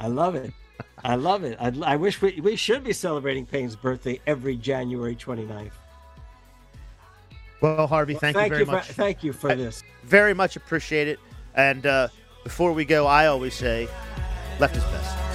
I 0.00 0.08
love 0.08 0.34
it. 0.34 0.52
I 1.04 1.14
love 1.14 1.44
it. 1.44 1.56
I, 1.60 1.72
I 1.82 1.96
wish 1.96 2.20
we, 2.20 2.40
we 2.40 2.56
should 2.56 2.84
be 2.84 2.92
celebrating 2.92 3.46
Paine's 3.46 3.76
birthday 3.76 4.20
every 4.26 4.56
January 4.56 5.16
29th. 5.16 5.70
Well, 7.60 7.86
Harvey, 7.86 8.14
well, 8.14 8.20
thank, 8.20 8.36
thank, 8.36 8.46
you 8.46 8.50
very 8.50 8.64
you 8.64 8.72
much. 8.72 8.86
For, 8.86 8.92
thank 8.92 9.24
you 9.24 9.32
for 9.32 9.50
I 9.50 9.54
this. 9.54 9.82
Very 10.04 10.34
much 10.34 10.56
appreciate 10.56 11.08
it. 11.08 11.18
And 11.54 11.86
uh, 11.86 12.08
before 12.44 12.72
we 12.72 12.84
go, 12.84 13.06
I 13.06 13.26
always 13.26 13.54
say, 13.54 13.88
left 14.58 14.76
is 14.76 14.84
best. 14.84 15.25